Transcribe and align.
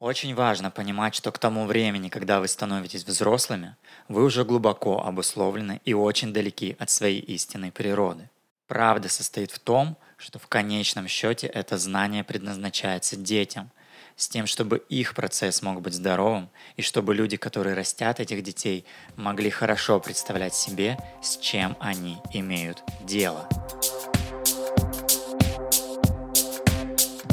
Очень 0.00 0.34
важно 0.34 0.70
понимать, 0.70 1.14
что 1.14 1.30
к 1.30 1.38
тому 1.38 1.66
времени, 1.66 2.08
когда 2.08 2.40
вы 2.40 2.48
становитесь 2.48 3.04
взрослыми, 3.04 3.76
вы 4.08 4.24
уже 4.24 4.46
глубоко 4.46 5.04
обусловлены 5.04 5.82
и 5.84 5.92
очень 5.92 6.32
далеки 6.32 6.74
от 6.78 6.88
своей 6.88 7.20
истинной 7.20 7.70
природы. 7.70 8.30
Правда 8.66 9.10
состоит 9.10 9.50
в 9.50 9.58
том, 9.58 9.98
что 10.16 10.38
в 10.38 10.46
конечном 10.46 11.06
счете 11.06 11.48
это 11.48 11.76
знание 11.76 12.24
предназначается 12.24 13.16
детям, 13.16 13.70
с 14.16 14.26
тем, 14.26 14.46
чтобы 14.46 14.78
их 14.88 15.14
процесс 15.14 15.60
мог 15.60 15.82
быть 15.82 15.94
здоровым, 15.94 16.48
и 16.76 16.82
чтобы 16.82 17.14
люди, 17.14 17.36
которые 17.36 17.74
растят 17.74 18.20
этих 18.20 18.42
детей, 18.42 18.86
могли 19.16 19.50
хорошо 19.50 20.00
представлять 20.00 20.54
себе, 20.54 20.96
с 21.22 21.36
чем 21.36 21.76
они 21.78 22.16
имеют 22.32 22.82
дело. 23.02 23.46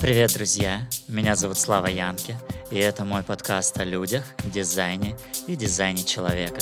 Привет, 0.02 0.34
друзья! 0.34 0.88
Меня 1.07 1.36
зовут 1.36 1.57
Слава 1.57 1.88
Янки– 1.88 2.38
и 2.70 2.77
это 2.77 3.05
мой 3.05 3.23
подкаст 3.23 3.79
о 3.79 3.86
людях, 3.86 4.25
дизайне 4.43 5.15
и 5.47 5.55
дизайне 5.55 6.04
человека. 6.04 6.60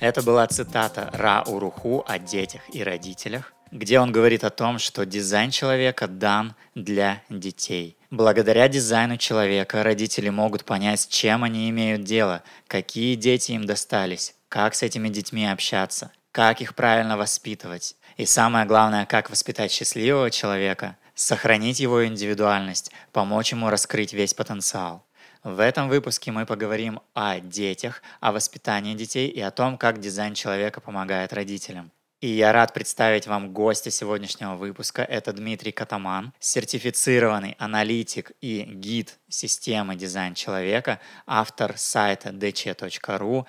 Это 0.00 0.22
была 0.22 0.46
цитата 0.46 1.10
Ра 1.12 1.42
Уруху 1.46 2.04
о 2.06 2.18
детях 2.18 2.62
и 2.72 2.82
родителях, 2.82 3.52
где 3.70 4.00
он 4.00 4.12
говорит 4.12 4.44
о 4.44 4.50
том, 4.50 4.78
что 4.78 5.04
дизайн 5.04 5.50
человека 5.50 6.06
дан 6.06 6.54
для 6.74 7.22
детей. 7.28 7.98
Благодаря 8.10 8.68
дизайну 8.68 9.18
человека 9.18 9.82
родители 9.82 10.30
могут 10.30 10.64
понять, 10.64 11.00
с 11.00 11.06
чем 11.06 11.44
они 11.44 11.68
имеют 11.68 12.04
дело, 12.04 12.42
какие 12.66 13.14
дети 13.14 13.52
им 13.52 13.66
достались, 13.66 14.34
как 14.48 14.74
с 14.74 14.82
этими 14.82 15.08
детьми 15.08 15.46
общаться, 15.46 16.12
как 16.32 16.60
их 16.60 16.74
правильно 16.74 17.16
воспитывать. 17.16 17.96
И 18.16 18.26
самое 18.26 18.64
главное, 18.64 19.06
как 19.06 19.28
воспитать 19.30 19.72
счастливого 19.72 20.30
человека, 20.30 20.96
сохранить 21.14 21.80
его 21.80 22.06
индивидуальность, 22.06 22.92
помочь 23.12 23.52
ему 23.52 23.70
раскрыть 23.70 24.12
весь 24.12 24.34
потенциал. 24.34 25.04
В 25.42 25.60
этом 25.60 25.88
выпуске 25.88 26.30
мы 26.30 26.46
поговорим 26.46 27.00
о 27.12 27.40
детях, 27.40 28.02
о 28.20 28.32
воспитании 28.32 28.94
детей 28.94 29.28
и 29.28 29.40
о 29.40 29.50
том, 29.50 29.76
как 29.76 30.00
дизайн 30.00 30.34
человека 30.34 30.80
помогает 30.80 31.32
родителям. 31.32 31.90
И 32.20 32.28
я 32.28 32.52
рад 32.52 32.72
представить 32.72 33.26
вам 33.26 33.52
гостя 33.52 33.90
сегодняшнего 33.90 34.54
выпуска. 34.54 35.02
Это 35.02 35.34
Дмитрий 35.34 35.72
Катаман, 35.72 36.32
сертифицированный 36.40 37.54
аналитик 37.58 38.32
и 38.40 38.62
гид 38.62 39.18
системы 39.28 39.96
дизайн 39.96 40.32
человека, 40.32 41.00
автор 41.26 41.76
сайта 41.76 42.30
dc.ru, 42.30 43.44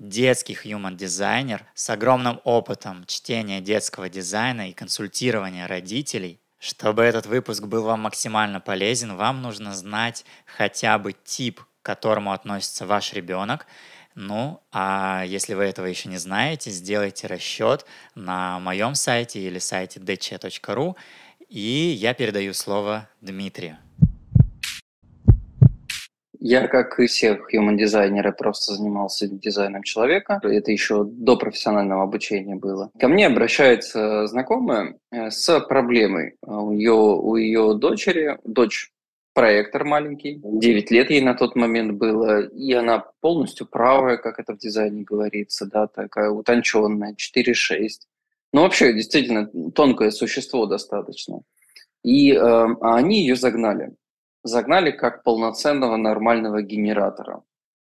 детский 0.00 0.54
human 0.54 0.96
дизайнер 0.96 1.64
с 1.74 1.88
огромным 1.90 2.40
опытом 2.44 3.04
чтения 3.06 3.60
детского 3.60 4.08
дизайна 4.08 4.70
и 4.70 4.72
консультирования 4.72 5.68
родителей, 5.68 6.40
чтобы 6.58 7.02
этот 7.02 7.26
выпуск 7.26 7.64
был 7.64 7.84
вам 7.84 8.00
максимально 8.00 8.60
полезен, 8.60 9.16
вам 9.16 9.42
нужно 9.42 9.74
знать 9.74 10.24
хотя 10.46 10.98
бы 10.98 11.12
тип, 11.12 11.60
к 11.60 11.86
которому 11.86 12.32
относится 12.32 12.86
ваш 12.86 13.12
ребенок. 13.12 13.66
Ну, 14.14 14.60
а 14.72 15.22
если 15.24 15.54
вы 15.54 15.64
этого 15.64 15.86
еще 15.86 16.08
не 16.08 16.18
знаете, 16.18 16.70
сделайте 16.70 17.26
расчет 17.26 17.86
на 18.14 18.58
моем 18.58 18.94
сайте 18.94 19.40
или 19.40 19.58
сайте 19.58 20.00
dc.ru, 20.00 20.96
и 21.48 21.96
я 21.98 22.14
передаю 22.14 22.52
слово 22.54 23.08
Дмитрию. 23.20 23.78
Я, 26.42 26.68
как 26.68 26.98
и 26.98 27.06
все 27.06 27.38
human-дизайнеры, 27.52 28.32
просто 28.32 28.72
занимался 28.72 29.28
дизайном 29.28 29.82
человека. 29.82 30.40
Это 30.42 30.72
еще 30.72 31.04
до 31.04 31.36
профессионального 31.36 32.02
обучения 32.02 32.56
было. 32.56 32.90
Ко 32.98 33.08
мне 33.08 33.26
обращается 33.26 34.26
знакомая 34.26 34.96
э, 35.12 35.30
с 35.30 35.60
проблемой. 35.60 36.36
У 36.40 36.72
ее, 36.72 36.92
у 36.92 37.36
ее 37.36 37.74
дочери, 37.74 38.38
дочь 38.44 38.90
проектор 39.34 39.84
маленький, 39.84 40.40
9 40.42 40.90
лет 40.90 41.10
ей 41.10 41.20
на 41.20 41.34
тот 41.34 41.56
момент 41.56 41.92
было, 41.92 42.40
и 42.46 42.72
она 42.72 43.04
полностью 43.20 43.66
правая, 43.66 44.16
как 44.16 44.38
это 44.38 44.54
в 44.54 44.58
дизайне 44.58 45.02
говорится, 45.02 45.66
да, 45.66 45.86
такая 45.86 46.30
утонченная, 46.30 47.14
4-6. 47.14 47.88
Ну, 48.52 48.62
вообще, 48.62 48.94
действительно, 48.94 49.50
тонкое 49.74 50.10
существо 50.10 50.64
достаточно. 50.64 51.42
И 52.02 52.32
э, 52.32 52.66
они 52.80 53.20
ее 53.20 53.36
загнали 53.36 53.92
загнали 54.42 54.90
как 54.90 55.22
полноценного 55.22 55.96
нормального 55.96 56.62
генератора. 56.62 57.42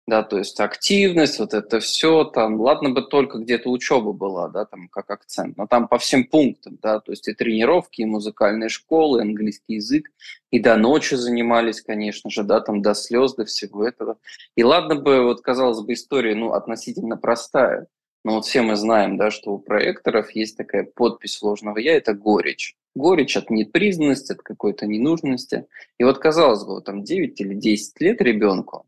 Да, 0.08 0.22
то 0.22 0.38
есть 0.38 0.60
активность, 0.60 1.40
вот 1.40 1.56
это 1.56 1.80
все, 1.80 2.26
там, 2.26 2.62
ладно 2.62 2.92
бы 2.92 3.02
только 3.02 3.40
где-то 3.40 3.72
учеба 3.72 4.14
была, 4.14 4.50
да, 4.50 4.66
там, 4.66 4.88
как 4.88 5.10
акцент, 5.10 5.58
но 5.58 5.66
там 5.66 5.88
по 5.88 5.98
всем 5.98 6.26
пунктам, 6.26 6.78
да, 6.80 7.00
то 7.00 7.12
есть 7.12 7.28
и 7.28 7.34
тренировки, 7.34 8.02
и 8.02 8.06
музыкальные 8.06 8.70
школы, 8.70 9.18
и 9.18 9.22
английский 9.24 9.76
язык, 9.76 10.12
и 10.52 10.60
до 10.60 10.78
ночи 10.78 11.16
занимались, 11.16 11.82
конечно 11.82 12.30
же, 12.30 12.44
да, 12.44 12.62
там, 12.62 12.84
до 12.84 12.94
слез, 12.94 13.34
до 13.34 13.46
всего 13.46 13.84
этого. 13.84 14.20
И 14.56 14.64
ладно 14.64 14.96
бы, 14.96 15.24
вот, 15.24 15.42
казалось 15.42 15.82
бы, 15.82 15.94
история, 15.94 16.36
ну, 16.36 16.54
относительно 16.54 17.18
простая, 17.18 17.88
но 18.26 18.34
вот 18.34 18.46
все 18.46 18.62
мы 18.62 18.76
знаем, 18.76 19.16
да, 19.16 19.32
что 19.32 19.52
у 19.52 19.60
проекторов 19.60 20.32
есть 20.32 20.58
такая 20.58 20.84
подпись 20.84 21.38
сложного 21.38 21.78
«я»— 21.78 21.94
это 21.96 22.14
горечь 22.14 22.76
горечь 22.96 23.38
от 23.38 23.50
непризнанности, 23.50 24.32
от 24.32 24.42
какой-то 24.42 24.88
ненужности. 24.88 25.68
И 26.00 26.04
вот, 26.04 26.18
казалось 26.18 26.64
бы, 26.64 26.82
там 26.82 27.04
9 27.04 27.40
или 27.42 27.54
10 27.54 28.02
лет 28.02 28.22
ребенку, 28.22 28.88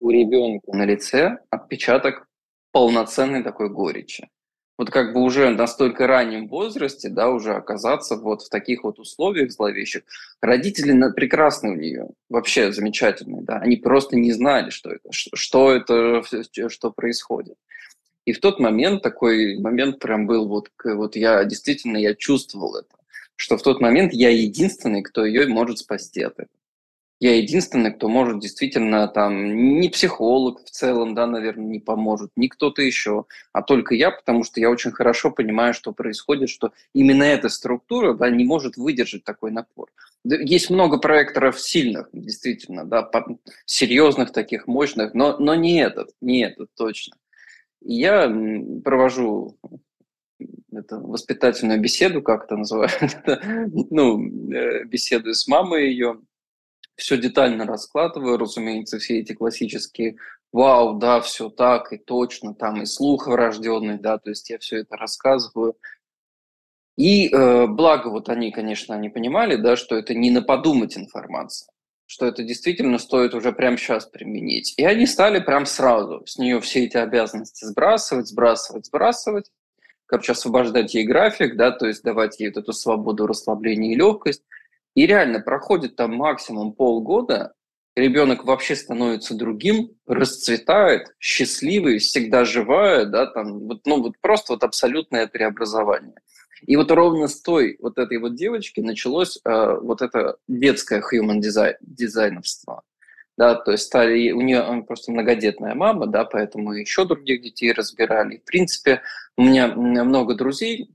у 0.00 0.10
ребенка 0.10 0.74
на 0.74 0.86
лице 0.86 1.38
отпечаток 1.50 2.26
полноценной 2.72 3.42
такой 3.42 3.68
горечи. 3.68 4.28
Вот 4.78 4.90
как 4.90 5.12
бы 5.12 5.20
уже 5.20 5.50
на 5.50 5.66
столько 5.66 6.06
раннем 6.06 6.48
возрасте, 6.48 7.10
да, 7.10 7.28
уже 7.28 7.52
оказаться 7.52 8.16
вот 8.16 8.40
в 8.40 8.48
таких 8.48 8.82
вот 8.82 8.98
условиях 8.98 9.52
зловещих. 9.52 10.04
Родители 10.40 10.98
прекрасны 11.12 11.72
у 11.72 11.74
нее, 11.74 12.08
вообще 12.30 12.72
замечательные, 12.72 13.42
да, 13.42 13.58
они 13.58 13.76
просто 13.76 14.16
не 14.16 14.32
знали, 14.32 14.70
что 14.70 14.90
это, 14.90 15.10
что 15.12 15.74
это, 15.74 16.22
что 16.70 16.90
происходит. 16.92 17.58
И 18.30 18.32
в 18.32 18.38
тот 18.38 18.60
момент 18.60 19.02
такой 19.02 19.58
момент 19.58 19.98
прям 19.98 20.26
был 20.26 20.46
вот, 20.46 20.70
вот 20.84 21.16
я 21.16 21.44
действительно 21.44 21.96
я 21.96 22.14
чувствовал 22.14 22.76
это 22.76 23.00
что 23.40 23.56
в 23.56 23.62
тот 23.62 23.80
момент 23.80 24.12
я 24.12 24.28
единственный, 24.28 25.00
кто 25.02 25.24
ее 25.24 25.46
может 25.48 25.78
спасти 25.78 26.20
от 26.20 26.34
этого. 26.34 26.48
Я 27.20 27.36
единственный, 27.36 27.90
кто 27.90 28.08
может 28.08 28.38
действительно 28.38 29.08
там, 29.08 29.78
не 29.80 29.88
психолог 29.88 30.62
в 30.62 30.70
целом, 30.70 31.14
да, 31.14 31.26
наверное, 31.26 31.66
не 31.66 31.80
поможет, 31.80 32.30
не 32.36 32.48
кто-то 32.48 32.82
еще, 32.82 33.24
а 33.52 33.62
только 33.62 33.94
я, 33.94 34.10
потому 34.10 34.44
что 34.44 34.60
я 34.60 34.70
очень 34.70 34.90
хорошо 34.90 35.30
понимаю, 35.30 35.72
что 35.72 35.92
происходит, 35.92 36.50
что 36.50 36.72
именно 36.94 37.22
эта 37.22 37.48
структура, 37.48 38.12
да, 38.12 38.28
не 38.28 38.44
может 38.44 38.76
выдержать 38.76 39.24
такой 39.24 39.52
напор. 39.52 39.90
Есть 40.24 40.68
много 40.68 40.98
проекторов 40.98 41.58
сильных, 41.58 42.10
действительно, 42.12 42.84
да, 42.84 43.10
серьезных 43.64 44.32
таких, 44.32 44.66
мощных, 44.66 45.14
но, 45.14 45.38
но 45.38 45.54
не 45.54 45.80
этот, 45.80 46.10
не 46.20 46.42
этот 46.44 46.68
точно. 46.76 47.16
Я 47.80 48.32
провожу 48.84 49.58
это 50.72 50.98
воспитательную 50.98 51.80
беседу, 51.80 52.22
как 52.22 52.44
это 52.44 52.56
называют, 52.56 52.94
ну, 53.90 54.52
э, 54.52 54.84
беседую 54.84 55.34
с 55.34 55.46
мамой 55.48 55.90
ее, 55.90 56.20
все 56.96 57.16
детально 57.16 57.64
раскладываю, 57.64 58.38
разумеется, 58.38 58.98
все 58.98 59.20
эти 59.20 59.32
классические 59.32 60.16
«Вау, 60.52 60.98
да, 60.98 61.20
все 61.20 61.48
так 61.48 61.92
и 61.92 61.98
точно», 61.98 62.54
там 62.54 62.82
и 62.82 62.86
слух 62.86 63.26
врожденный, 63.26 63.98
да, 63.98 64.18
то 64.18 64.30
есть 64.30 64.50
я 64.50 64.58
все 64.58 64.78
это 64.78 64.96
рассказываю. 64.96 65.76
И 66.96 67.28
э, 67.28 67.66
благо 67.66 68.08
вот 68.08 68.28
они, 68.28 68.50
конечно, 68.50 68.94
они 68.94 69.08
понимали, 69.08 69.56
да, 69.56 69.76
что 69.76 69.96
это 69.96 70.14
не 70.14 70.30
на 70.30 70.42
подумать 70.42 70.98
информация, 70.98 71.72
что 72.10 72.26
это 72.26 72.42
действительно 72.42 72.98
стоит 72.98 73.34
уже 73.34 73.52
прямо 73.52 73.76
сейчас 73.76 74.04
применить. 74.04 74.74
И 74.76 74.84
они 74.84 75.06
стали 75.06 75.38
прям 75.38 75.64
сразу 75.64 76.24
с 76.26 76.38
нее 76.38 76.60
все 76.60 76.84
эти 76.86 76.96
обязанности 76.96 77.64
сбрасывать, 77.64 78.26
сбрасывать, 78.26 78.86
сбрасывать 78.86 79.50
короче, 80.06 80.32
освобождать 80.32 80.92
ей 80.92 81.04
график, 81.04 81.54
да, 81.54 81.70
то 81.70 81.86
есть 81.86 82.02
давать 82.02 82.40
ей 82.40 82.48
вот 82.48 82.56
эту 82.56 82.72
свободу, 82.72 83.28
расслабление 83.28 83.92
и 83.92 83.96
легкость. 83.96 84.42
И 84.96 85.06
реально 85.06 85.38
проходит 85.38 85.94
там 85.94 86.16
максимум 86.16 86.72
полгода, 86.72 87.54
ребенок 87.94 88.44
вообще 88.44 88.74
становится 88.74 89.36
другим, 89.36 89.92
расцветает, 90.08 91.14
счастливый, 91.20 91.98
всегда 91.98 92.44
живая, 92.44 93.04
да, 93.04 93.26
там, 93.26 93.60
вот, 93.68 93.82
ну, 93.86 94.02
вот 94.02 94.14
просто 94.20 94.54
вот 94.54 94.64
абсолютное 94.64 95.28
преобразование. 95.28 96.16
И 96.66 96.76
вот 96.76 96.90
ровно 96.90 97.28
с 97.28 97.40
той 97.40 97.76
вот 97.80 97.98
этой 97.98 98.18
вот 98.18 98.34
девочки 98.34 98.80
началось 98.80 99.38
э, 99.44 99.78
вот 99.80 100.02
это 100.02 100.36
детское 100.48 101.02
human 101.02 101.40
design, 101.40 101.74
дизайновство 101.80 102.82
да, 103.40 103.54
то 103.54 103.72
есть 103.72 103.84
стали, 103.84 104.32
у 104.32 104.42
нее 104.42 104.84
просто 104.86 105.12
многодетная 105.12 105.74
мама, 105.74 106.06
да, 106.06 106.26
поэтому 106.26 106.74
еще 106.74 107.06
других 107.06 107.40
детей 107.40 107.72
разбирали. 107.72 108.36
В 108.36 108.44
принципе, 108.44 109.00
у 109.38 109.44
меня 109.44 109.68
много 109.68 110.34
друзей, 110.34 110.90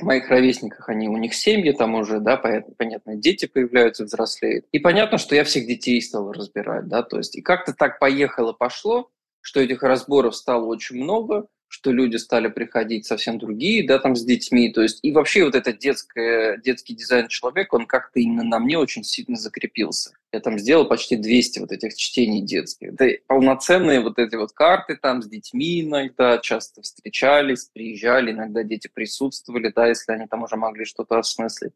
моих 0.00 0.30
ровесниках, 0.30 0.88
они, 0.88 1.10
у 1.10 1.18
них 1.18 1.34
семьи 1.34 1.72
там 1.72 1.94
уже, 1.94 2.20
да, 2.20 2.38
понятно, 2.38 2.74
понятно, 2.76 3.16
дети 3.16 3.44
появляются, 3.44 4.04
взрослеют. 4.04 4.64
И 4.72 4.78
понятно, 4.78 5.18
что 5.18 5.34
я 5.34 5.44
всех 5.44 5.66
детей 5.66 6.00
стал 6.00 6.32
разбирать, 6.32 6.88
да, 6.88 7.02
то 7.02 7.18
есть 7.18 7.36
и 7.36 7.42
как-то 7.42 7.74
так 7.74 7.98
поехало, 7.98 8.54
пошло, 8.54 9.10
что 9.42 9.60
этих 9.60 9.82
разборов 9.82 10.34
стало 10.36 10.64
очень 10.64 10.96
много, 10.96 11.48
что 11.68 11.90
люди 11.92 12.16
стали 12.16 12.48
приходить 12.48 13.06
совсем 13.06 13.38
другие, 13.38 13.86
да, 13.86 13.98
там 13.98 14.16
с 14.16 14.24
детьми, 14.24 14.72
то 14.72 14.82
есть 14.82 15.00
и 15.02 15.12
вообще 15.12 15.44
вот 15.44 15.54
этот 15.54 15.78
детское, 15.78 16.56
детский 16.58 16.94
дизайн 16.94 17.28
человека, 17.28 17.74
он 17.74 17.86
как-то 17.86 18.20
именно 18.20 18.44
на 18.44 18.58
мне 18.58 18.78
очень 18.78 19.04
сильно 19.04 19.36
закрепился. 19.36 20.12
Я 20.34 20.40
там 20.40 20.58
сделал 20.58 20.86
почти 20.86 21.16
200 21.16 21.60
вот 21.60 21.70
этих 21.70 21.94
чтений 21.94 22.42
детских. 22.42 22.94
Это 22.94 23.18
полноценные 23.28 24.00
вот 24.00 24.18
эти 24.18 24.34
вот 24.34 24.50
карты 24.52 24.98
там 25.00 25.22
с 25.22 25.28
детьми 25.28 25.82
иногда 25.82 26.38
часто 26.38 26.82
встречались, 26.82 27.70
приезжали, 27.72 28.32
иногда 28.32 28.64
дети 28.64 28.90
присутствовали, 28.92 29.72
да, 29.74 29.86
если 29.86 30.10
они 30.10 30.26
там 30.26 30.42
уже 30.42 30.56
могли 30.56 30.84
что-то 30.84 31.18
осмыслить. 31.18 31.72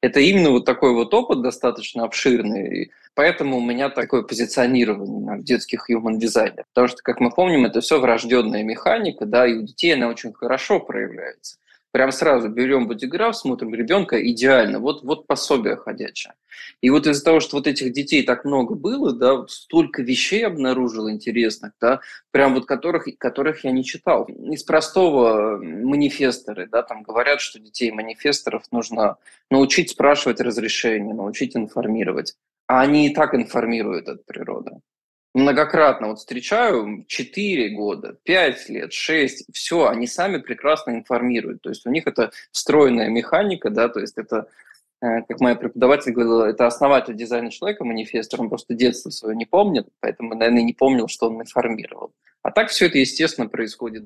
Это 0.00 0.18
именно 0.18 0.50
вот 0.50 0.64
такой 0.64 0.92
вот 0.92 1.14
опыт 1.14 1.40
достаточно 1.42 2.02
обширный, 2.02 2.90
поэтому 3.14 3.58
у 3.58 3.64
меня 3.64 3.90
такое 3.90 4.22
позиционирование 4.22 5.36
в 5.36 5.44
детских 5.44 5.88
human 5.88 6.16
дизайнер. 6.16 6.64
Потому 6.74 6.88
что, 6.88 7.02
как 7.02 7.20
мы 7.20 7.30
помним, 7.30 7.64
это 7.64 7.80
все 7.80 8.00
врожденная 8.00 8.64
механика, 8.64 9.24
да, 9.24 9.39
и 9.46 9.54
у 9.54 9.62
детей 9.62 9.94
она 9.94 10.08
очень 10.08 10.32
хорошо 10.32 10.80
проявляется. 10.80 11.56
Прям 11.92 12.12
сразу 12.12 12.48
берем 12.48 12.86
бодиграф, 12.86 13.36
смотрим 13.36 13.74
ребенка, 13.74 14.16
идеально, 14.30 14.78
вот, 14.78 15.02
вот 15.02 15.26
пособие 15.26 15.76
ходячее. 15.76 16.34
И 16.80 16.88
вот 16.88 17.08
из-за 17.08 17.24
того, 17.24 17.40
что 17.40 17.56
вот 17.56 17.66
этих 17.66 17.92
детей 17.92 18.22
так 18.22 18.44
много 18.44 18.76
было, 18.76 19.12
да, 19.12 19.44
столько 19.48 20.02
вещей 20.02 20.46
обнаружил 20.46 21.10
интересных, 21.10 21.72
да, 21.80 22.00
прям 22.30 22.54
вот 22.54 22.66
которых, 22.66 23.08
которых 23.18 23.64
я 23.64 23.72
не 23.72 23.84
читал. 23.84 24.24
Из 24.24 24.62
простого 24.62 25.56
манифесторы, 25.58 26.68
да, 26.70 26.82
там 26.82 27.02
говорят, 27.02 27.40
что 27.40 27.58
детей 27.58 27.90
манифесторов 27.90 28.62
нужно 28.70 29.16
научить 29.50 29.90
спрашивать 29.90 30.40
разрешение, 30.40 31.12
научить 31.12 31.56
информировать. 31.56 32.36
А 32.68 32.82
они 32.82 33.08
и 33.08 33.14
так 33.14 33.34
информируют 33.34 34.08
от 34.08 34.24
природы 34.26 34.76
многократно 35.34 36.08
вот 36.08 36.18
встречаю 36.18 37.04
4 37.06 37.70
года, 37.70 38.16
5 38.24 38.68
лет, 38.68 38.92
6, 38.92 39.46
все, 39.52 39.88
они 39.88 40.06
сами 40.06 40.38
прекрасно 40.38 40.92
информируют. 40.92 41.62
То 41.62 41.70
есть 41.70 41.86
у 41.86 41.90
них 41.90 42.06
это 42.06 42.30
встроенная 42.50 43.08
механика, 43.08 43.70
да, 43.70 43.88
то 43.88 44.00
есть 44.00 44.18
это, 44.18 44.48
э, 45.00 45.22
как 45.22 45.40
моя 45.40 45.54
преподаватель 45.54 46.12
говорила, 46.12 46.44
это 46.44 46.66
основатель 46.66 47.14
дизайна 47.14 47.50
человека, 47.50 47.84
манифестор, 47.84 48.40
он 48.40 48.48
просто 48.48 48.74
детство 48.74 49.10
свое 49.10 49.36
не 49.36 49.46
помнит, 49.46 49.88
поэтому, 50.00 50.34
наверное, 50.34 50.62
не 50.62 50.72
помнил, 50.72 51.08
что 51.08 51.28
он 51.28 51.40
информировал. 51.40 52.12
А 52.42 52.50
так 52.50 52.68
все 52.68 52.86
это, 52.86 52.98
естественно, 52.98 53.48
происходит. 53.48 54.04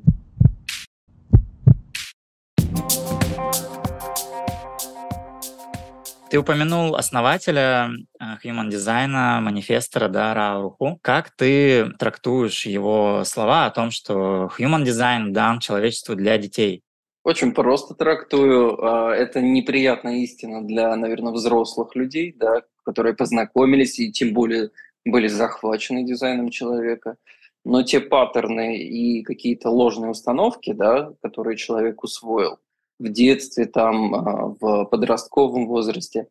Ты 6.35 6.41
упомянул 6.41 6.97
основателя 6.97 7.91
э, 8.19 8.25
Human 8.45 8.69
Design, 8.69 9.39
манифестора, 9.41 10.09
да, 10.09 10.35
Рауруху. 10.35 10.99
Как 11.01 11.31
ты 11.31 11.93
трактуешь 11.97 12.67
его 12.67 13.23
слова 13.25 13.67
о 13.67 13.71
том, 13.71 13.93
что 13.93 14.51
Human 14.59 14.83
Design 14.83 15.29
дан 15.29 15.61
человечеству 15.61 16.17
для 16.17 16.37
детей? 16.37 16.83
Очень 17.23 17.53
просто 17.53 17.95
трактую. 17.95 18.85
А, 18.85 19.15
это 19.15 19.41
неприятная 19.41 20.25
истина 20.25 20.67
для, 20.67 20.97
наверное, 20.97 21.33
взрослых 21.33 21.95
людей, 21.95 22.35
да, 22.37 22.63
которые 22.85 23.15
познакомились 23.15 24.01
и 24.01 24.11
тем 24.11 24.35
более 24.35 24.71
были 25.05 25.29
захвачены 25.29 26.03
дизайном 26.03 26.51
человека. 26.51 27.15
Но 27.65 27.85
те 27.85 28.01
паттерны 28.01 28.79
и 28.79 29.23
какие-то 29.23 29.71
ложные 29.71 30.11
установки, 30.11 30.73
да, 30.73 31.13
которые 31.23 31.57
человек 31.57 32.03
усвоил, 32.03 32.59
в 32.99 33.09
детстве, 33.09 33.67
там, 33.67 34.15
а, 34.15 34.55
в 34.61 34.85
подростковом 34.87 35.67
возрасте, 35.67 36.29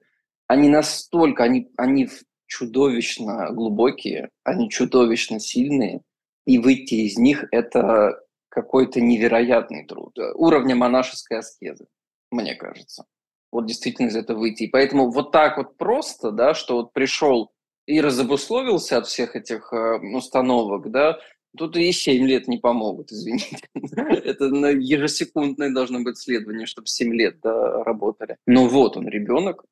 они 0.47 0.69
настолько, 0.69 1.43
они, 1.43 1.71
они 1.77 2.09
чудовищно 2.47 3.49
глубокие, 3.51 4.29
они 4.43 4.69
чудовищно 4.69 5.39
сильные, 5.39 6.01
и 6.45 6.57
выйти 6.59 6.95
из 6.95 7.17
них– 7.17 7.45
это 7.51 8.19
какой-то 8.49 9.01
невероятный 9.01 9.85
труд. 9.85 10.17
Уровня 10.35 10.75
монашеской 10.75 11.39
аскезы, 11.39 11.87
мне 12.29 12.55
кажется. 12.55 13.05
Вот 13.51 13.65
действительно 13.65 14.07
из 14.07 14.15
этого 14.15 14.39
выйти. 14.39 14.63
И 14.63 14.67
поэтому 14.67 15.11
вот 15.11 15.31
так 15.31 15.57
вот 15.57 15.77
просто, 15.77 16.31
да, 16.31 16.53
что 16.53 16.75
вот 16.75 16.93
пришел 16.93 17.51
и 17.85 17.99
разобусловился 17.99 18.97
от 18.97 19.07
всех 19.07 19.35
этих 19.35 19.73
э, 19.73 19.99
установок, 20.15 20.89
да, 20.91 21.19
Тут 21.57 21.75
и 21.77 21.91
7 21.91 22.25
лет 22.25 22.47
не 22.47 22.57
помогут, 22.57 23.11
извините. 23.11 23.57
Это 23.75 24.49
на 24.49 24.67
ежесекундное 24.67 25.71
должно 25.71 26.01
быть 26.01 26.17
следование, 26.17 26.65
чтобы 26.65 26.87
7 26.87 27.13
лет 27.13 27.37
да, 27.43 27.83
работали. 27.83 28.37
Но 28.47 28.67
вот 28.67 28.97
он, 28.97 29.07
ребенок, 29.07 29.63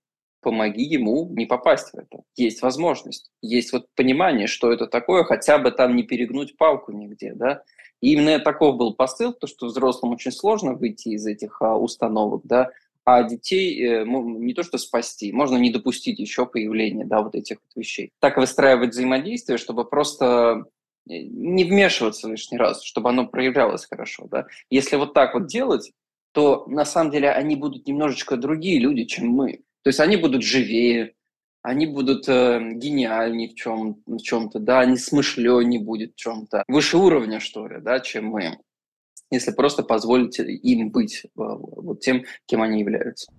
помоги 0.41 0.83
ему 0.83 1.27
не 1.31 1.45
попасть 1.45 1.91
в 1.93 1.95
это. 1.95 2.23
Есть 2.35 2.61
возможность, 2.61 3.31
есть 3.41 3.71
вот 3.73 3.87
понимание, 3.95 4.47
что 4.47 4.71
это 4.71 4.87
такое, 4.87 5.23
хотя 5.23 5.57
бы 5.57 5.71
там 5.71 5.95
не 5.95 6.03
перегнуть 6.03 6.57
палку 6.57 6.91
нигде, 6.91 7.33
да. 7.33 7.63
И 8.01 8.13
именно 8.13 8.39
таков 8.39 8.77
был 8.77 8.95
посыл, 8.95 9.33
то, 9.33 9.47
что 9.47 9.67
взрослым 9.67 10.13
очень 10.13 10.31
сложно 10.31 10.73
выйти 10.73 11.09
из 11.09 11.25
этих 11.27 11.61
а, 11.61 11.77
установок, 11.77 12.41
да, 12.45 12.71
а 13.03 13.23
детей 13.23 13.79
э, 13.83 14.05
не 14.05 14.53
то 14.53 14.63
что 14.63 14.77
спасти, 14.77 15.31
можно 15.31 15.57
не 15.57 15.71
допустить 15.71 16.19
еще 16.19 16.45
появления, 16.45 17.05
да, 17.05 17.21
вот 17.21 17.35
этих 17.35 17.57
вот 17.57 17.81
вещей. 17.81 18.11
Так 18.19 18.37
выстраивать 18.37 18.91
взаимодействие, 18.91 19.57
чтобы 19.57 19.85
просто 19.85 20.65
не 21.05 21.63
вмешиваться 21.63 22.29
лишний 22.29 22.57
раз, 22.57 22.83
чтобы 22.83 23.09
оно 23.09 23.27
проявлялось 23.27 23.85
хорошо. 23.85 24.27
Да? 24.29 24.45
Если 24.69 24.95
вот 24.95 25.13
так 25.13 25.33
вот 25.33 25.47
делать, 25.47 25.91
то 26.31 26.65
на 26.67 26.85
самом 26.85 27.11
деле 27.11 27.31
они 27.31 27.55
будут 27.55 27.87
немножечко 27.87 28.37
другие 28.37 28.79
люди, 28.79 29.05
чем 29.05 29.27
мы. 29.27 29.63
То 29.83 29.89
есть 29.89 29.99
они 29.99 30.15
будут 30.15 30.43
живее, 30.43 31.13
они 31.63 31.85
будут 31.85 32.27
э, 32.27 32.73
гениальнее 32.75 33.49
в, 33.49 33.55
чем, 33.55 34.01
в 34.05 34.17
чем-то, 34.19 34.59
да, 34.59 34.79
они 34.79 34.97
смышленнее 34.97 35.79
будет 35.79 36.13
в 36.13 36.15
чем-то, 36.15 36.63
выше 36.67 36.97
уровня, 36.97 37.39
что 37.39 37.67
ли, 37.67 37.79
да, 37.81 37.99
чем 37.99 38.27
мы, 38.27 38.57
если 39.29 39.51
просто 39.51 39.83
позволить 39.83 40.39
им 40.39 40.91
быть 40.91 41.23
э, 41.25 41.29
вот 41.35 41.99
тем, 41.99 42.25
кем 42.45 42.61
они 42.61 42.79
являются. 42.79 43.31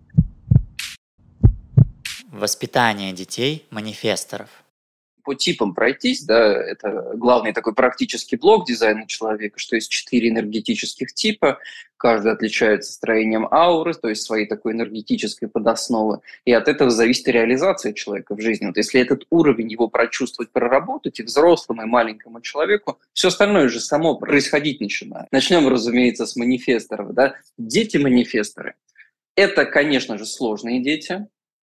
Воспитание 2.26 3.12
детей 3.12 3.66
манифесторов 3.70 4.61
по 5.22 5.34
типам 5.34 5.74
пройтись, 5.74 6.22
да, 6.22 6.52
это 6.52 7.12
главный 7.14 7.52
такой 7.52 7.74
практический 7.74 8.36
блок 8.36 8.66
дизайна 8.66 9.06
человека, 9.06 9.58
что 9.58 9.76
есть 9.76 9.90
четыре 9.90 10.28
энергетических 10.28 11.12
типа, 11.12 11.58
каждый 11.96 12.32
отличается 12.32 12.92
строением 12.92 13.46
ауры, 13.52 13.94
то 13.94 14.08
есть 14.08 14.22
своей 14.22 14.46
такой 14.46 14.72
энергетической 14.72 15.46
подосновы, 15.46 16.18
и 16.44 16.52
от 16.52 16.66
этого 16.66 16.90
зависит 16.90 17.28
реализация 17.28 17.92
человека 17.92 18.34
в 18.34 18.40
жизни. 18.40 18.66
Вот 18.66 18.76
если 18.76 19.00
этот 19.00 19.24
уровень 19.30 19.70
его 19.70 19.86
прочувствовать, 19.88 20.50
проработать, 20.50 21.20
и 21.20 21.22
взрослому, 21.22 21.82
и 21.82 21.86
маленькому 21.86 22.40
человеку, 22.40 22.98
все 23.12 23.28
остальное 23.28 23.68
же 23.68 23.78
само 23.78 24.16
происходить 24.16 24.80
начинает. 24.80 25.30
Начнем, 25.30 25.68
разумеется, 25.68 26.26
с 26.26 26.34
манифесторов. 26.34 27.14
Да? 27.14 27.34
Дети-манифесторы. 27.56 28.74
Это, 29.36 29.64
конечно 29.64 30.18
же, 30.18 30.26
сложные 30.26 30.82
дети, 30.82 31.28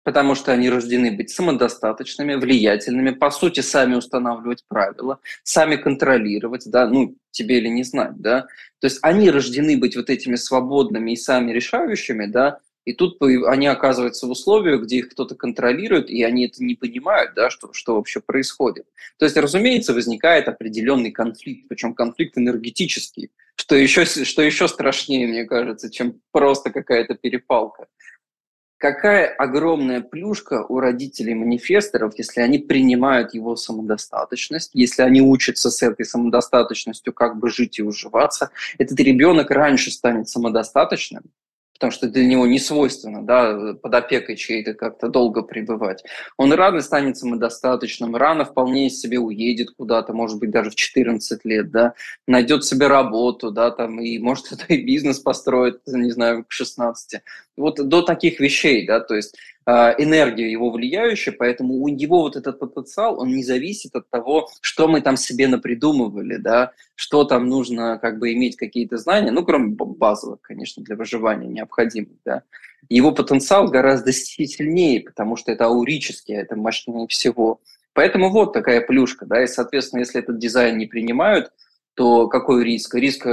потому 0.10 0.34
что 0.34 0.52
они 0.52 0.72
рождены 0.72 1.12
быть 1.12 1.30
самодостаточными, 1.30 2.34
влиятельными, 2.34 3.12
по 3.12 3.30
сути, 3.30 3.60
сами 3.60 3.94
устанавливать 3.94 4.64
правила, 4.68 5.20
сами 5.44 5.76
контролировать, 5.76 6.64
да, 6.66 6.88
ну, 6.88 7.16
тебе 7.30 7.60
или 7.60 7.68
не 7.68 7.84
знать, 7.84 8.18
да. 8.18 8.48
То 8.80 8.86
есть 8.88 8.98
они 9.04 9.30
рождены 9.30 9.78
быть 9.78 9.96
вот 9.96 10.10
этими 10.10 10.36
свободными 10.36 11.12
и 11.12 11.16
сами 11.16 11.52
решающими, 11.52 12.26
да, 12.26 12.58
и 12.86 12.94
тут 12.94 13.22
они 13.22 13.68
оказываются 13.68 14.26
в 14.26 14.32
условиях, 14.32 14.82
где 14.82 14.98
их 14.98 15.10
кто-то 15.10 15.36
контролирует, 15.36 16.10
и 16.10 16.24
они 16.24 16.48
это 16.48 16.64
не 16.64 16.74
понимают, 16.74 17.36
да, 17.36 17.52
что, 17.52 17.72
что 17.74 17.94
вообще 17.94 18.20
происходит. 18.20 18.88
То 19.20 19.26
есть, 19.26 19.38
разумеется, 19.38 19.94
возникает 19.94 20.48
определенный 20.48 21.12
конфликт, 21.12 21.68
причем 21.70 21.94
конфликт 21.94 22.36
энергетический, 22.36 23.30
что 23.54 23.76
еще, 23.76 24.06
что 24.06 24.42
еще 24.42 24.68
страшнее, 24.68 25.28
мне 25.28 25.46
кажется, 25.46 25.92
чем 25.92 26.20
просто 26.32 26.72
какая-то 26.72 27.14
перепалка 27.14 27.86
какая 28.80 29.28
огромная 29.28 30.02
плюшка 30.02 30.66
у 30.68 30.80
родителей 30.80 31.36
манифесторов, 31.36 32.14
если 32.18 32.42
они 32.42 32.58
принимают 32.58 33.34
его 33.34 33.56
самодостаточность, 33.56 34.72
если 34.74 35.04
они 35.04 35.22
учатся 35.22 35.70
с 35.70 35.84
этой 35.84 36.06
самодостаточностью 36.06 37.14
как 37.14 37.38
бы 37.38 37.50
жить 37.50 37.78
и 37.78 37.84
уживаться. 37.84 38.50
Этот 38.80 39.00
ребенок 39.02 39.52
раньше 39.52 39.92
станет 39.92 40.30
самодостаточным, 40.30 41.24
потому 41.80 41.92
что 41.92 42.10
для 42.10 42.26
него 42.26 42.46
не 42.46 42.60
свойственно 42.60 43.26
да, 43.26 43.74
под 43.82 43.96
опекой 43.96 44.36
чьей-то 44.36 44.74
как-то 44.74 45.08
долго 45.08 45.44
пребывать. 45.44 46.04
Он 46.36 46.52
рано 46.52 46.82
станет 46.82 47.18
самодостаточным, 47.18 48.18
рано 48.18 48.44
вполне 48.44 48.90
себе 48.90 49.18
уедет 49.18 49.72
куда-то, 49.72 50.12
может 50.12 50.40
быть, 50.40 50.52
даже 50.52 50.72
в 50.72 50.76
14 50.76 51.46
лет, 51.46 51.72
да, 51.72 51.94
найдет 52.28 52.66
себе 52.66 52.88
работу, 52.88 53.50
да, 53.52 53.72
там, 53.72 54.02
и 54.02 54.20
может 54.20 54.48
это 54.52 54.66
и 54.74 54.84
бизнес 54.84 55.20
построит, 55.20 55.80
не 55.88 56.12
знаю, 56.12 56.44
к 56.44 56.52
16. 56.52 57.22
Вот 57.56 57.88
до 57.88 58.02
таких 58.02 58.42
вещей, 58.42 58.86
да, 58.86 59.00
то 59.00 59.16
есть 59.16 59.38
а, 59.72 59.94
энергия 60.00 60.52
его 60.52 60.72
влияющая, 60.72 61.32
поэтому 61.32 61.76
у 61.76 61.90
него 61.90 62.22
вот 62.22 62.36
этот 62.36 62.60
потенциал, 62.60 63.20
он 63.20 63.28
не 63.28 63.44
зависит 63.44 63.96
от 63.96 64.10
того, 64.10 64.50
что 64.62 64.88
мы 64.88 65.00
там 65.02 65.16
себе 65.16 65.48
напридумывали, 65.48 66.38
да, 66.38 66.72
что 66.96 67.24
там 67.24 67.48
нужно 67.48 68.00
как 68.00 68.18
бы 68.18 68.34
иметь 68.34 68.56
какие-то 68.56 68.98
знания, 68.98 69.30
ну, 69.30 69.46
кроме 69.46 69.76
базовых, 69.76 70.42
конечно, 70.42 70.82
для 70.84 70.96
выживания 70.96 71.48
необходимых, 71.48 72.18
да. 72.26 72.42
Его 72.90 73.12
потенциал 73.12 73.68
гораздо 73.68 74.12
сильнее, 74.12 75.02
потому 75.02 75.36
что 75.36 75.52
это 75.52 75.66
аурически, 75.66 76.32
это 76.32 76.56
мощнее 76.56 77.06
всего. 77.08 77.62
Поэтому 77.94 78.32
вот 78.32 78.54
такая 78.54 78.82
плюшка, 78.82 79.28
да, 79.28 79.44
и, 79.44 79.48
соответственно, 79.48 80.00
если 80.00 80.20
этот 80.20 80.40
дизайн 80.40 80.80
не 80.80 80.88
принимают, 80.88 81.52
то 81.94 82.28
какой 82.28 82.64
риск? 82.64 82.96
Риск 82.96 83.28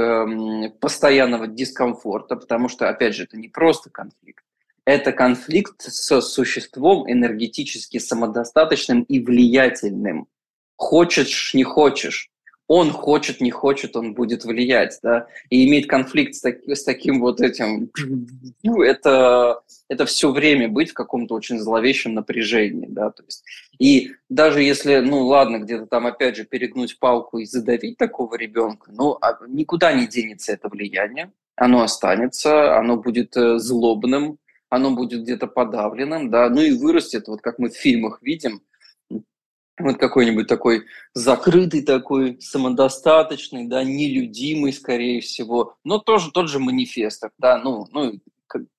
постоянного 0.81 1.47
дискомфорта, 1.47 2.35
потому 2.35 2.69
что, 2.69 2.89
опять 2.89 3.15
же, 3.15 3.23
это 3.23 3.37
не 3.37 3.47
просто 3.47 3.89
конфликт, 3.89 4.43
это 4.87 5.11
конфликт 5.11 5.81
с 5.81 6.21
существом 6.21 7.11
энергетически 7.11 7.97
самодостаточным 7.97 9.01
и 9.03 9.19
влиятельным. 9.19 10.27
Хочешь, 10.77 11.53
не 11.53 11.65
хочешь. 11.65 12.29
Он 12.69 12.91
хочет, 12.91 13.41
не 13.41 13.51
хочет, 13.51 13.97
он 13.97 14.13
будет 14.13 14.45
влиять, 14.45 14.99
да, 15.03 15.27
и 15.49 15.67
иметь 15.67 15.87
конфликт 15.87 16.35
с, 16.35 16.41
так, 16.41 16.57
с 16.67 16.83
таким 16.83 17.19
вот 17.21 17.41
этим, 17.41 17.89
это, 18.81 19.61
это 19.89 20.05
все 20.05 20.31
время 20.31 20.67
быть 20.67 20.91
в 20.91 20.93
каком-то 20.93 21.33
очень 21.35 21.59
зловещем 21.59 22.13
напряжении, 22.13 22.87
да, 22.89 23.11
то 23.11 23.23
есть, 23.23 23.43
и 23.79 24.11
даже 24.27 24.61
если, 24.61 24.99
ну, 24.99 25.25
ладно, 25.25 25.59
где-то 25.59 25.85
там, 25.85 26.07
опять 26.07 26.35
же, 26.35 26.43
перегнуть 26.43 26.99
палку 26.99 27.39
и 27.39 27.45
задавить 27.45 27.97
такого 27.97 28.35
ребенка, 28.35 28.91
ну, 28.93 29.17
а 29.21 29.37
никуда 29.47 29.93
не 29.93 30.05
денется 30.05 30.51
это 30.51 30.67
влияние, 30.67 31.31
оно 31.55 31.83
останется, 31.83 32.77
оно 32.77 32.97
будет 32.97 33.37
э, 33.37 33.59
злобным, 33.59 34.39
оно 34.69 34.95
будет 34.95 35.21
где-то 35.23 35.47
подавленным, 35.47 36.29
да, 36.29 36.49
ну 36.49 36.61
и 36.61 36.77
вырастет, 36.77 37.27
вот 37.27 37.41
как 37.41 37.59
мы 37.59 37.69
в 37.69 37.75
фильмах 37.75 38.21
видим, 38.21 38.61
вот 39.79 39.97
какой-нибудь 39.97 40.47
такой 40.47 40.85
закрытый 41.13 41.83
такой, 41.83 42.37
самодостаточный, 42.41 43.67
да, 43.67 43.83
нелюдимый, 43.83 44.73
скорее 44.73 45.21
всего, 45.21 45.75
но 45.83 45.99
тоже 45.99 46.31
тот 46.31 46.49
же 46.49 46.59
манифестор, 46.59 47.31
да, 47.37 47.57
ну, 47.57 47.85
ну 47.91 48.19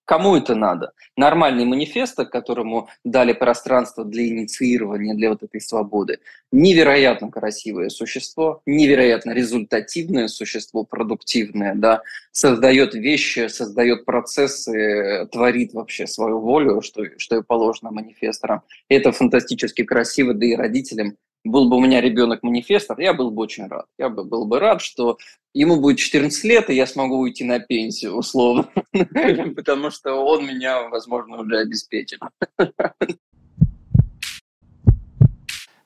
Кому 0.05 0.37
это 0.37 0.55
надо? 0.55 0.93
Нормальный 1.17 1.67
манифест, 1.67 2.17
которому 2.17 2.89
дали 3.05 3.35
пространство 3.35 4.07
для 4.07 4.27
инициирования, 4.27 5.15
для 5.15 5.29
вот 5.29 5.43
этой 5.43 5.61
свободы. 5.61 6.21
Невероятно 6.51 7.31
красивое 7.31 7.91
существо, 7.91 8.63
невероятно 8.65 9.33
результативное 9.33 10.29
существо, 10.29 10.85
продуктивное, 10.85 11.75
да, 11.75 12.01
создает 12.33 12.95
вещи, 12.95 13.49
создает 13.49 14.07
процессы, 14.07 15.29
творит 15.31 15.75
вообще 15.75 16.07
свою 16.07 16.41
волю, 16.41 16.81
что, 16.81 17.05
что 17.19 17.37
и 17.37 17.43
положено 17.43 17.91
манифесторам. 17.91 18.63
это 18.89 19.13
фантастически 19.13 19.85
красиво, 19.85 20.33
да 20.33 20.47
и 20.47 20.55
родителям 20.55 21.17
был 21.45 21.69
бы 21.69 21.77
у 21.77 21.81
меня 21.81 22.01
ребенок 22.01 22.43
манифестор, 22.43 22.99
я 23.01 23.15
был 23.15 23.31
бы 23.31 23.43
очень 23.43 23.67
рад. 23.67 23.87
Я 23.99 24.09
бы 24.09 24.25
был 24.25 24.45
бы 24.45 24.59
рад, 24.59 24.81
что 24.81 25.19
ему 25.55 25.81
будет 25.81 25.99
14 25.99 26.45
лет, 26.45 26.71
и 26.71 26.75
я 26.75 26.87
смогу 26.87 27.19
уйти 27.19 27.45
на 27.45 27.59
пенсию, 27.59 28.17
условно, 28.17 28.69
потому 29.57 29.91
что 29.91 30.15
он 30.15 30.47
меня, 30.47 30.89
возможно, 30.89 31.41
уже 31.41 31.59
обеспечит. 31.59 32.21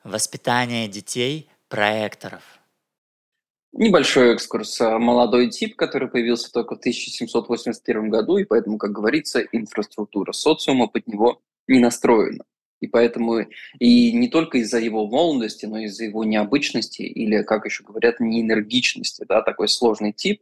Воспитание 0.03 0.87
детей 0.87 1.49
проекторов. 1.69 2.41
Небольшой 3.71 4.33
экскурс. 4.35 4.79
Молодой 4.79 5.49
тип, 5.49 5.75
который 5.75 6.07
появился 6.07 6.51
только 6.51 6.75
в 6.75 6.79
1781 6.79 8.09
году, 8.09 8.37
и 8.37 8.43
поэтому, 8.43 8.77
как 8.77 8.91
говорится, 8.91 9.41
инфраструктура 9.51 10.31
социума 10.31 10.87
под 10.87 11.07
него 11.07 11.41
не 11.67 11.79
настроена. 11.79 12.43
И 12.83 12.87
поэтому 12.87 13.45
и 13.79 14.11
не 14.11 14.27
только 14.27 14.57
из-за 14.57 14.77
его 14.77 15.07
молодости, 15.07 15.65
но 15.65 15.77
и 15.77 15.85
из-за 15.85 16.03
его 16.03 16.25
необычности 16.25 17.01
или, 17.01 17.41
как 17.41 17.63
еще 17.63 17.81
говорят, 17.81 18.19
неэнергичности, 18.19 19.23
да, 19.25 19.41
такой 19.41 19.69
сложный 19.69 20.11
тип. 20.11 20.41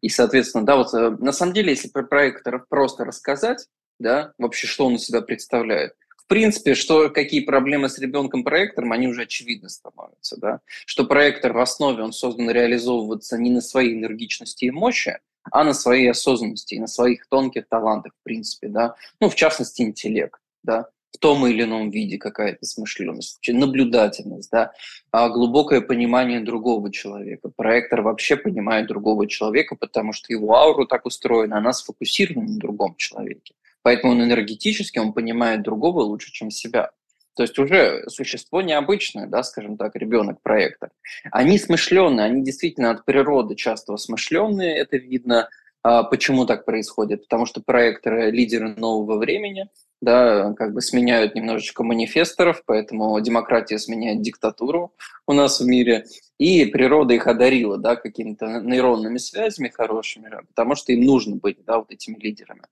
И, 0.00 0.08
соответственно, 0.08 0.66
да, 0.66 0.74
вот 0.74 0.92
э, 0.94 1.10
на 1.10 1.30
самом 1.30 1.52
деле, 1.52 1.70
если 1.70 1.88
про 1.88 2.02
проектор 2.02 2.66
просто 2.68 3.04
рассказать, 3.04 3.68
да, 4.00 4.32
вообще, 4.36 4.66
что 4.66 4.86
он 4.86 4.96
из 4.96 5.04
себя 5.04 5.20
представляет, 5.20 5.92
в 6.16 6.26
принципе, 6.26 6.74
что, 6.74 7.08
какие 7.08 7.42
проблемы 7.42 7.88
с 7.88 8.00
ребенком-проектором, 8.00 8.90
они 8.90 9.06
уже 9.06 9.22
очевидно 9.22 9.68
становятся, 9.68 10.36
да, 10.40 10.60
что 10.86 11.04
проектор 11.04 11.52
в 11.52 11.60
основе, 11.60 12.02
он 12.02 12.12
создан 12.12 12.50
реализовываться 12.50 13.38
не 13.38 13.50
на 13.50 13.60
своей 13.60 13.94
энергичности 13.94 14.64
и 14.64 14.72
мощи, 14.72 15.20
а 15.52 15.62
на 15.62 15.72
своей 15.72 16.10
осознанности 16.10 16.74
и 16.74 16.80
на 16.80 16.88
своих 16.88 17.28
тонких 17.28 17.68
талантах, 17.68 18.12
в 18.20 18.24
принципе, 18.24 18.66
да, 18.66 18.96
ну, 19.20 19.28
в 19.28 19.36
частности, 19.36 19.82
интеллект, 19.82 20.40
да, 20.64 20.88
в 21.12 21.18
том 21.18 21.46
или 21.46 21.62
ином 21.62 21.90
виде 21.90 22.18
какая-то 22.18 22.64
смышленность, 22.66 23.38
наблюдательность, 23.48 24.50
да, 24.50 24.72
а 25.10 25.28
глубокое 25.28 25.80
понимание 25.80 26.40
другого 26.40 26.92
человека. 26.92 27.48
Проектор 27.54 28.02
вообще 28.02 28.36
понимает 28.36 28.86
другого 28.86 29.26
человека, 29.26 29.76
потому 29.76 30.12
что 30.12 30.32
его 30.32 30.54
ауру 30.56 30.86
так 30.86 31.06
устроена, 31.06 31.58
она 31.58 31.72
сфокусирована 31.72 32.52
на 32.52 32.58
другом 32.58 32.96
человеке. 32.96 33.54
Поэтому 33.82 34.12
он 34.12 34.22
энергетически, 34.22 34.98
он 34.98 35.12
понимает 35.12 35.62
другого 35.62 36.00
лучше, 36.00 36.32
чем 36.32 36.50
себя. 36.50 36.90
То 37.34 37.42
есть 37.42 37.58
уже 37.58 38.04
существо 38.08 38.62
необычное, 38.62 39.26
да, 39.26 39.42
скажем 39.42 39.76
так, 39.76 39.94
ребенок-проектор. 39.94 40.90
Они 41.30 41.58
смышленные, 41.58 42.26
они 42.26 42.42
действительно 42.42 42.90
от 42.90 43.04
природы 43.04 43.54
часто 43.54 43.96
смышленные, 43.96 44.76
это 44.76 44.96
видно. 44.96 45.48
А 45.82 46.02
почему 46.02 46.46
так 46.46 46.64
происходит? 46.64 47.22
Потому 47.22 47.46
что 47.46 47.60
проекторы– 47.60 48.30
лидеры 48.32 48.74
нового 48.74 49.18
времени– 49.18 49.68
да, 50.00 50.52
как 50.54 50.74
бы 50.74 50.80
сменяют 50.80 51.34
немножечко 51.34 51.82
манифесторов, 51.82 52.62
поэтому 52.66 53.18
демократия 53.20 53.78
сменяет 53.78 54.22
диктатуру 54.22 54.94
у 55.26 55.32
нас 55.32 55.60
в 55.60 55.66
мире, 55.66 56.04
и 56.38 56.66
природа 56.66 57.14
их 57.14 57.26
одарила, 57.26 57.78
да, 57.78 57.96
какими-то 57.96 58.60
нейронными 58.60 59.18
связями 59.18 59.68
хорошими, 59.68 60.30
потому 60.48 60.74
что 60.74 60.92
им 60.92 61.02
нужно 61.02 61.36
быть, 61.36 61.64
да, 61.64 61.78
вот 61.78 61.90
этими 61.90 62.16
лидерами. 62.18 62.62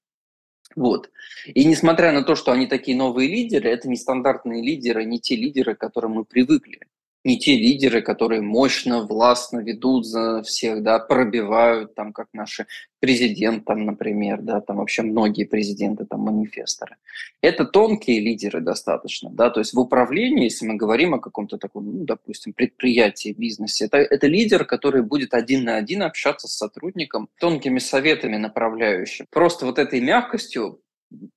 Вот. 0.77 1.11
И 1.47 1.65
несмотря 1.65 2.13
на 2.13 2.23
то, 2.23 2.35
что 2.35 2.53
они 2.53 2.67
такие 2.67 2.97
новые 2.97 3.29
лидеры, 3.29 3.71
это 3.71 3.89
не 3.89 3.97
стандартные 3.97 4.63
лидеры, 4.63 5.05
не 5.05 5.21
те 5.21 5.37
лидеры, 5.37 5.75
к 5.75 5.81
которым 5.81 6.13
мы 6.13 6.25
привыкли 6.25 6.81
не 7.25 7.39
те 7.39 7.57
лидеры, 7.57 8.03
которые 8.03 8.43
мощно, 8.43 9.07
властно 9.07 9.61
ведут 9.61 10.07
за 10.07 10.43
всех, 10.43 10.83
да, 10.83 10.99
пробивают, 10.99 11.95
там, 11.95 12.13
как 12.13 12.29
наши 12.35 12.67
президент, 13.01 13.65
там, 13.65 13.87
например, 13.87 14.43
да, 14.43 14.61
там 14.61 14.77
вообще 14.77 15.03
многие 15.03 15.45
президенты, 15.45 16.05
там, 16.05 16.21
манифесторы. 16.21 16.97
Это 17.41 17.65
тонкие 17.65 18.21
лидеры 18.21 18.61
достаточно, 18.61 19.31
да, 19.31 19.51
то 19.51 19.61
есть 19.61 19.73
в 19.73 19.81
управлении, 19.81 20.45
если 20.45 20.67
мы 20.67 20.77
говорим 20.77 21.15
о 21.15 21.19
каком-то 21.19 21.57
таком, 21.57 21.85
ну, 21.99 22.05
допустим, 22.05 22.53
предприятии, 22.53 23.35
бизнесе, 23.37 23.87
это, 23.87 23.97
это 23.99 24.27
лидер, 24.27 24.65
который 24.65 25.03
будет 25.03 25.33
один 25.35 25.65
на 25.65 25.77
один 25.77 26.03
общаться 26.03 26.47
с 26.47 26.57
сотрудником, 26.57 27.29
тонкими 27.41 27.79
советами 27.79 28.37
направляющим. 28.37 29.27
Просто 29.31 29.67
вот 29.67 29.79
этой 29.79 30.01
мягкостью 30.01 30.81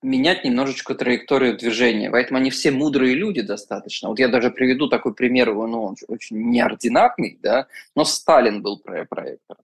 менять 0.02 0.44
немножечко 0.44 0.96
траекторию 0.96 1.58
движения. 1.58 2.10
Поэтому 2.10 2.40
они 2.40 2.50
все 2.50 2.72
мудрые 2.72 3.16
люди 3.16 3.42
достаточно. 3.42 4.10
Вот 4.10 4.20
я 4.20 4.28
даже 4.28 4.50
приведу 4.50 4.88
такой 4.88 5.14
пример, 5.14 5.54
ну, 5.54 5.84
он 5.84 5.96
очень 6.08 6.38
неординарный, 6.50 7.38
да, 7.42 7.68
но 7.96 8.06
Сталин 8.06 8.62
был 8.62 8.80
проектором. 8.80 9.64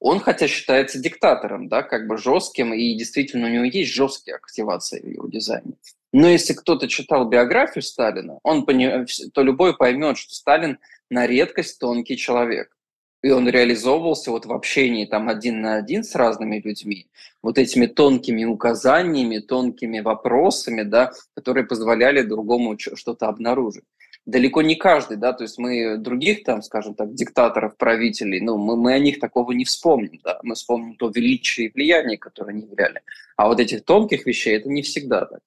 Он, 0.00 0.20
хотя 0.20 0.46
считается 0.46 1.00
диктатором, 1.00 1.68
да, 1.68 1.82
как 1.82 2.06
бы 2.06 2.18
жестким, 2.18 2.72
и 2.72 2.94
действительно 2.94 3.48
у 3.48 3.50
него 3.50 3.64
есть 3.64 3.92
жесткие 3.92 4.36
активации 4.36 5.00
в 5.00 5.08
его 5.08 5.28
дизайне. 5.28 5.72
Но 6.12 6.28
если 6.28 6.54
кто-то 6.54 6.88
читал 6.88 7.28
биографию 7.28 7.82
Сталина, 7.82 8.38
он 8.42 8.64
пони... 8.64 9.06
то 9.32 9.42
любой 9.42 9.76
поймет, 9.76 10.16
что 10.16 10.34
Сталин 10.34 10.78
на 11.10 11.26
редкость 11.26 11.78
тонкий 11.80 12.16
человек 12.16 12.70
и 13.22 13.30
он 13.30 13.48
реализовывался 13.48 14.30
вот 14.30 14.46
в 14.46 14.52
общении 14.52 15.04
там 15.04 15.28
один 15.28 15.60
на 15.60 15.76
один 15.76 16.04
с 16.04 16.14
разными 16.14 16.60
людьми, 16.64 17.08
вот 17.42 17.58
этими 17.58 17.86
тонкими 17.86 18.44
указаниями, 18.44 19.38
тонкими 19.38 20.00
вопросами, 20.00 20.82
да, 20.82 21.12
которые 21.34 21.66
позволяли 21.66 22.22
другому 22.22 22.78
что-то 22.78 23.26
обнаружить. 23.26 23.84
Далеко 24.24 24.60
не 24.60 24.76
каждый, 24.76 25.16
да, 25.16 25.32
то 25.32 25.44
есть 25.44 25.58
мы 25.58 25.96
других 25.96 26.44
там, 26.44 26.62
скажем 26.62 26.94
так, 26.94 27.14
диктаторов, 27.14 27.76
правителей, 27.76 28.40
ну, 28.40 28.58
мы, 28.58 28.76
мы 28.76 28.92
о 28.92 28.98
них 28.98 29.20
такого 29.20 29.52
не 29.52 29.64
вспомним, 29.64 30.20
да, 30.22 30.38
мы 30.42 30.54
вспомним 30.54 30.96
то 30.96 31.08
величие 31.08 31.68
и 31.68 31.72
влияние, 31.72 32.18
которое 32.18 32.50
они 32.50 32.66
являли. 32.66 33.00
А 33.36 33.48
вот 33.48 33.58
этих 33.58 33.84
тонких 33.84 34.26
вещей 34.26 34.56
это 34.56 34.68
не 34.68 34.82
всегда 34.82 35.24
так. 35.24 35.40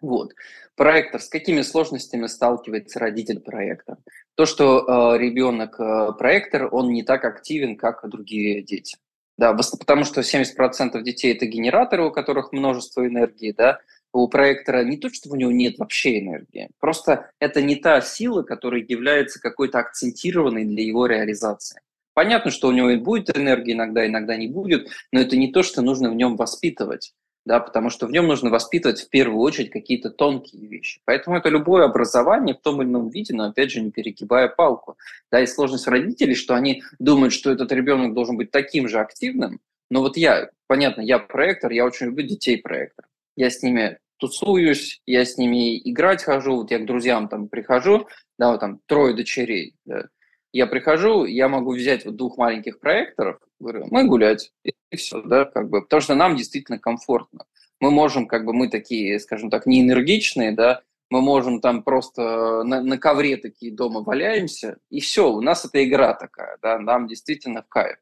Вот. 0.00 0.32
Проектор. 0.76 1.22
С 1.22 1.28
какими 1.30 1.62
сложностями 1.62 2.26
сталкивается 2.26 2.98
родитель 2.98 3.40
проекта? 3.40 3.96
То, 4.34 4.44
что 4.44 5.14
э, 5.14 5.18
ребенок 5.18 5.80
э, 5.80 6.12
проектор, 6.18 6.68
он 6.70 6.92
не 6.92 7.02
так 7.02 7.24
активен, 7.24 7.76
как 7.76 8.06
другие 8.08 8.62
дети. 8.62 8.98
Да, 9.38 9.54
потому 9.54 10.04
что 10.04 10.20
70% 10.20 11.00
детей 11.02 11.34
это 11.34 11.46
генераторы, 11.46 12.06
у 12.06 12.10
которых 12.10 12.52
множество 12.52 13.06
энергии, 13.06 13.52
да, 13.52 13.80
у 14.12 14.28
проектора 14.28 14.84
не 14.84 14.98
то, 14.98 15.10
что 15.10 15.30
у 15.30 15.36
него 15.36 15.50
нет 15.50 15.78
вообще 15.78 16.20
энергии, 16.20 16.70
просто 16.80 17.30
это 17.38 17.60
не 17.60 17.76
та 17.76 18.00
сила, 18.00 18.42
которая 18.42 18.82
является 18.86 19.40
какой-то 19.40 19.78
акцентированной 19.78 20.64
для 20.64 20.82
его 20.82 21.06
реализации. 21.06 21.80
Понятно, 22.14 22.50
что 22.50 22.68
у 22.68 22.72
него 22.72 22.96
будет 22.96 23.36
энергия 23.36 23.74
иногда, 23.74 24.06
иногда 24.06 24.36
не 24.38 24.48
будет, 24.48 24.88
но 25.12 25.20
это 25.20 25.36
не 25.36 25.52
то, 25.52 25.62
что 25.62 25.82
нужно 25.82 26.10
в 26.10 26.14
нем 26.14 26.36
воспитывать 26.36 27.12
да, 27.46 27.60
потому 27.60 27.90
что 27.90 28.06
в 28.06 28.10
нем 28.10 28.26
нужно 28.26 28.50
воспитывать 28.50 29.00
в 29.00 29.08
первую 29.08 29.40
очередь 29.40 29.70
какие-то 29.70 30.10
тонкие 30.10 30.66
вещи. 30.66 31.00
Поэтому 31.04 31.36
это 31.36 31.48
любое 31.48 31.84
образование 31.84 32.56
в 32.56 32.60
том 32.60 32.82
или 32.82 32.88
ином 32.88 33.08
виде, 33.08 33.32
но 33.34 33.44
опять 33.44 33.70
же 33.70 33.80
не 33.80 33.92
перегибая 33.92 34.48
палку. 34.48 34.98
Да, 35.30 35.40
и 35.40 35.46
сложность 35.46 35.86
родителей, 35.86 36.34
что 36.34 36.54
они 36.54 36.82
думают, 36.98 37.32
что 37.32 37.52
этот 37.52 37.70
ребенок 37.70 38.14
должен 38.14 38.36
быть 38.36 38.50
таким 38.50 38.88
же 38.88 38.98
активным, 38.98 39.60
но 39.90 40.00
вот 40.00 40.16
я, 40.16 40.50
понятно, 40.66 41.00
я 41.02 41.20
проектор, 41.20 41.70
я 41.70 41.86
очень 41.86 42.06
люблю 42.06 42.26
детей 42.26 42.58
проектор. 42.58 43.06
Я 43.36 43.48
с 43.48 43.62
ними 43.62 43.98
тусуюсь, 44.18 45.00
я 45.06 45.24
с 45.24 45.38
ними 45.38 45.78
играть 45.88 46.24
хожу, 46.24 46.56
вот 46.56 46.72
я 46.72 46.80
к 46.80 46.86
друзьям 46.86 47.28
там 47.28 47.48
прихожу, 47.48 48.08
да, 48.38 48.50
вот 48.50 48.60
там 48.60 48.80
трое 48.86 49.14
дочерей, 49.14 49.76
да, 49.84 50.08
Я 50.52 50.66
прихожу, 50.66 51.26
я 51.26 51.48
могу 51.48 51.74
взять 51.74 52.04
вот 52.06 52.16
двух 52.16 52.38
маленьких 52.38 52.80
проекторов, 52.80 53.38
говорю, 53.60 53.86
мы 53.90 54.04
гулять, 54.04 54.52
и 54.64 54.72
все, 54.94 55.20
да, 55.22 55.44
как 55.44 55.68
бы, 55.68 55.82
потому 55.82 56.00
что 56.00 56.14
нам 56.14 56.36
действительно 56.36 56.78
комфортно. 56.78 57.46
Мы 57.80 57.90
можем, 57.90 58.26
как 58.26 58.44
бы, 58.44 58.52
мы 58.52 58.68
такие, 58.68 59.18
скажем 59.18 59.50
так, 59.50 59.66
не 59.66 59.82
энергичные, 59.82 60.52
да, 60.52 60.82
мы 61.10 61.20
можем 61.20 61.60
там 61.60 61.82
просто 61.82 62.62
на, 62.64 62.82
на 62.82 62.98
ковре 62.98 63.36
такие 63.36 63.72
дома 63.72 64.02
валяемся, 64.02 64.78
и 64.90 65.00
все, 65.00 65.30
у 65.30 65.40
нас 65.40 65.64
это 65.64 65.84
игра 65.84 66.14
такая, 66.14 66.58
да, 66.62 66.78
нам 66.78 67.06
действительно 67.06 67.62
в 67.62 67.68
кайф. 67.68 67.98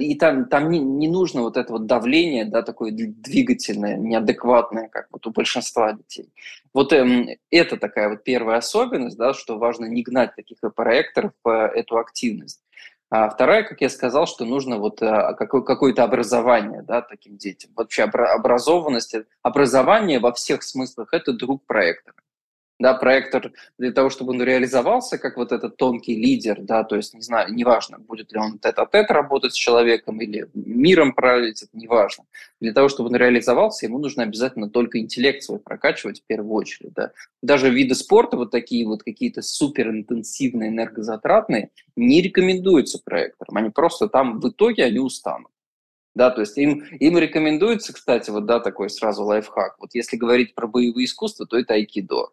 И 0.00 0.16
там, 0.16 0.46
там 0.46 0.70
не, 0.70 0.80
не 0.80 1.06
нужно 1.06 1.42
вот 1.42 1.56
это 1.56 1.72
вот 1.72 1.86
давление, 1.86 2.44
да, 2.44 2.62
такое 2.62 2.90
двигательное, 2.90 3.96
неадекватное, 3.96 4.88
как 4.88 5.06
вот 5.12 5.26
у 5.28 5.30
большинства 5.30 5.92
детей. 5.92 6.32
Вот 6.72 6.92
эм, 6.92 7.28
это 7.50 7.76
такая 7.76 8.08
вот 8.08 8.24
первая 8.24 8.58
особенность, 8.58 9.16
да, 9.16 9.32
что 9.32 9.58
важно 9.58 9.84
не 9.84 10.02
гнать 10.02 10.34
таких 10.34 10.58
проекторов 10.74 11.32
по 11.42 11.66
эту 11.66 11.98
активность. 11.98 12.62
А 13.08 13.30
вторая, 13.30 13.62
как 13.62 13.80
я 13.80 13.88
сказал, 13.88 14.26
что 14.26 14.44
нужно 14.44 14.78
вот 14.78 15.00
а, 15.00 15.34
какое-то 15.34 16.02
образование 16.02 16.82
да, 16.82 17.02
таким 17.02 17.36
детям. 17.36 17.70
Вообще 17.76 18.02
образованность, 18.02 19.14
образование 19.42 20.18
во 20.18 20.32
всех 20.32 20.62
смыслах– 20.62 21.10
это 21.12 21.32
друг 21.32 21.64
проектора 21.66 22.16
да, 22.78 22.94
проектор 22.94 23.52
для 23.78 23.92
того, 23.92 24.10
чтобы 24.10 24.32
он 24.32 24.42
реализовался 24.42 25.18
как 25.18 25.36
вот 25.36 25.52
этот 25.52 25.76
тонкий 25.76 26.14
лидер, 26.14 26.60
да, 26.60 26.84
то 26.84 26.96
есть, 26.96 27.14
не 27.14 27.22
знаю, 27.22 27.52
неважно, 27.54 27.98
будет 27.98 28.32
ли 28.32 28.38
он 28.38 28.58
тет-а-тет 28.58 29.10
работать 29.10 29.54
с 29.54 29.56
человеком 29.56 30.20
или 30.20 30.48
миром 30.54 31.14
править, 31.14 31.62
это 31.62 31.70
неважно. 31.72 32.24
Для 32.60 32.72
того, 32.72 32.88
чтобы 32.88 33.08
он 33.08 33.16
реализовался, 33.16 33.86
ему 33.86 33.98
нужно 33.98 34.24
обязательно 34.24 34.68
только 34.68 34.98
интеллект 34.98 35.42
свой 35.42 35.58
прокачивать 35.58 36.20
в 36.20 36.26
первую 36.26 36.52
очередь, 36.52 36.92
да. 36.92 37.12
Даже 37.42 37.70
виды 37.70 37.94
спорта, 37.94 38.36
вот 38.36 38.50
такие 38.50 38.86
вот 38.86 39.02
какие-то 39.02 39.40
суперинтенсивные, 39.42 40.70
энергозатратные, 40.70 41.70
не 41.96 42.20
рекомендуются 42.20 43.00
проекторам, 43.02 43.56
они 43.56 43.70
просто 43.70 44.08
там 44.08 44.40
в 44.40 44.48
итоге 44.48 44.84
они 44.84 44.98
устанут. 44.98 45.50
Да, 46.14 46.30
то 46.30 46.40
есть 46.40 46.56
им, 46.56 46.82
им 46.98 47.18
рекомендуется, 47.18 47.92
кстати, 47.92 48.30
вот, 48.30 48.46
да, 48.46 48.58
такой 48.58 48.88
сразу 48.88 49.22
лайфхак. 49.24 49.76
Вот 49.78 49.90
если 49.92 50.16
говорить 50.16 50.54
про 50.54 50.66
боевые 50.66 51.04
искусства, 51.04 51.46
то 51.46 51.58
это 51.58 51.74
айкидо. 51.74 52.30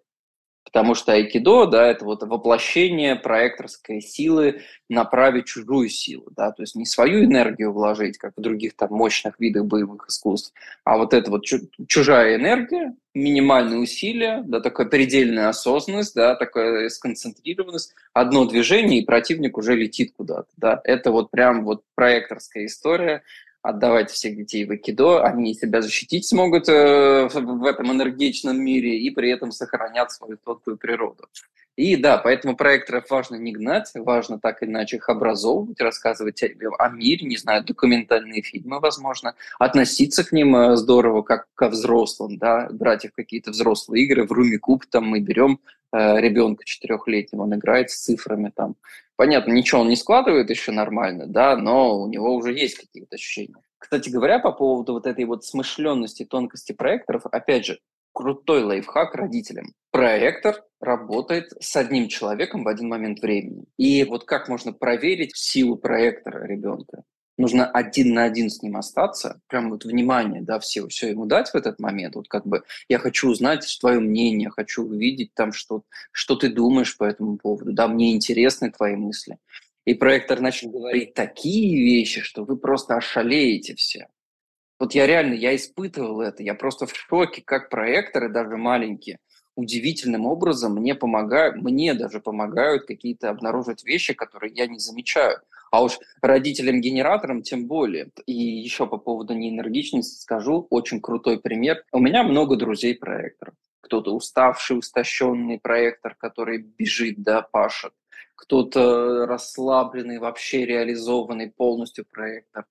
Потому 0.64 0.96
что 0.96 1.12
айкидо, 1.12 1.66
да, 1.68 1.88
это 1.88 2.06
вот 2.06 2.24
воплощение 2.24 3.16
проекторской 3.16 4.02
силы 4.02 4.62
направить 4.90 5.46
чужую 5.46 5.90
силу, 5.90 6.28
да, 6.36 6.52
то 6.52 6.64
есть 6.64 6.76
не 6.76 6.86
свою 6.86 7.26
энергию 7.26 7.74
вложить, 7.74 8.18
как 8.18 8.34
в 8.36 8.42
других 8.42 8.76
там 8.76 8.90
мощных 8.92 9.40
видах 9.40 9.66
боевых 9.66 10.06
искусств, 10.08 10.54
а 10.84 10.98
вот 10.98 11.14
это 11.14 11.30
вот 11.30 11.44
чужая 11.88 12.36
энергия, 12.38 12.96
минимальные 13.14 13.80
усилия, 13.80 14.42
да, 14.46 14.60
такая 14.60 14.88
предельная 14.88 15.50
осознанность, 15.50 16.16
да, 16.16 16.36
такая 16.36 16.90
сконцентрированность, 16.90 17.94
одно 18.14 18.46
движение, 18.46 19.00
и 19.00 19.06
противник 19.06 19.58
уже 19.58 19.76
летит 19.76 20.14
куда-то, 20.16 20.50
да, 20.58 20.82
это 20.84 21.12
вот 21.12 21.30
прям 21.30 21.66
вот 21.66 21.84
проекторская 21.96 22.66
история, 22.66 23.22
отдавать 23.64 24.12
всех 24.12 24.36
детей 24.36 24.66
в 24.66 24.72
айкидо, 24.72 25.24
они 25.24 25.56
себя 25.56 25.82
защитить 25.82 26.28
смогут 26.28 26.68
э, 26.68 27.30
в 27.30 27.66
этом 27.66 27.92
энергичном 27.92 28.62
мире 28.62 29.00
и 29.00 29.10
при 29.10 29.32
этом 29.32 29.52
сохранят 29.52 30.12
свою 30.12 30.38
тонкую 30.38 30.78
природу. 30.78 31.28
И 31.76 31.96
да, 31.96 32.20
поэтому 32.20 32.56
проекторов 32.56 33.10
важно 33.10 33.36
не 33.36 33.52
гнать, 33.52 33.90
важно 33.96 34.38
так 34.38 34.62
или 34.62 34.70
иначе 34.70 34.98
их 34.98 35.10
образовывать, 35.10 35.82
рассказывать 35.82 36.44
о, 36.44 36.90
мире, 36.90 37.26
не 37.26 37.38
знаю, 37.38 37.64
документальные 37.64 38.44
фильмы, 38.44 38.80
возможно, 38.80 39.34
относиться 39.58 40.24
к 40.24 40.34
ним 40.34 40.56
э, 40.56 40.76
здорово, 40.76 41.24
как 41.24 41.48
ко 41.56 41.70
взрослым, 41.70 42.38
да, 42.38 42.68
брать 42.70 43.06
их 43.06 43.14
какие-то 43.14 43.52
взрослые 43.52 44.04
игры, 44.04 44.28
в 44.28 44.32
руми 44.32 44.58
куб 44.58 44.86
там 44.86 45.08
мы 45.08 45.20
берем 45.20 45.60
ребенка 45.94 46.66
четырехлетнего, 46.66 47.44
он 47.44 47.56
играет 47.56 47.92
с 47.92 47.98
цифрами 47.98 48.52
там, 48.56 48.76
Понятно, 49.16 49.52
ничего 49.52 49.82
он 49.82 49.90
не 49.90 49.96
складывает 49.96 50.50
еще 50.50 50.72
нормально, 50.72 51.28
да, 51.28 51.56
но 51.56 52.00
у 52.00 52.08
него 52.08 52.34
уже 52.34 52.52
есть 52.52 52.78
какие-то 52.78 53.16
ощущения. 53.16 53.56
Кстати 53.78 54.10
говоря, 54.10 54.40
по 54.40 54.52
поводу 54.52 54.94
вот 54.94 55.06
этой 55.06 55.26
вот 55.26 55.46
смышленности, 55.46 56.26
тонкости 56.26 56.72
проекторов, 56.72 57.26
опять 57.28 57.66
же, 57.66 57.80
крутой 58.12 58.64
лайфхак 58.64 59.14
родителям. 59.16 59.74
Проектор 59.92 60.64
работает 60.80 61.52
с 61.60 61.76
одним 61.76 62.08
человеком 62.08 62.64
в 62.64 62.68
один 62.68 62.88
момент 62.90 63.20
времени. 63.22 63.66
И 63.78 64.04
вот 64.04 64.26
как 64.26 64.48
можно 64.48 64.74
проверить 64.74 65.36
силу 65.36 65.76
проектора 65.76 66.46
ребенка? 66.48 67.04
Нужно 67.38 67.66
один 67.66 68.14
на 68.14 68.24
один 68.24 68.50
с 68.50 68.62
ним 68.62 68.78
остаться, 68.78 69.42
прям 69.48 69.70
вот 69.70 69.86
внимание, 69.86 70.42
да, 70.42 70.60
все, 70.60 70.88
все 70.88 71.10
ему 71.10 71.26
дать 71.26 71.50
в 71.50 71.56
этот 71.56 71.80
момент, 71.80 72.16
вот 72.16 72.28
как 72.28 72.46
бы 72.46 72.64
я 72.90 73.00
хочу 73.00 73.30
узнать 73.30 73.66
твое 73.80 74.00
мнение, 74.00 74.50
хочу 74.50 74.84
увидеть 74.84 75.34
там, 75.34 75.52
что, 75.54 75.84
что 76.12 76.36
ты 76.36 76.50
думаешь 76.50 76.98
по 76.98 77.04
этому 77.04 77.38
поводу, 77.38 77.74
да, 77.74 77.88
мне 77.88 78.14
интересны 78.14 78.72
твои 78.72 78.96
мысли. 78.96 79.38
И 79.86 79.94
проектор 79.96 80.40
начал 80.40 80.70
говорить 80.70 81.14
такие 81.14 81.76
вещи, 81.76 82.22
что 82.22 82.46
вы 82.46 82.56
просто 82.56 82.96
ошалеете 82.96 83.76
все. 83.76 84.08
Вот 84.80 84.96
я 84.96 85.06
реально, 85.06 85.34
я 85.34 85.56
испытывал 85.56 86.22
это, 86.22 86.44
я 86.44 86.56
просто 86.56 86.86
в 86.86 86.96
шоке, 86.96 87.42
как 87.44 87.70
проекторы, 87.70 88.30
даже 88.30 88.58
маленькие, 88.58 89.20
удивительным 89.56 90.26
образом 90.26 90.76
мне 90.76 90.96
помогают, 90.96 91.58
мне 91.58 91.94
даже 91.94 92.20
помогают 92.20 92.86
какие-то 92.86 93.30
обнаружить 93.30 93.84
вещи, 93.84 94.14
которые 94.14 94.54
я 94.54 94.68
не 94.68 94.80
замечаю. 94.80 95.40
А 95.74 95.82
уж 95.82 95.98
родителям-генераторам 96.22 97.42
тем 97.42 97.66
более. 97.66 98.12
И 98.28 98.32
еще 98.32 98.86
по 98.86 99.00
поводу 99.00 99.34
неэнергичности 99.34 100.22
скажу, 100.22 100.68
очень 100.70 101.02
крутой 101.02 101.40
пример. 101.40 101.84
У 101.92 101.98
меня 101.98 102.22
много 102.22 102.58
друзей-проекторов. 102.58 103.56
Кто-то 103.82 104.14
уставший, 104.14 104.78
истощенный 104.78 105.60
проектор, 105.60 106.14
который 106.14 106.60
бежит, 106.60 107.24
да, 107.24 107.42
пашет. 107.42 107.92
Кто-то 108.36 109.26
расслабленный, 109.26 110.20
вообще 110.20 110.64
реализованный 110.64 111.50
полностью 111.50 112.06
проектор. 112.06 112.66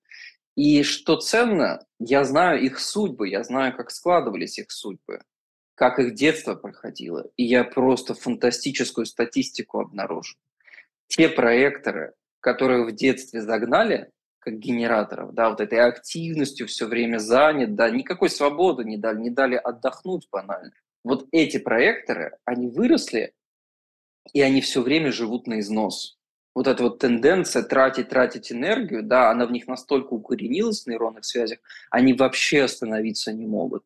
И 0.55 0.81
что 0.83 1.17
ценно, 1.17 1.85
я 1.99 2.23
знаю 2.23 2.61
их 2.61 2.79
судьбы, 2.79 3.27
я 3.27 3.43
знаю, 3.43 3.75
как 3.75 3.91
складывались 3.91 4.59
их 4.59 4.71
судьбы, 4.71 5.19
как 5.75 5.99
их 5.99 6.13
детство 6.13 6.55
проходило. 6.55 7.29
И 7.35 7.43
я 7.43 7.65
просто 7.65 8.13
фантастическую 8.13 9.05
статистику 9.05 9.81
обнаружил. 9.81 10.39
Те 11.07 11.27
проекторы, 11.27 12.13
которые 12.43 12.83
в 12.83 12.91
детстве 12.91 13.41
загнали, 13.41 14.11
как 14.39 14.59
генераторов, 14.59 15.33
да, 15.33 15.49
вот 15.49 15.61
этой 15.61 15.79
активностью 15.79 16.67
все 16.67 16.85
время 16.85 17.17
занят, 17.17 17.75
да, 17.75 17.89
никакой 17.89 18.29
свободы 18.29 18.83
не 18.83 18.97
дали, 18.97 19.19
не 19.19 19.29
дали 19.29 19.55
отдохнуть 19.55 20.27
банально. 20.29 20.73
Вот 21.05 21.25
эти 21.31 21.57
проекторы, 21.57 22.37
они 22.43 22.67
выросли, 22.67 23.33
и 24.33 24.41
они 24.41 24.59
все 24.59 24.81
время 24.81 25.13
живут 25.13 25.47
на 25.47 25.61
износ. 25.61 26.17
Вот 26.53 26.67
эта 26.67 26.83
вот 26.83 26.99
тенденция 26.99 27.63
тратить, 27.63 28.09
тратить 28.09 28.51
энергию, 28.51 29.03
да, 29.03 29.31
она 29.31 29.45
в 29.45 29.51
них 29.51 29.65
настолько 29.67 30.13
укоренилась 30.13 30.83
в 30.83 30.87
нейронных 30.87 31.23
связях, 31.23 31.59
они 31.89 32.13
вообще 32.13 32.63
остановиться 32.63 33.31
не 33.31 33.45
могут. 33.45 33.85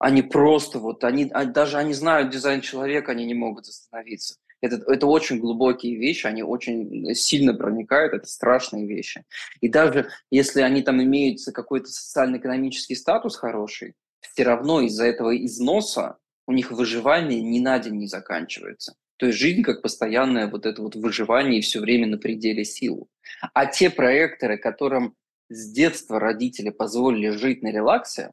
Они 0.00 0.22
просто 0.22 0.80
вот, 0.80 1.04
они, 1.04 1.30
а, 1.32 1.44
даже 1.44 1.78
они 1.78 1.94
знают 1.94 2.30
дизайн 2.30 2.60
человека, 2.60 3.12
они 3.12 3.24
не 3.24 3.34
могут 3.34 3.68
остановиться. 3.68 4.34
Это, 4.62 4.76
это 4.90 5.06
очень 5.06 5.38
глубокие 5.38 5.96
вещи, 5.96 6.26
они 6.26 6.42
очень 6.42 7.14
сильно 7.14 7.52
проникают, 7.52 8.14
это 8.14 8.26
страшные 8.26 8.86
вещи. 8.86 9.24
И 9.60 9.68
даже 9.68 10.08
если 10.30 10.62
они 10.62 10.82
там 10.82 11.02
имеют 11.02 11.40
какой-то 11.52 11.88
социально-экономический 11.88 12.94
статус 12.94 13.36
хороший, 13.36 13.94
все 14.20 14.44
равно 14.44 14.80
из-за 14.80 15.04
этого 15.04 15.36
износа 15.36 16.16
у 16.46 16.52
них 16.52 16.70
выживание 16.70 17.42
ни 17.42 17.60
на 17.60 17.78
день 17.78 17.96
не 17.96 18.06
заканчивается. 18.06 18.94
То 19.16 19.26
есть 19.26 19.38
жизнь 19.38 19.62
как 19.62 19.82
постоянное 19.82 20.48
вот 20.48 20.64
это 20.64 20.80
вот 20.80 20.96
выживание 20.96 21.58
и 21.58 21.62
все 21.62 21.80
время 21.80 22.06
на 22.06 22.18
пределе 22.18 22.64
сил. 22.64 23.08
А 23.52 23.66
те 23.66 23.90
проекторы, 23.90 24.58
которым 24.58 25.14
с 25.48 25.70
детства 25.70 26.18
родители 26.18 26.70
позволили 26.70 27.30
жить 27.30 27.62
на 27.62 27.68
релаксе, 27.68 28.30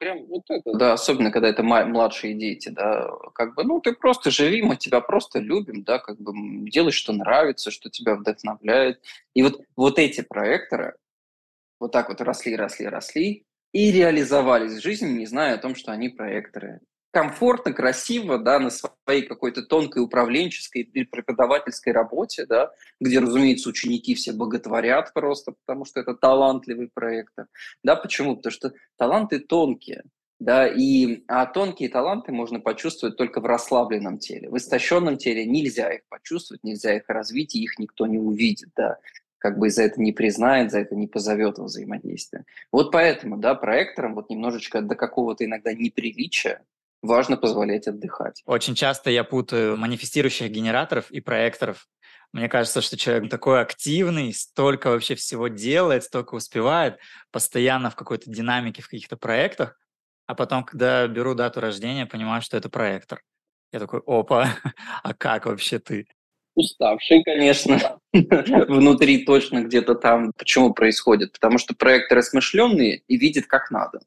Прям 0.00 0.24
вот 0.28 0.44
это, 0.48 0.72
да, 0.72 0.94
особенно 0.94 1.30
когда 1.30 1.48
это 1.48 1.62
младшие 1.62 2.32
дети, 2.32 2.70
да, 2.70 3.10
как 3.34 3.54
бы, 3.54 3.64
ну, 3.64 3.82
ты 3.82 3.92
просто 3.92 4.30
живи, 4.30 4.62
мы 4.62 4.76
тебя 4.76 5.02
просто 5.02 5.40
любим, 5.40 5.84
да, 5.84 5.98
как 5.98 6.18
бы 6.18 6.32
делай, 6.70 6.90
что 6.90 7.12
нравится, 7.12 7.70
что 7.70 7.90
тебя 7.90 8.14
вдохновляет. 8.14 9.02
И 9.34 9.42
вот, 9.42 9.60
вот 9.76 9.98
эти 9.98 10.22
проекторы 10.22 10.96
вот 11.78 11.92
так 11.92 12.08
вот 12.08 12.22
росли, 12.22 12.56
росли, 12.56 12.86
росли 12.86 13.44
и 13.72 13.92
реализовались 13.92 14.78
в 14.78 14.82
жизни, 14.82 15.18
не 15.18 15.26
зная 15.26 15.56
о 15.56 15.58
том, 15.58 15.74
что 15.74 15.92
они 15.92 16.08
проекторы 16.08 16.80
комфортно, 17.10 17.72
красиво, 17.72 18.38
да, 18.38 18.58
на 18.58 18.70
своей 18.70 19.22
какой-то 19.22 19.62
тонкой 19.62 20.02
управленческой 20.02 20.82
или 20.82 21.04
преподавательской 21.04 21.92
работе, 21.92 22.46
да, 22.46 22.70
где, 23.00 23.18
разумеется, 23.18 23.68
ученики 23.68 24.14
все 24.14 24.32
боготворят 24.32 25.12
просто, 25.12 25.52
потому 25.52 25.84
что 25.84 26.00
это 26.00 26.14
талантливый 26.14 26.88
проектор. 26.92 27.46
Да, 27.82 27.96
почему? 27.96 28.36
Потому 28.36 28.52
что 28.52 28.72
таланты 28.96 29.40
тонкие, 29.40 30.04
да, 30.38 30.66
и 30.68 31.24
а 31.26 31.46
тонкие 31.46 31.88
таланты 31.88 32.32
можно 32.32 32.60
почувствовать 32.60 33.16
только 33.16 33.40
в 33.40 33.46
расслабленном 33.46 34.18
теле. 34.18 34.48
В 34.48 34.56
истощенном 34.56 35.16
теле 35.16 35.44
нельзя 35.44 35.92
их 35.92 36.02
почувствовать, 36.08 36.64
нельзя 36.64 36.96
их 36.96 37.04
развить, 37.08 37.54
и 37.54 37.62
их 37.62 37.78
никто 37.78 38.06
не 38.06 38.18
увидит, 38.18 38.70
да 38.76 38.98
как 39.40 39.58
бы 39.58 39.70
за 39.70 39.84
это 39.84 39.98
не 39.98 40.12
признает, 40.12 40.70
за 40.70 40.80
это 40.80 40.94
не 40.94 41.06
позовет 41.06 41.56
во 41.56 41.64
взаимодействие. 41.64 42.44
Вот 42.70 42.92
поэтому, 42.92 43.38
да, 43.38 43.54
проекторам 43.54 44.14
вот 44.14 44.28
немножечко 44.28 44.82
до 44.82 44.94
какого-то 44.94 45.46
иногда 45.46 45.72
неприличия 45.72 46.62
важно 47.02 47.36
позволять 47.36 47.86
отдыхать. 47.86 48.42
Очень 48.46 48.74
часто 48.74 49.10
я 49.10 49.24
путаю 49.24 49.76
манифестирующих 49.76 50.50
генераторов 50.50 51.10
и 51.10 51.20
проекторов. 51.20 51.86
Мне 52.32 52.48
кажется, 52.48 52.80
что 52.80 52.96
человек 52.96 53.28
такой 53.28 53.60
активный, 53.60 54.32
столько 54.32 54.90
вообще 54.90 55.16
всего 55.16 55.48
делает, 55.48 56.04
столько 56.04 56.34
успевает, 56.34 56.98
постоянно 57.32 57.90
в 57.90 57.96
какой-то 57.96 58.30
динамике, 58.30 58.82
в 58.82 58.88
каких-то 58.88 59.16
проектах, 59.16 59.76
а 60.26 60.34
потом, 60.34 60.64
когда 60.64 61.08
беру 61.08 61.34
дату 61.34 61.60
рождения, 61.60 62.06
понимаю, 62.06 62.40
что 62.40 62.56
это 62.56 62.68
проектор. 62.68 63.22
Я 63.72 63.80
такой, 63.80 64.00
опа, 64.06 64.48
а 65.02 65.14
как 65.14 65.46
вообще 65.46 65.80
ты? 65.80 66.06
Уставший, 66.54 67.22
конечно. 67.24 67.98
Внутри 68.12 69.24
точно 69.24 69.62
где-то 69.62 69.94
там. 69.94 70.32
Почему 70.36 70.72
происходит? 70.72 71.32
Потому 71.32 71.58
что 71.58 71.74
проекторы 71.74 72.22
смышленные 72.22 73.02
и 73.08 73.16
видят, 73.16 73.46
как 73.46 73.70
надо 73.70 74.00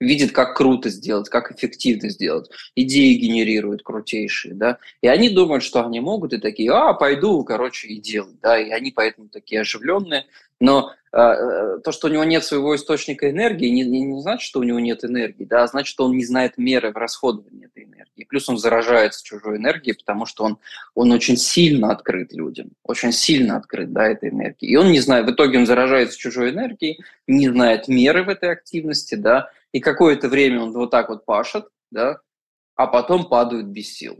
видит, 0.00 0.32
как 0.32 0.56
круто 0.56 0.90
сделать, 0.90 1.28
как 1.28 1.52
эффективно 1.52 2.08
сделать, 2.08 2.50
идеи 2.74 3.14
генерируют 3.14 3.82
крутейшие, 3.82 4.54
да, 4.54 4.78
и 5.02 5.08
они 5.08 5.28
думают, 5.28 5.64
что 5.64 5.84
они 5.84 6.00
могут, 6.00 6.32
и 6.32 6.38
такие, 6.38 6.70
а, 6.72 6.94
пойду, 6.94 7.42
короче, 7.44 7.88
и 7.88 8.00
делать, 8.00 8.40
да, 8.40 8.58
и 8.58 8.70
они 8.70 8.90
поэтому 8.90 9.28
такие 9.28 9.62
оживленные, 9.62 10.26
но 10.60 10.92
то, 11.10 11.90
что 11.90 12.08
у 12.08 12.10
него 12.10 12.24
нет 12.24 12.44
своего 12.44 12.76
источника 12.76 13.30
энергии, 13.30 13.68
не, 13.68 13.84
не, 13.84 14.00
не 14.02 14.20
значит, 14.20 14.46
что 14.46 14.60
у 14.60 14.62
него 14.62 14.78
нет 14.78 15.04
энергии, 15.04 15.44
да, 15.44 15.62
а 15.62 15.66
значит, 15.66 15.88
что 15.88 16.04
он 16.04 16.16
не 16.16 16.24
знает 16.24 16.58
меры 16.58 16.92
в 16.92 16.96
расходовании 16.96 17.66
этой 17.66 17.84
энергии. 17.84 18.24
Плюс 18.24 18.48
он 18.48 18.58
заражается 18.58 19.24
чужой 19.24 19.56
энергией, 19.56 19.96
потому 19.96 20.26
что 20.26 20.44
он, 20.44 20.58
он 20.94 21.10
очень 21.12 21.36
сильно 21.36 21.90
открыт 21.90 22.32
людям, 22.32 22.70
очень 22.82 23.12
сильно 23.12 23.56
открыт, 23.56 23.92
да, 23.92 24.06
этой 24.06 24.30
энергии. 24.30 24.68
И 24.68 24.76
он 24.76 24.90
не 24.92 25.00
знает, 25.00 25.26
в 25.26 25.32
итоге 25.32 25.58
он 25.58 25.66
заражается 25.66 26.18
чужой 26.18 26.50
энергией, 26.50 27.00
не 27.26 27.48
знает 27.48 27.88
меры 27.88 28.24
в 28.24 28.28
этой 28.28 28.50
активности, 28.50 29.14
да, 29.14 29.50
и 29.72 29.80
какое-то 29.80 30.28
время 30.28 30.62
он 30.62 30.72
вот 30.72 30.90
так 30.90 31.08
вот 31.08 31.24
пашет, 31.24 31.68
да, 31.90 32.18
а 32.74 32.86
потом 32.86 33.28
падают 33.28 33.66
без 33.66 33.92
сил. 33.92 34.18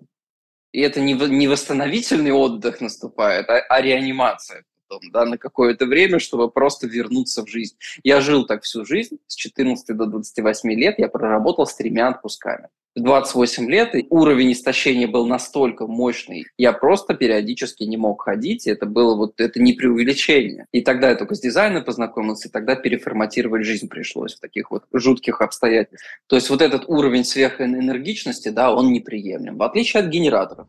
И 0.72 0.80
это 0.80 1.00
не, 1.00 1.14
не 1.14 1.48
восстановительный 1.48 2.32
отдых 2.32 2.80
наступает, 2.80 3.48
а, 3.48 3.58
а 3.58 3.80
реанимация 3.80 4.64
потом, 4.88 5.10
да, 5.10 5.24
на 5.24 5.38
какое-то 5.38 5.86
время, 5.86 6.18
чтобы 6.18 6.50
просто 6.50 6.86
вернуться 6.86 7.44
в 7.44 7.48
жизнь. 7.48 7.76
Я 8.02 8.20
жил 8.20 8.46
так 8.46 8.62
всю 8.62 8.84
жизнь, 8.84 9.18
с 9.26 9.34
14 9.34 9.96
до 9.96 10.06
28 10.06 10.70
лет 10.72 10.98
я 10.98 11.08
проработал 11.08 11.66
с 11.66 11.74
тремя 11.74 12.08
отпусками. 12.08 12.68
В 12.96 13.00
28 13.00 13.70
лет 13.70 13.94
уровень 14.10 14.52
истощения 14.52 15.06
был 15.06 15.26
настолько 15.26 15.86
мощный, 15.86 16.46
я 16.56 16.72
просто 16.72 17.14
периодически 17.14 17.84
не 17.84 17.96
мог 17.96 18.22
ходить, 18.22 18.66
и 18.66 18.70
это 18.70 18.86
было 18.86 19.14
вот, 19.14 19.40
это 19.40 19.60
не 19.60 19.72
преувеличение. 19.74 20.66
И 20.72 20.80
тогда 20.80 21.10
я 21.10 21.14
только 21.14 21.36
с 21.36 21.40
дизайном 21.40 21.84
познакомился, 21.84 22.48
и 22.48 22.50
тогда 22.50 22.74
переформатировать 22.74 23.64
жизнь 23.64 23.88
пришлось 23.88 24.34
в 24.34 24.40
таких 24.40 24.72
вот 24.72 24.84
жутких 24.92 25.40
обстоятельствах. 25.40 26.00
То 26.26 26.36
есть 26.36 26.50
вот 26.50 26.60
этот 26.60 26.88
уровень 26.88 27.24
сверхэнергичности, 27.24 28.48
да, 28.48 28.74
он 28.74 28.92
неприемлем, 28.92 29.58
в 29.58 29.62
отличие 29.62 30.02
от 30.02 30.08
генераторов. 30.08 30.66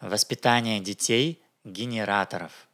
Воспитание 0.00 0.78
детей 0.78 1.41
генераторов. 1.64 2.68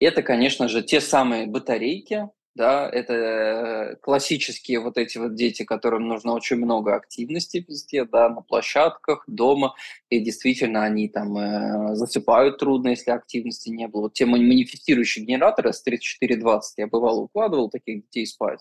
Это, 0.00 0.22
конечно 0.22 0.68
же, 0.68 0.82
те 0.82 1.00
самые 1.00 1.46
батарейки, 1.46 2.28
да, 2.54 2.88
это 2.88 3.12
э, 3.14 3.96
классические 3.96 4.78
вот 4.78 4.96
эти 4.96 5.18
вот 5.18 5.34
дети, 5.34 5.64
которым 5.64 6.06
нужно 6.06 6.34
очень 6.34 6.56
много 6.56 6.94
активности 6.94 7.64
везде, 7.66 8.04
да, 8.04 8.28
на 8.28 8.42
площадках, 8.42 9.24
дома, 9.26 9.74
и 10.08 10.20
действительно 10.20 10.84
они 10.84 11.08
там 11.08 11.36
э, 11.36 11.96
засыпают 11.96 12.58
трудно, 12.58 12.90
если 12.90 13.10
активности 13.10 13.70
не 13.70 13.88
было. 13.88 14.02
Вот 14.02 14.14
те 14.14 14.24
манифестирующие 14.24 15.24
генераторы 15.24 15.72
с 15.72 15.82
3420, 15.82 16.78
я 16.78 16.86
бывало 16.86 17.22
укладывал 17.22 17.70
таких 17.70 18.02
детей 18.02 18.26
спать, 18.26 18.60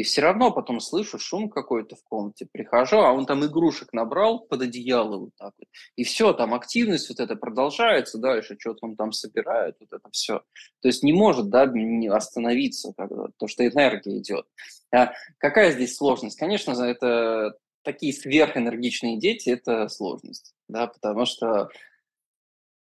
и 0.00 0.02
все 0.02 0.22
равно 0.22 0.50
потом 0.50 0.80
слышу 0.80 1.18
шум 1.18 1.50
какой-то 1.50 1.94
в 1.94 2.02
комнате, 2.04 2.48
прихожу, 2.50 3.00
а 3.00 3.12
он 3.12 3.26
там 3.26 3.44
игрушек 3.44 3.92
набрал 3.92 4.40
под 4.40 4.62
одеяло 4.62 5.18
вот 5.18 5.30
так 5.36 5.52
вот. 5.58 5.68
И 5.94 6.04
все, 6.04 6.32
там 6.32 6.54
активность 6.54 7.10
вот 7.10 7.20
это 7.20 7.36
продолжается 7.36 8.16
дальше, 8.16 8.56
что-то 8.58 8.86
он 8.86 8.96
там 8.96 9.12
собирает, 9.12 9.76
вот 9.78 9.92
это 9.92 10.08
все. 10.10 10.38
То 10.80 10.88
есть 10.88 11.02
не 11.02 11.12
может, 11.12 11.50
да, 11.50 11.70
остановиться, 12.16 12.94
когда, 12.96 13.26
то, 13.36 13.46
что 13.46 13.66
энергия 13.66 14.16
идет. 14.16 14.46
А 14.90 15.12
какая 15.36 15.72
здесь 15.72 15.96
сложность? 15.96 16.38
Конечно, 16.38 16.72
это 16.82 17.58
такие 17.82 18.14
сверхэнергичные 18.14 19.18
дети– 19.18 19.50
это 19.50 19.88
сложность, 19.88 20.54
да, 20.66 20.86
потому 20.86 21.26
что 21.26 21.68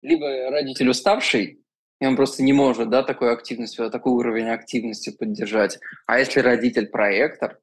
либо 0.02 0.50
родитель 0.50 0.88
уставший, 0.88 1.63
и 2.04 2.06
он 2.06 2.18
просто 2.18 2.44
не 2.44 2.52
может, 2.52 2.90
да, 2.90 3.02
такой 3.02 3.32
активностью, 3.32 3.90
такой 3.90 4.12
уровень 4.12 4.50
активности 4.50 5.10
поддержать. 5.10 5.80
А 6.06 6.20
если 6.20 6.42
родитель 6.42 6.88
проектор, 6.88 7.62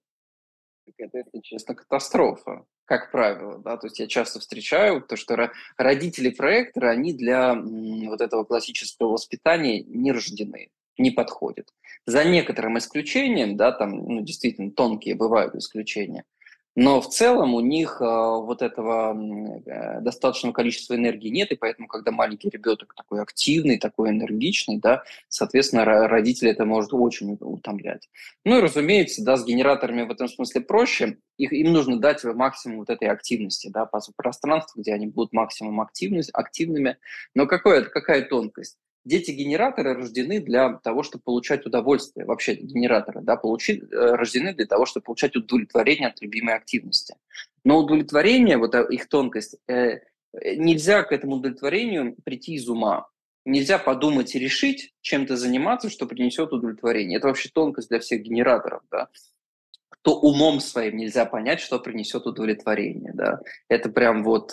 это, 0.96 1.18
если 1.18 1.40
честно, 1.42 1.74
катастрофа, 1.74 2.64
как 2.86 3.10
правило, 3.10 3.58
да, 3.58 3.76
то 3.76 3.86
есть 3.86 3.98
я 3.98 4.06
часто 4.06 4.40
встречаю 4.40 5.02
то, 5.02 5.16
что 5.16 5.50
родители 5.76 6.30
проектора, 6.30 6.88
они 6.88 7.12
для 7.12 7.54
вот 7.54 8.22
этого 8.22 8.44
классического 8.44 9.08
воспитания 9.08 9.82
не 9.82 10.10
рождены, 10.10 10.70
не 10.96 11.10
подходят. 11.10 11.68
За 12.06 12.24
некоторым 12.24 12.78
исключением, 12.78 13.58
да, 13.58 13.72
там, 13.72 13.90
ну, 13.90 14.22
действительно, 14.22 14.70
тонкие 14.70 15.16
бывают 15.16 15.54
исключения– 15.54 16.24
но 16.76 17.00
в 17.00 17.08
целом 17.08 17.54
у 17.54 17.60
них 17.60 18.00
э, 18.00 18.04
вот 18.04 18.62
этого 18.62 19.12
э, 19.66 20.00
достаточного 20.00 20.52
количества 20.52 20.94
энергии 20.94 21.28
нет, 21.28 21.50
и 21.50 21.56
поэтому, 21.56 21.88
когда 21.88 22.12
маленький 22.12 22.48
ребенок 22.48 22.94
такой 22.94 23.20
активный, 23.22 23.78
такой 23.78 24.10
энергичный, 24.10 24.78
да, 24.78 25.02
соответственно, 25.28 25.84
родители 25.84 26.50
это 26.50 26.64
может 26.64 26.92
очень 26.92 27.36
утомлять. 27.40 28.08
Ну 28.44 28.58
и, 28.58 28.60
разумеется, 28.62 29.24
да, 29.24 29.36
с 29.36 29.44
генераторами 29.44 30.02
в 30.02 30.10
этом 30.10 30.28
смысле 30.28 30.60
проще, 30.60 31.18
их, 31.38 31.52
им 31.52 31.72
нужно 31.72 31.98
дать 31.98 32.22
максимум 32.22 32.78
вот 32.78 32.90
этой 32.90 33.08
активности, 33.08 33.68
да, 33.68 33.86
по 33.86 34.00
пространству, 34.16 34.80
где 34.80 34.94
они 34.94 35.08
будут 35.08 35.32
максимум 35.32 35.80
активность, 35.80 36.30
активными. 36.32 36.98
Но 37.34 37.46
какое, 37.46 37.82
какая 37.82 38.22
тонкость? 38.22 38.78
Дети-генераторы 39.04 39.94
рождены 39.94 40.40
для 40.40 40.74
того, 40.74 41.02
чтобы 41.02 41.22
получать 41.24 41.64
удовольствие. 41.64 42.26
Вообще 42.26 42.54
генераторы 42.54 43.22
да, 43.22 43.36
получи, 43.36 43.80
э, 43.80 43.86
рождены 44.14 44.54
для 44.54 44.66
того, 44.66 44.84
чтобы 44.84 45.04
получать 45.04 45.36
удовлетворение 45.36 46.08
от 46.08 46.20
любимой 46.20 46.54
активности. 46.54 47.16
Но 47.64 47.78
удовлетворение, 47.78 48.58
вот 48.58 48.74
э, 48.74 48.86
их 48.90 49.08
тонкость, 49.08 49.56
э, 49.68 50.00
нельзя 50.34 51.02
к 51.02 51.12
этому 51.12 51.36
удовлетворению 51.36 52.14
прийти 52.24 52.54
из 52.54 52.68
ума. 52.68 53.08
Нельзя 53.46 53.78
подумать 53.78 54.34
и 54.34 54.38
решить, 54.38 54.92
чем-то 55.00 55.36
заниматься, 55.36 55.88
что 55.88 56.06
принесет 56.06 56.52
удовлетворение. 56.52 57.18
Это 57.18 57.28
вообще 57.28 57.48
тонкость 57.48 57.88
для 57.88 58.00
всех 58.00 58.22
генераторов. 58.22 58.82
Да? 58.90 59.08
то 60.02 60.18
умом 60.18 60.60
своим 60.60 60.96
нельзя 60.96 61.26
понять, 61.26 61.60
что 61.60 61.78
принесет 61.78 62.26
удовлетворение. 62.26 63.12
Да? 63.12 63.40
Это 63.68 63.90
прям 63.90 64.24
вот 64.24 64.50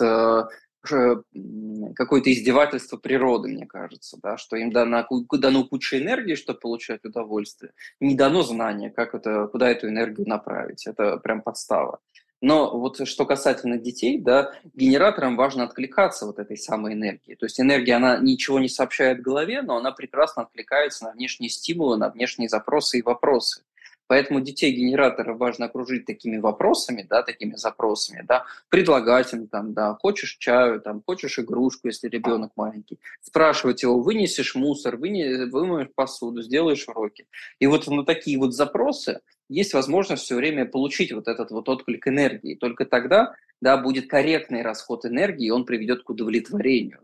какое-то 1.94 2.32
издевательство 2.32 2.96
природы, 2.96 3.48
мне 3.48 3.66
кажется, 3.66 4.18
да, 4.22 4.36
что 4.36 4.56
им 4.56 4.72
дано, 4.72 5.06
дано 5.32 5.64
куча 5.64 5.98
энергии, 5.98 6.34
чтобы 6.34 6.60
получать 6.60 7.04
удовольствие, 7.04 7.72
не 8.00 8.14
дано 8.14 8.42
знания, 8.42 8.90
как 8.90 9.14
это, 9.14 9.46
куда 9.48 9.70
эту 9.70 9.88
энергию 9.88 10.28
направить. 10.28 10.86
Это 10.86 11.16
прям 11.18 11.42
подстава. 11.42 12.00
Но 12.40 12.78
вот 12.78 13.06
что 13.08 13.26
касательно 13.26 13.78
детей, 13.78 14.18
да, 14.18 14.52
генераторам 14.74 15.36
важно 15.36 15.64
откликаться 15.64 16.24
вот 16.24 16.38
этой 16.38 16.56
самой 16.56 16.92
энергии. 16.92 17.34
То 17.34 17.46
есть 17.46 17.60
энергия, 17.60 17.94
она 17.94 18.18
ничего 18.18 18.60
не 18.60 18.68
сообщает 18.68 19.20
голове, 19.20 19.62
но 19.62 19.76
она 19.76 19.90
прекрасно 19.90 20.42
откликается 20.42 21.04
на 21.04 21.12
внешние 21.12 21.50
стимулы, 21.50 21.96
на 21.96 22.10
внешние 22.10 22.48
запросы 22.48 22.98
и 22.98 23.02
вопросы. 23.02 23.62
Поэтому 24.08 24.40
детей 24.40 24.72
генератора 24.72 25.34
важно 25.34 25.66
окружить 25.66 26.06
такими 26.06 26.38
вопросами, 26.38 27.06
да, 27.08 27.22
такими 27.22 27.54
запросами, 27.56 28.24
да, 28.26 28.46
предлагать 28.70 29.32
им 29.34 29.46
там, 29.46 29.74
да, 29.74 29.94
хочешь 30.00 30.36
чаю, 30.38 30.80
там, 30.80 31.02
хочешь 31.06 31.38
игрушку, 31.38 31.88
если 31.88 32.08
ребенок 32.08 32.52
маленький, 32.56 32.98
спрашивать 33.20 33.82
его, 33.82 34.00
вынесешь 34.00 34.54
мусор, 34.54 34.96
выне, 34.96 35.46
вымоешь 35.46 35.90
посуду, 35.94 36.42
сделаешь 36.42 36.88
уроки. 36.88 37.26
И 37.60 37.66
вот 37.66 37.86
на 37.86 38.04
такие 38.04 38.38
вот 38.38 38.54
запросы 38.54 39.20
есть 39.50 39.74
возможность 39.74 40.22
все 40.22 40.36
время 40.36 40.64
получить 40.64 41.12
вот 41.12 41.28
этот 41.28 41.50
вот 41.50 41.68
отклик 41.68 42.08
энергии. 42.08 42.54
Только 42.54 42.86
тогда, 42.86 43.34
да, 43.60 43.76
будет 43.76 44.08
корректный 44.08 44.62
расход 44.62 45.04
энергии, 45.04 45.48
и 45.48 45.50
он 45.50 45.66
приведет 45.66 46.02
к 46.02 46.10
удовлетворению, 46.10 47.00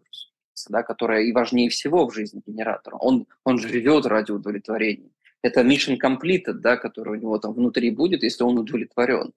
да, 0.70 0.82
которое 0.82 1.24
и 1.24 1.32
важнее 1.32 1.68
всего 1.68 2.08
в 2.08 2.14
жизни 2.14 2.40
генератора. 2.46 2.96
Он, 2.96 3.26
он 3.44 3.58
живет 3.58 4.06
ради 4.06 4.32
удовлетворения 4.32 5.10
это 5.44 5.61
mission 5.61 5.98
completed, 6.02 6.54
да, 6.54 6.78
который 6.78 7.18
у 7.18 7.20
него 7.20 7.38
там 7.38 7.52
внутри 7.52 7.90
будет, 7.90 8.22
если 8.22 8.42
он 8.44 8.59
удовлетворен. 8.59 9.33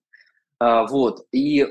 А, 0.57 0.87
вот. 0.87 1.27
И 1.33 1.67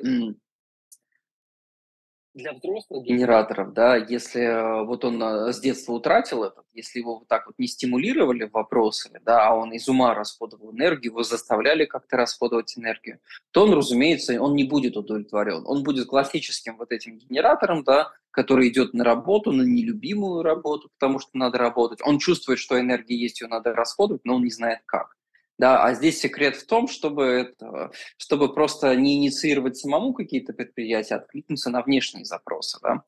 для 2.36 2.52
взрослых 2.52 3.02
генераторов, 3.04 3.72
да, 3.72 3.96
если 3.96 4.42
э, 4.42 4.84
вот 4.84 5.04
он 5.06 5.22
э, 5.22 5.52
с 5.54 5.58
детства 5.58 5.94
утратил 5.94 6.44
это, 6.44 6.62
если 6.74 6.98
его 6.98 7.18
вот 7.18 7.28
так 7.28 7.46
вот 7.46 7.54
не 7.58 7.66
стимулировали 7.66 8.44
вопросами, 8.44 9.18
да, 9.24 9.48
а 9.48 9.54
он 9.54 9.72
из 9.72 9.88
ума 9.88 10.14
расходовал 10.14 10.72
энергию, 10.72 11.12
его 11.12 11.22
заставляли 11.22 11.86
как-то 11.86 12.18
расходовать 12.18 12.76
энергию, 12.76 13.20
то 13.52 13.64
он, 13.64 13.72
разумеется, 13.72 14.40
он 14.40 14.54
не 14.54 14.64
будет 14.64 14.98
удовлетворен. 14.98 15.62
Он 15.66 15.82
будет 15.82 16.08
классическим 16.08 16.76
вот 16.76 16.92
этим 16.92 17.16
генератором, 17.16 17.84
да, 17.84 18.12
который 18.30 18.68
идет 18.68 18.92
на 18.92 19.02
работу, 19.02 19.50
на 19.50 19.62
нелюбимую 19.62 20.42
работу, 20.42 20.90
потому 20.98 21.18
что 21.18 21.30
надо 21.32 21.56
работать. 21.56 22.00
Он 22.04 22.18
чувствует, 22.18 22.58
что 22.58 22.78
энергия 22.78 23.16
есть, 23.16 23.40
ее 23.40 23.48
надо 23.48 23.72
расходовать, 23.72 24.26
но 24.26 24.34
он 24.34 24.44
не 24.44 24.50
знает 24.50 24.80
как. 24.84 25.16
Да, 25.58 25.82
а 25.82 25.94
здесь 25.94 26.20
секрет 26.20 26.56
в 26.56 26.66
том, 26.66 26.86
чтобы, 26.86 27.24
это, 27.24 27.90
чтобы 28.18 28.52
просто 28.52 28.94
не 28.94 29.16
инициировать 29.16 29.78
самому 29.78 30.12
какие-то 30.12 30.52
предприятия, 30.52 31.14
а 31.14 31.18
откликнуться 31.18 31.70
на 31.70 31.82
внешние 31.82 32.26
запросы. 32.26 32.78
Да? 32.82 33.04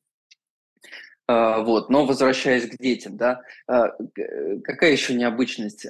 А, 1.27 1.61
вот, 1.61 1.91
но 1.91 2.07
возвращаясь 2.07 2.67
к 2.67 2.77
детям, 2.79 3.15
да, 3.15 3.43
а, 3.67 3.89
какая 4.63 4.91
еще 4.91 5.13
необычность? 5.13 5.85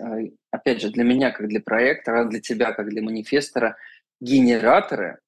Опять 0.52 0.82
же, 0.82 0.90
для 0.90 1.06
меня, 1.06 1.32
как 1.32 1.48
для 1.48 1.62
проектора, 1.62 2.26
для 2.26 2.42
тебя, 2.42 2.74
как 2.74 2.90
для 2.90 3.02
манифестора, 3.02 3.78
генераторы, 4.20 5.20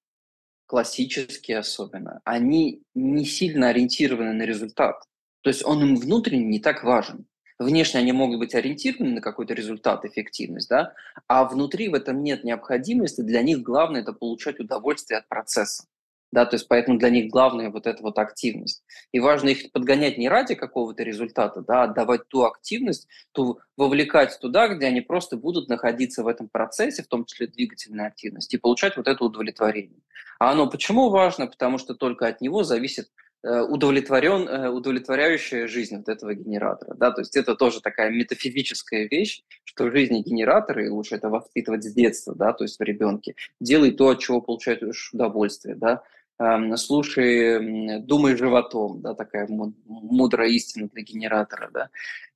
классические 0.65 1.59
особенно, 1.59 2.19
они 2.25 2.81
не 2.93 3.23
сильно 3.25 3.69
ориентированы 3.69 4.33
на 4.33 4.43
результат. 4.43 5.01
То 5.43 5.49
есть 5.49 5.65
он 5.65 5.81
им 5.81 5.95
внутренне 5.95 6.45
не 6.45 6.59
так 6.59 6.83
важен. 6.83 7.25
Внешне 7.61 7.99
они 7.99 8.11
могут 8.11 8.39
быть 8.39 8.55
ориентированы 8.55 9.15
на 9.15 9.21
какой-то 9.21 9.53
результат, 9.53 10.05
эффективность, 10.05 10.69
да, 10.69 10.93
а 11.27 11.45
внутри 11.45 11.89
в 11.89 11.93
этом 11.93 12.23
нет 12.23 12.43
необходимости. 12.43 13.21
Для 13.21 13.41
них 13.41 13.61
главное– 13.61 14.01
это 14.03 14.13
получать 14.13 14.59
удовольствие 14.59 15.19
от 15.19 15.27
процесса 15.27 15.83
да, 16.31 16.45
то 16.45 16.55
есть 16.55 16.67
поэтому 16.67 16.97
для 16.97 17.09
них 17.09 17.29
главная 17.29 17.69
вот 17.69 17.85
эта 17.85 18.01
вот 18.01 18.17
активность. 18.17 18.83
И 19.11 19.19
важно 19.19 19.49
их 19.49 19.71
подгонять 19.71 20.17
не 20.17 20.29
ради 20.29 20.55
какого-то 20.55 21.03
результата, 21.03 21.61
да, 21.61 21.83
а 21.83 21.87
давать 21.87 22.27
ту 22.29 22.43
активность, 22.43 23.07
ту 23.33 23.59
вовлекать 23.75 24.37
туда, 24.39 24.69
где 24.69 24.87
они 24.87 25.01
просто 25.01 25.35
будут 25.35 25.67
находиться 25.67 26.23
в 26.23 26.27
этом 26.27 26.47
процессе, 26.47 27.03
в 27.03 27.07
том 27.07 27.25
числе 27.25 27.47
двигательной 27.47 28.07
активности, 28.07 28.55
и 28.55 28.59
получать 28.59 28.95
вот 28.95 29.07
это 29.07 29.23
удовлетворение. 29.23 29.99
А 30.39 30.51
оно 30.51 30.69
почему 30.69 31.09
важно? 31.09 31.47
Потому 31.47 31.77
что 31.77 31.95
только 31.95 32.27
от 32.27 32.41
него 32.41 32.63
зависит 32.63 33.09
удовлетворен, 33.43 34.47
э, 34.47 34.69
удовлетворяющая 34.69 35.67
жизнь 35.67 35.97
вот 35.97 36.09
этого 36.09 36.33
генератора. 36.35 36.95
Да? 36.95 37.11
То 37.11 37.21
есть 37.21 37.35
это 37.35 37.55
тоже 37.55 37.81
такая 37.81 38.11
метафизическая 38.11 39.07
вещь, 39.09 39.43
что 39.63 39.85
в 39.85 39.91
жизни 39.91 40.21
генератора, 40.21 40.85
и 40.85 40.89
лучше 40.89 41.15
это 41.15 41.29
воспитывать 41.29 41.83
с 41.83 41.93
детства, 41.93 42.35
да, 42.35 42.53
то 42.53 42.63
есть 42.63 42.77
в 42.77 42.83
ребенке, 42.83 43.35
делай 43.59 43.91
то, 43.91 44.09
от 44.09 44.19
чего 44.19 44.41
получаешь 44.41 45.11
удовольствие. 45.13 45.75
Да? 45.75 46.03
Эм, 46.41 46.75
слушай, 46.75 47.99
думай 47.99 48.35
животом, 48.35 48.99
да, 49.01 49.13
такая 49.13 49.47
мудрая 49.47 50.49
истина 50.49 50.87
для 50.87 51.03
генератора, 51.03 51.69
да. 51.71 51.89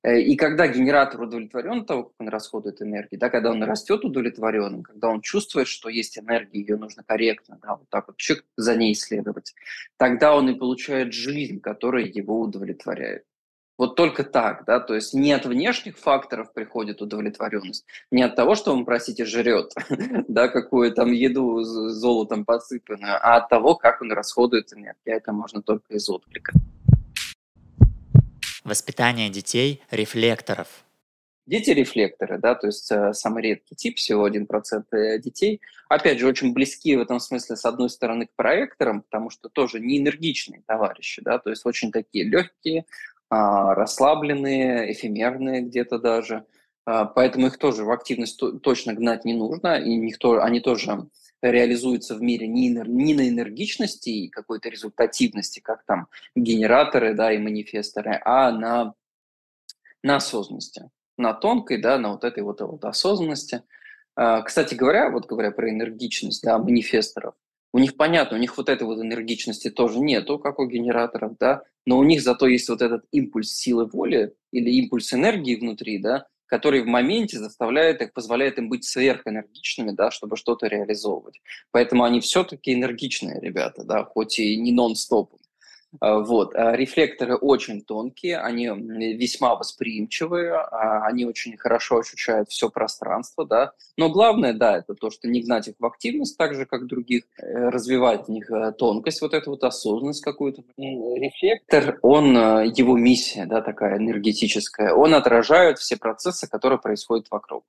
Э, 0.04 0.20
и 0.20 0.36
когда 0.36 0.68
генератор 0.68 1.22
удовлетворен 1.22 1.84
того, 1.84 2.04
как 2.04 2.12
он 2.20 2.28
расходует 2.28 2.80
энергию, 2.80 3.18
да, 3.18 3.30
когда 3.30 3.50
он 3.50 3.64
растет 3.64 4.04
удовлетворенным, 4.04 4.84
когда 4.84 5.08
он 5.08 5.22
чувствует, 5.22 5.66
что 5.66 5.88
есть 5.88 6.18
энергия, 6.18 6.60
ее 6.60 6.76
нужно 6.76 7.02
корректно, 7.02 7.58
да, 7.60 7.74
вот 7.74 7.88
так 7.90 8.06
вот 8.06 8.16
чик, 8.16 8.44
за 8.56 8.76
ней 8.76 8.94
следовать, 8.94 9.54
тогда 9.96 10.36
он 10.36 10.50
и 10.50 10.54
получает 10.54 11.12
жизнь, 11.12 11.60
которая 11.60 12.04
его 12.04 12.40
удовлетворяет. 12.42 13.24
Вот 13.78 13.94
только 13.94 14.24
так, 14.24 14.64
да, 14.64 14.80
то 14.80 14.94
есть 14.94 15.12
не 15.12 15.32
от 15.32 15.44
внешних 15.44 15.98
факторов 15.98 16.54
приходит 16.54 17.02
удовлетворенность, 17.02 17.84
не 18.10 18.22
от 18.22 18.34
того, 18.34 18.54
что 18.54 18.72
он, 18.72 18.86
простите, 18.86 19.26
жрет, 19.26 19.74
да, 20.28 20.48
какую 20.48 20.92
там 20.92 21.12
еду 21.12 21.62
золотом 21.62 22.46
посыпанную, 22.46 23.16
а 23.20 23.36
от 23.36 23.50
того, 23.50 23.74
как 23.74 24.00
он 24.00 24.12
расходует 24.12 24.72
энергию. 24.72 25.16
Это 25.16 25.32
можно 25.32 25.60
только 25.60 25.94
из 25.94 26.08
отклика. 26.08 26.54
Воспитание 28.64 29.28
детей– 29.28 29.82
рефлекторов. 29.90 30.68
Дети 31.46 31.70
рефлекторы, 31.70 32.38
да, 32.38 32.56
то 32.56 32.66
есть 32.66 32.90
э, 32.90 33.12
самый 33.12 33.44
редкий 33.44 33.76
тип, 33.76 33.98
всего 33.98 34.28
1% 34.28 34.84
э, 34.90 35.20
детей. 35.20 35.60
Опять 35.88 36.18
же, 36.18 36.26
очень 36.26 36.52
близки 36.52 36.96
в 36.96 37.00
этом 37.00 37.20
смысле, 37.20 37.54
с 37.54 37.64
одной 37.64 37.88
стороны, 37.88 38.26
к 38.26 38.34
проекторам, 38.34 39.02
потому 39.02 39.30
что 39.30 39.48
тоже 39.48 39.78
не 39.78 39.98
энергичные 39.98 40.62
товарищи, 40.66 41.22
да, 41.22 41.38
то 41.38 41.50
есть 41.50 41.64
очень 41.64 41.92
такие 41.92 42.24
легкие, 42.24 42.84
расслабленные, 43.30 44.92
эфемерные 44.92 45.62
где-то 45.62 45.98
даже. 45.98 46.44
А, 46.84 47.04
поэтому 47.04 47.48
их 47.48 47.58
тоже 47.58 47.84
в 47.84 47.90
активность 47.90 48.40
точно 48.62 48.94
гнать 48.94 49.24
не 49.24 49.34
нужно, 49.34 49.78
и 49.78 49.96
никто, 49.96 50.40
они 50.42 50.60
тоже 50.60 51.08
реализуются 51.42 52.14
в 52.14 52.22
мире 52.22 52.46
не, 52.46 52.68
не 52.68 53.14
на 53.14 53.28
энергичности 53.28 54.08
и 54.08 54.28
какой-то 54.28 54.68
результативности, 54.68 55.60
как 55.60 55.84
там 55.84 56.08
генераторы 56.34 57.14
да, 57.14 57.32
и 57.32 57.38
манифесторы, 57.38 58.20
а 58.24 58.52
на, 58.52 58.94
на 60.02 60.16
осознанности, 60.16 60.88
на 61.18 61.34
тонкой, 61.34 61.82
да, 61.82 61.98
на 61.98 62.12
вот 62.12 62.24
этой 62.24 62.42
вот, 62.42 62.60
вот 62.60 62.84
осознанности. 62.84 63.62
А, 64.14 64.42
кстати 64.42 64.74
говоря, 64.74 65.10
вот 65.10 65.26
говоря 65.26 65.50
про 65.50 65.68
энергичность 65.70 66.42
да, 66.44 66.58
манифесторов, 66.58 67.34
у 67.76 67.78
них 67.78 67.94
понятно, 67.98 68.38
у 68.38 68.40
них 68.40 68.56
вот 68.56 68.70
этой 68.70 68.84
вот 68.84 68.98
энергичности 68.98 69.68
тоже 69.68 69.98
нету, 69.98 70.38
как 70.38 70.58
у 70.58 70.66
генераторов, 70.66 71.36
да, 71.38 71.62
но 71.84 71.98
у 71.98 72.04
них 72.04 72.22
зато 72.22 72.46
есть 72.46 72.70
вот 72.70 72.80
этот 72.80 73.04
импульс 73.12 73.52
силы 73.52 73.84
воли 73.84 74.32
или 74.50 74.70
импульс 74.70 75.12
энергии 75.12 75.56
внутри, 75.56 75.98
да, 75.98 76.26
который 76.46 76.80
в 76.80 76.86
моменте 76.86 77.38
заставляет 77.38 78.00
их, 78.00 78.14
позволяет 78.14 78.56
им 78.56 78.70
быть 78.70 78.84
сверхэнергичными, 78.84 79.90
да, 79.90 80.10
чтобы 80.10 80.38
что-то 80.38 80.68
реализовывать. 80.68 81.42
Поэтому 81.70 82.04
они 82.04 82.20
все-таки 82.20 82.72
энергичные 82.72 83.42
ребята, 83.42 83.84
да, 83.84 84.04
хоть 84.04 84.38
и 84.38 84.56
не 84.56 84.72
нон-стопом. 84.72 85.38
А, 86.00 86.18
вот. 86.20 86.54
А 86.54 86.76
рефлекторы 86.76 87.36
очень 87.36 87.82
тонкие, 87.82 88.38
они 88.38 88.68
весьма 89.16 89.54
восприимчивые, 89.54 90.52
а, 90.52 91.06
они 91.06 91.24
очень 91.24 91.56
хорошо 91.56 91.98
ощущают 91.98 92.50
все 92.50 92.70
пространство, 92.70 93.44
да. 93.46 93.72
Но 93.96 94.10
главное, 94.10 94.52
да, 94.52 94.78
это 94.78 94.94
то, 94.94 95.10
что 95.10 95.28
не 95.28 95.42
гнать 95.42 95.68
их 95.68 95.74
в 95.78 95.86
активность 95.86 96.36
так 96.36 96.54
же, 96.54 96.66
как 96.66 96.86
других, 96.86 97.24
э, 97.38 97.68
развивать 97.68 98.26
в 98.26 98.30
них 98.30 98.50
э, 98.50 98.72
тонкость, 98.72 99.20
вот 99.22 99.34
эту 99.34 99.50
вот 99.50 99.64
осознанность 99.64 100.22
какую-то. 100.22 100.62
Рефлектор, 100.76 101.98
он, 102.02 102.36
э, 102.36 102.72
его 102.74 102.96
миссия, 102.96 103.46
да, 103.46 103.62
такая 103.62 103.98
энергетическая, 103.98 104.92
он 104.92 105.14
отражает 105.14 105.78
все 105.78 105.96
процессы, 105.96 106.48
которые 106.48 106.78
происходят 106.78 107.26
вокруг 107.30 107.64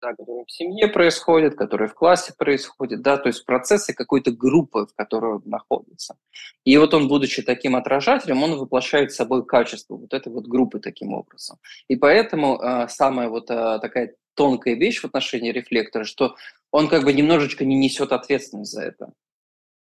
да, 0.00 0.10
которые 0.14 0.44
в 0.46 0.50
семье 0.50 0.88
происходят, 0.88 1.54
которые 1.54 1.88
в 1.88 1.94
классе 1.94 2.32
происходят, 2.36 3.02
да, 3.02 3.16
то 3.16 3.28
есть 3.28 3.44
процессы 3.44 3.94
какой-то 3.94 4.32
группы, 4.32 4.86
в 4.86 4.94
которой 4.94 5.36
он 5.36 5.42
находится. 5.44 6.16
И 6.64 6.76
вот 6.76 6.94
он, 6.94 7.08
будучи 7.08 7.42
таким 7.42 7.76
отражателем, 7.76 8.42
он 8.42 8.56
воплощает 8.56 9.12
собой 9.12 9.44
качество 9.44 9.96
вот 9.96 10.12
этой 10.12 10.32
вот 10.32 10.46
группы 10.46 10.80
таким 10.80 11.12
образом. 11.12 11.58
И 11.88 11.96
поэтому 11.96 12.60
э, 12.60 12.88
самая 12.88 13.28
вот 13.28 13.50
э, 13.50 13.78
такая 13.80 14.14
тонкая 14.34 14.74
вещь 14.74 15.00
в 15.00 15.04
отношении 15.04 15.52
рефлектора, 15.52 16.04
что 16.04 16.36
он 16.70 16.88
как 16.88 17.04
бы 17.04 17.12
немножечко 17.12 17.64
не 17.64 17.76
несет 17.76 18.12
ответственность 18.12 18.72
за 18.72 18.82
это 18.82 19.12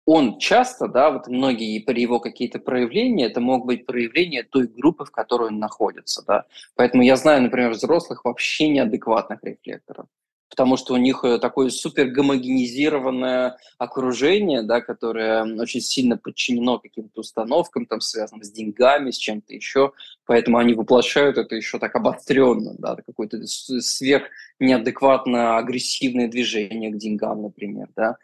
он 0.06 0.38
часто, 0.38 0.86
да, 0.86 1.10
вот 1.10 1.26
многие 1.26 1.80
при 1.80 2.00
его 2.00 2.20
какие-то 2.20 2.60
проявления, 2.60 3.26
это 3.26 3.40
могут 3.40 3.66
быть 3.66 3.86
проявления 3.86 4.44
той 4.44 4.68
группы, 4.68 5.04
в 5.04 5.10
которой 5.10 5.48
он 5.48 5.58
находится, 5.58 6.24
да. 6.24 6.44
Поэтому 6.76 7.02
я 7.02 7.16
знаю, 7.16 7.42
например, 7.42 7.72
взрослых 7.72 8.24
вообще 8.24 8.68
неадекватных 8.68 9.42
рефлекторов, 9.42 10.06
потому 10.48 10.76
что 10.76 10.94
у 10.94 10.96
них 10.96 11.24
э, 11.24 11.38
такое 11.40 11.70
супер 11.70 12.06
гомогенизированное 12.06 13.56
окружение, 13.78 14.62
да, 14.62 14.80
которое 14.80 15.42
очень 15.60 15.80
сильно 15.80 16.16
подчинено 16.16 16.78
каким-то 16.78 17.22
установкам, 17.22 17.84
там, 17.84 18.00
связанным 18.00 18.44
с 18.44 18.52
деньгами, 18.52 19.10
с 19.10 19.16
чем-то 19.16 19.52
еще, 19.52 19.90
поэтому 20.24 20.58
они 20.58 20.74
воплощают 20.74 21.36
это 21.36 21.56
еще 21.56 21.80
так 21.80 21.96
обостренно, 21.96 22.76
да, 22.78 22.94
какое-то 22.94 23.44
сверх 23.44 24.28
неадекватно 24.60 25.58
агрессивное 25.58 26.28
движение 26.28 26.92
к 26.92 26.96
деньгам, 26.96 27.42
например, 27.42 27.88
да. 27.96 28.18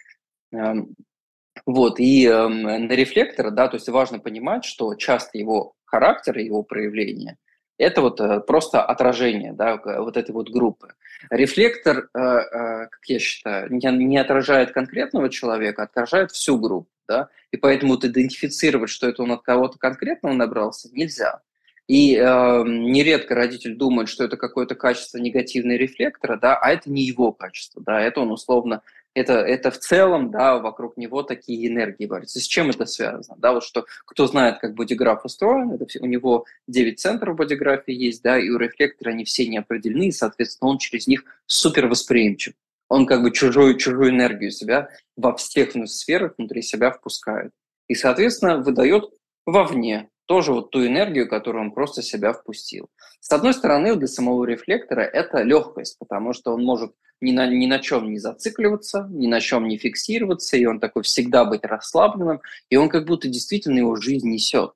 Вот, 1.66 2.00
и 2.00 2.26
э, 2.26 2.48
на 2.48 2.92
рефлектора, 2.92 3.50
да, 3.50 3.68
то 3.68 3.76
есть 3.76 3.88
важно 3.88 4.18
понимать, 4.18 4.64
что 4.64 4.94
часто 4.94 5.38
его 5.38 5.74
характер, 5.84 6.38
его 6.38 6.62
проявление– 6.62 7.36
это 7.82 8.00
вот 8.00 8.20
э, 8.20 8.40
просто 8.40 8.82
отражение, 8.82 9.52
да, 9.52 9.80
вот 9.84 10.16
этой 10.16 10.32
вот 10.32 10.50
группы. 10.50 10.94
Рефлектор, 11.30 12.08
э, 12.14 12.18
э, 12.18 12.86
как 12.86 13.00
я 13.06 13.18
считаю, 13.18 13.72
не, 13.72 14.18
отражает 14.18 14.72
конкретного 14.72 15.28
человека, 15.28 15.82
а 15.82 15.84
отражает 15.86 16.30
всю 16.30 16.58
группу, 16.58 16.90
да, 17.08 17.28
и 17.50 17.56
поэтому 17.56 17.94
вот 17.94 18.04
идентифицировать, 18.04 18.90
что 18.90 19.08
это 19.08 19.22
он 19.22 19.32
от 19.32 19.42
кого-то 19.42 19.78
конкретного 19.78 20.34
набрался, 20.34 20.88
нельзя. 20.92 21.40
И 21.88 22.16
э, 22.16 22.62
нередко 22.64 23.34
родитель 23.34 23.74
думает, 23.74 24.08
что 24.08 24.24
это 24.24 24.36
какое-то 24.36 24.74
качество 24.74 25.18
негативного 25.18 25.76
рефлектора, 25.76 26.36
да, 26.36 26.56
а 26.56 26.70
это 26.70 26.90
не 26.90 27.02
его 27.02 27.32
качество, 27.32 27.82
да, 27.84 28.00
это 28.00 28.20
он 28.20 28.30
условно 28.30 28.82
это, 29.14 29.34
это 29.34 29.70
в 29.70 29.78
целом, 29.78 30.30
да, 30.30 30.58
вокруг 30.58 30.96
него 30.96 31.22
такие 31.22 31.68
энергии 31.68 32.06
варятся. 32.06 32.40
С 32.40 32.44
чем 32.44 32.70
это 32.70 32.86
связано? 32.86 33.36
Да, 33.38 33.52
вот 33.52 33.64
что, 33.64 33.84
кто 34.06 34.26
знает, 34.26 34.58
как 34.58 34.74
бодиграф 34.74 35.24
устроен, 35.24 35.72
это 35.72 35.86
все, 35.86 36.00
у 36.00 36.06
него 36.06 36.46
9 36.68 36.98
центров 36.98 37.36
бодиграфии 37.36 37.94
есть, 37.94 38.22
да, 38.22 38.38
и 38.38 38.48
у 38.48 38.58
рефлектора 38.58 39.10
они 39.10 39.24
все 39.24 39.46
не 39.46 39.58
определены, 39.58 40.08
и, 40.08 40.12
соответственно, 40.12 40.70
он 40.70 40.78
через 40.78 41.06
них 41.06 41.24
супер 41.46 41.86
восприимчив. 41.86 42.54
Он 42.88 43.06
как 43.06 43.22
бы 43.22 43.30
чужую, 43.30 43.78
чужую 43.78 44.10
энергию 44.10 44.50
себя 44.50 44.88
во 45.16 45.34
всех 45.36 45.70
сферах 45.86 46.34
внутри 46.36 46.62
себя 46.62 46.90
впускает. 46.90 47.52
И, 47.88 47.94
соответственно, 47.94 48.58
выдает 48.58 49.04
вовне 49.46 50.08
тоже 50.26 50.52
вот 50.52 50.70
ту 50.70 50.86
энергию, 50.86 51.28
которую 51.28 51.64
он 51.64 51.72
просто 51.72 52.02
себя 52.02 52.32
впустил. 52.32 52.88
С 53.20 53.30
одной 53.32 53.54
стороны, 53.54 53.96
для 53.96 54.06
самого 54.06 54.44
рефлектора 54.44 55.02
это 55.02 55.42
легкость, 55.42 55.98
потому 55.98 56.32
что 56.32 56.52
он 56.52 56.64
может 56.64 56.92
ни 57.22 57.32
на, 57.32 57.46
ни 57.46 57.66
на 57.66 57.78
чем 57.78 58.10
не 58.10 58.18
зацикливаться, 58.18 59.08
ни 59.10 59.26
на 59.26 59.40
чем 59.40 59.68
не 59.68 59.78
фиксироваться, 59.78 60.56
и 60.56 60.66
он 60.66 60.80
такой 60.80 61.02
всегда 61.04 61.44
быть 61.44 61.64
расслабленным, 61.64 62.40
и 62.68 62.76
он 62.76 62.88
как 62.88 63.06
будто 63.06 63.28
действительно 63.28 63.78
его 63.78 63.96
жизнь 63.96 64.28
несет. 64.28 64.72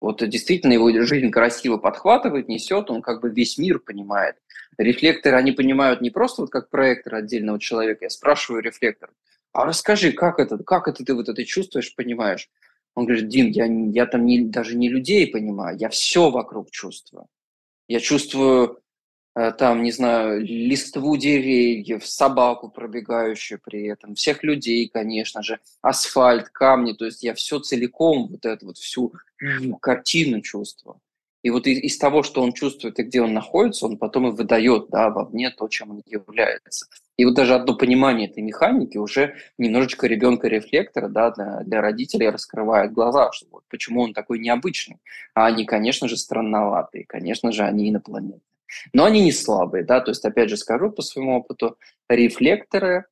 Вот 0.00 0.26
действительно 0.28 0.72
его 0.72 0.90
жизнь 1.04 1.30
красиво 1.30 1.76
подхватывает, 1.78 2.48
несет, 2.48 2.90
он 2.90 3.02
как 3.02 3.20
бы 3.20 3.30
весь 3.30 3.58
мир 3.58 3.78
понимает. 3.78 4.36
Рефлекторы, 4.78 5.36
они 5.36 5.52
понимают 5.52 6.00
не 6.00 6.10
просто 6.10 6.42
вот 6.42 6.50
как 6.50 6.68
проектор 6.68 7.16
отдельного 7.16 7.58
человека. 7.58 8.04
Я 8.04 8.10
спрашиваю 8.10 8.62
рефлектор, 8.62 9.10
а 9.52 9.64
расскажи, 9.64 10.12
как 10.12 10.38
это, 10.40 10.58
как 10.58 10.88
это 10.88 11.04
ты 11.04 11.14
вот 11.14 11.28
это 11.28 11.44
чувствуешь, 11.44 11.94
понимаешь? 11.94 12.50
Он 12.94 13.06
говорит, 13.06 13.28
Дим, 13.28 13.50
я, 13.50 13.66
я 13.66 14.06
там 14.06 14.26
не, 14.26 14.44
даже 14.44 14.76
не 14.76 14.88
людей 14.88 15.26
понимаю, 15.26 15.76
я 15.78 15.88
все 15.88 16.30
вокруг 16.30 16.70
чувствую. 16.70 17.26
Я 17.88 18.00
чувствую 18.00 18.80
там, 19.34 19.82
не 19.82 19.90
знаю, 19.90 20.40
листву 20.40 21.16
деревьев, 21.16 22.06
собаку, 22.06 22.68
пробегающую 22.68 23.60
при 23.62 23.86
этом, 23.86 24.14
всех 24.14 24.44
людей, 24.44 24.88
конечно 24.88 25.42
же, 25.42 25.58
асфальт, 25.82 26.48
камни, 26.50 26.92
то 26.92 27.04
есть 27.04 27.22
я 27.22 27.34
все 27.34 27.58
целиком, 27.58 28.28
вот 28.28 28.44
эту 28.44 28.66
вот 28.66 28.78
всю 28.78 29.12
картину 29.80 30.40
чувствую. 30.40 31.00
И 31.44 31.50
вот 31.50 31.66
из, 31.66 31.78
из 31.78 31.98
того, 31.98 32.22
что 32.22 32.42
он 32.42 32.54
чувствует 32.54 32.98
и 32.98 33.02
где 33.02 33.20
он 33.20 33.34
находится, 33.34 33.84
он 33.84 33.98
потом 33.98 34.28
и 34.28 34.30
выдает 34.30 34.86
да, 34.88 35.10
вовне 35.10 35.50
то, 35.50 35.68
чем 35.68 35.90
он 35.90 36.02
является. 36.06 36.86
И 37.18 37.26
вот 37.26 37.34
даже 37.34 37.54
одно 37.54 37.76
понимание 37.76 38.30
этой 38.30 38.42
механики 38.42 38.96
уже 38.96 39.36
немножечко 39.58 40.06
ребенка-рефлектора 40.06 41.08
да, 41.08 41.32
для, 41.32 41.60
для 41.64 41.80
родителей 41.82 42.30
раскрывает 42.30 42.92
глаза, 42.92 43.30
что 43.32 43.46
вот 43.50 43.64
почему 43.68 44.00
он 44.00 44.14
такой 44.14 44.38
необычный. 44.38 44.96
А 45.34 45.46
они, 45.46 45.66
конечно 45.66 46.08
же, 46.08 46.16
странноватые, 46.16 47.04
конечно 47.04 47.52
же, 47.52 47.62
они 47.62 47.90
инопланетные. 47.90 48.40
Но 48.92 49.04
они 49.04 49.20
не 49.20 49.32
слабые, 49.32 49.84
да, 49.84 50.00
то 50.00 50.10
есть, 50.10 50.24
опять 50.24 50.50
же, 50.50 50.56
скажу 50.56 50.90
по 50.90 51.02
своему 51.02 51.38
опыту, 51.38 51.78
рефлекторы 52.08 53.06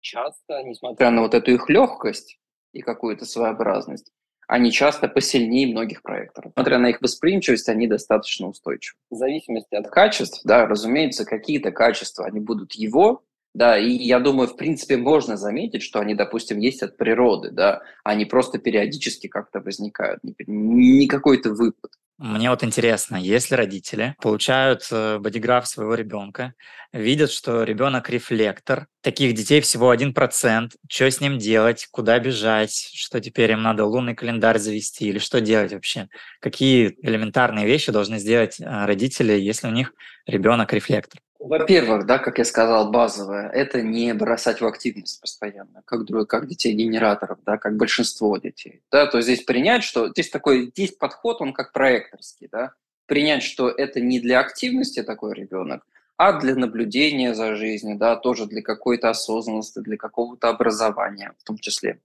часто, 0.00 0.62
несмотря 0.62 1.10
на 1.10 1.22
вот 1.22 1.34
эту 1.34 1.52
их 1.52 1.68
легкость 1.68 2.38
и 2.72 2.80
какую-то 2.80 3.24
своеобразность, 3.24 4.12
они 4.46 4.72
часто 4.72 5.08
посильнее 5.08 5.66
многих 5.68 6.02
проекторов. 6.02 6.52
Несмотря 6.56 6.78
на 6.78 6.88
их 6.88 7.02
восприимчивость, 7.02 7.68
они 7.68 7.86
достаточно 7.86 8.48
устойчивы. 8.48 8.98
В 9.10 9.14
зависимости 9.14 9.74
от 9.74 9.88
качеств, 9.88 10.40
да, 10.44 10.66
разумеется, 10.66 11.26
какие-то 11.26 11.70
качества, 11.70 12.24
они 12.24 12.40
будут 12.40 12.72
его, 12.72 13.22
да, 13.54 13.78
и 13.78 13.90
я 13.90 14.20
думаю, 14.20 14.48
в 14.48 14.56
принципе, 14.56 14.96
можно 14.96 15.36
заметить, 15.36 15.82
что 15.82 16.00
они, 16.00 16.14
допустим, 16.14 16.58
есть 16.58 16.82
от 16.82 16.96
природы, 16.96 17.50
да, 17.50 17.82
они 18.04 18.24
просто 18.24 18.58
периодически 18.58 19.26
как-то 19.26 19.60
возникают, 19.60 20.22
не, 20.24 20.34
не 20.46 21.08
какой-то 21.08 21.50
выпад. 21.50 21.92
Мне 22.18 22.50
вот 22.50 22.64
интересно, 22.64 23.14
если 23.14 23.54
родители 23.54 24.16
получают 24.20 24.88
э, 24.90 25.18
бодиграф 25.20 25.68
своего 25.68 25.94
ребенка, 25.94 26.54
видят, 26.92 27.30
что 27.30 27.62
ребенок 27.62 28.10
рефлектор, 28.10 28.88
таких 29.02 29.34
детей 29.34 29.60
всего 29.60 29.92
1%, 29.92 30.72
что 30.90 31.08
с 31.08 31.20
ним 31.20 31.38
делать, 31.38 31.86
куда 31.92 32.18
бежать, 32.18 32.90
что 32.92 33.20
теперь 33.20 33.52
им 33.52 33.62
надо 33.62 33.84
лунный 33.84 34.16
календарь 34.16 34.58
завести 34.58 35.06
или 35.06 35.20
что 35.20 35.40
делать 35.40 35.72
вообще? 35.72 36.08
Какие 36.40 36.96
элементарные 37.02 37.66
вещи 37.66 37.92
должны 37.92 38.18
сделать 38.18 38.58
э, 38.58 38.64
родители, 38.64 39.34
если 39.34 39.68
у 39.68 39.70
них 39.70 39.92
ребенок 40.26 40.72
рефлектор? 40.72 41.20
Во-первых, 41.38 42.04
да, 42.04 42.18
как 42.18 42.38
я 42.38 42.44
сказал, 42.44 42.90
базовое, 42.90 43.48
это 43.48 43.80
не 43.80 44.12
бросать 44.12 44.60
в 44.60 44.66
активность 44.66 45.20
постоянно, 45.20 45.82
как, 45.84 46.00
как 46.28 46.48
детей-генераторов, 46.48 47.38
да, 47.46 47.58
как 47.58 47.76
большинство 47.76 48.36
детей. 48.38 48.82
Да, 48.90 49.06
то 49.06 49.20
здесь 49.20 49.44
принять, 49.44 49.84
что 49.84 50.08
здесь 50.08 50.30
такой, 50.30 50.66
здесь 50.66 50.92
подход, 50.92 51.40
он 51.40 51.52
как 51.52 51.72
проекторский, 51.72 52.48
да, 52.50 52.72
принять, 53.06 53.44
что 53.44 53.68
это 53.68 54.00
не 54.00 54.18
для 54.18 54.40
активности 54.40 55.02
такой 55.02 55.34
ребенок, 55.34 55.86
а 56.16 56.32
для 56.40 56.56
наблюдения 56.56 57.34
за 57.34 57.54
жизнью, 57.54 57.96
да, 57.96 58.16
тоже 58.16 58.46
для 58.46 58.60
какой-то 58.60 59.10
осознанности, 59.10 59.78
для 59.78 59.96
какого-то 59.96 60.48
образования 60.48 61.32
в 61.38 61.44
том 61.44 61.56
числе. 61.58 62.00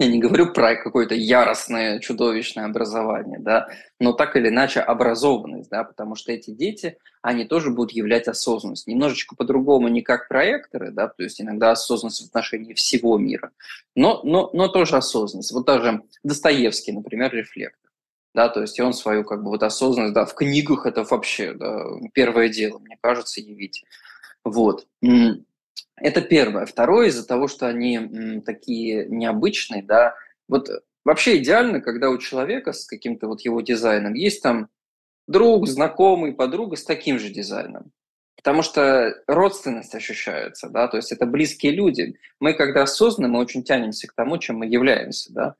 Я 0.00 0.06
не 0.06 0.18
говорю 0.18 0.50
про 0.54 0.76
какое-то 0.76 1.14
яростное, 1.14 1.98
чудовищное 1.98 2.64
образование, 2.64 3.38
да, 3.38 3.68
но 3.98 4.14
так 4.14 4.34
или 4.34 4.48
иначе 4.48 4.80
образованность, 4.80 5.68
да, 5.68 5.84
потому 5.84 6.14
что 6.14 6.32
эти 6.32 6.52
дети, 6.52 6.96
они 7.20 7.44
тоже 7.44 7.68
будут 7.68 7.92
являть 7.92 8.26
осознанность. 8.26 8.86
Немножечко 8.86 9.36
по-другому, 9.36 9.88
не 9.88 10.00
как 10.00 10.26
проекторы, 10.26 10.90
да, 10.90 11.08
то 11.08 11.22
есть 11.22 11.38
иногда 11.42 11.72
осознанность 11.72 12.22
в 12.22 12.28
отношении 12.28 12.72
всего 12.72 13.18
мира, 13.18 13.50
но, 13.94 14.22
но, 14.24 14.48
но 14.54 14.68
тоже 14.68 14.96
осознанность. 14.96 15.52
Вот 15.52 15.66
даже 15.66 16.02
Достоевский, 16.22 16.92
например, 16.92 17.34
рефлектор, 17.34 17.90
да, 18.34 18.48
то 18.48 18.62
есть 18.62 18.80
он 18.80 18.94
свою 18.94 19.22
как 19.22 19.42
бы 19.44 19.50
вот 19.50 19.62
осознанность, 19.62 20.14
да, 20.14 20.24
в 20.24 20.34
книгах 20.34 20.86
это 20.86 21.04
вообще 21.04 21.52
да, 21.52 21.84
первое 22.14 22.48
дело, 22.48 22.78
мне 22.78 22.96
кажется, 23.02 23.42
явить. 23.42 23.84
Вот. 24.44 24.86
Это 25.96 26.22
первое. 26.22 26.66
Второе, 26.66 27.08
из-за 27.08 27.26
того, 27.26 27.48
что 27.48 27.66
они 27.66 28.40
такие 28.44 29.06
необычные, 29.06 29.82
да, 29.82 30.14
вот 30.48 30.68
вообще 31.04 31.38
идеально, 31.38 31.80
когда 31.80 32.10
у 32.10 32.18
человека 32.18 32.72
с 32.72 32.86
каким-то 32.86 33.26
вот 33.26 33.42
его 33.42 33.60
дизайном 33.60 34.14
есть 34.14 34.42
там 34.42 34.68
друг, 35.28 35.68
знакомый, 35.68 36.32
подруга 36.32 36.76
с 36.76 36.84
таким 36.84 37.18
же 37.18 37.30
дизайном. 37.30 37.92
Потому 38.36 38.62
что 38.62 39.14
родственность 39.26 39.94
ощущается, 39.94 40.70
да, 40.70 40.88
то 40.88 40.96
есть 40.96 41.12
это 41.12 41.26
близкие 41.26 41.72
люди. 41.72 42.16
Мы, 42.40 42.54
когда 42.54 42.82
осознанно, 42.82 43.28
мы 43.28 43.38
очень 43.38 43.62
тянемся 43.62 44.08
к 44.08 44.14
тому, 44.14 44.38
чем 44.38 44.56
мы 44.56 44.66
являемся, 44.66 45.30
да, 45.32 45.54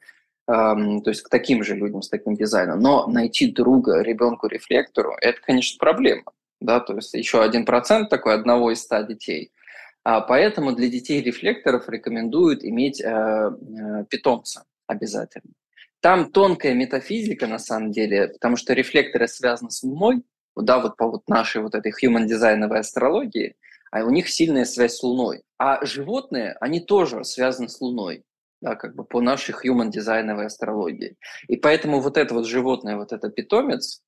эм, 0.48 1.02
то 1.02 1.10
есть 1.10 1.20
к 1.20 1.28
таким 1.28 1.62
же 1.62 1.74
людям 1.74 2.00
с 2.00 2.08
таким 2.08 2.36
дизайном. 2.36 2.80
Но 2.80 3.06
найти 3.06 3.52
друга 3.52 4.00
ребенку-рефлектору– 4.00 5.14
это, 5.20 5.38
конечно, 5.42 5.78
проблема, 5.78 6.32
да, 6.60 6.80
то 6.80 6.96
есть 6.96 7.12
еще 7.12 7.42
один 7.42 7.66
процент 7.66 8.08
такой 8.08 8.34
одного 8.34 8.70
из 8.72 8.80
ста 8.80 9.02
детей– 9.02 9.52
поэтому 10.02 10.72
для 10.72 10.88
детей-рефлекторов 10.88 11.88
рекомендуют 11.88 12.64
иметь 12.64 13.00
э, 13.00 13.06
э, 13.06 14.04
питомца 14.08 14.64
обязательно. 14.86 15.52
Там 16.00 16.32
тонкая 16.32 16.74
метафизика 16.74 17.46
на 17.46 17.58
самом 17.58 17.92
деле, 17.92 18.28
потому 18.28 18.56
что 18.56 18.72
рефлекторы 18.72 19.28
связаны 19.28 19.70
с 19.70 19.82
Луной, 19.82 20.22
да, 20.56 20.78
вот 20.80 20.96
по 20.96 21.06
вот 21.06 21.28
нашей 21.28 21.62
вот 21.62 21.74
этой 21.74 21.92
human 21.92 22.26
дизайновой 22.26 22.80
астрологии, 22.80 23.56
а 23.90 24.04
у 24.04 24.10
них 24.10 24.28
сильная 24.28 24.64
связь 24.64 24.96
с 24.96 25.02
Луной. 25.02 25.42
А 25.58 25.84
животные, 25.84 26.56
они 26.60 26.80
тоже 26.80 27.24
связаны 27.24 27.68
с 27.68 27.80
Луной, 27.80 28.24
да, 28.62 28.76
как 28.76 28.94
бы 28.94 29.04
по 29.04 29.20
нашей 29.20 29.54
human 29.54 29.90
дизайновой 29.90 30.46
астрологии. 30.46 31.16
И 31.48 31.56
поэтому 31.56 32.00
вот 32.00 32.16
это 32.16 32.34
вот 32.34 32.46
животное, 32.46 32.96
вот 32.96 33.12
это 33.12 33.28
питомец, 33.28 34.02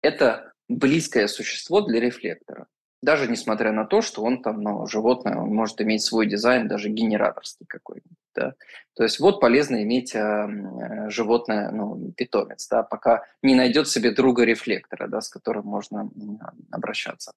это 0.00 0.52
близкое 0.68 1.28
существо 1.28 1.82
для 1.82 2.00
рефлектора 2.00 2.66
даже 3.04 3.28
несмотря 3.28 3.70
на 3.72 3.84
то, 3.84 4.00
что 4.00 4.22
он 4.22 4.42
там, 4.42 4.62
ну, 4.62 4.86
животное, 4.86 5.36
он 5.36 5.54
может 5.54 5.80
иметь 5.80 6.02
свой 6.02 6.26
дизайн, 6.26 6.68
даже 6.68 6.88
генераторский 6.88 7.66
какой-нибудь, 7.66 8.18
да. 8.34 8.54
То 8.94 9.02
есть 9.02 9.20
вот 9.20 9.40
полезно 9.40 9.82
иметь 9.82 10.14
э, 10.14 11.08
животное, 11.10 11.70
ну, 11.70 12.12
питомец, 12.16 12.66
да, 12.68 12.82
пока 12.82 13.24
не 13.42 13.54
найдет 13.54 13.88
себе 13.88 14.10
друга-рефлектора, 14.10 15.06
да, 15.06 15.20
с 15.20 15.28
которым 15.28 15.66
можно 15.66 16.10
обращаться. 16.70 17.32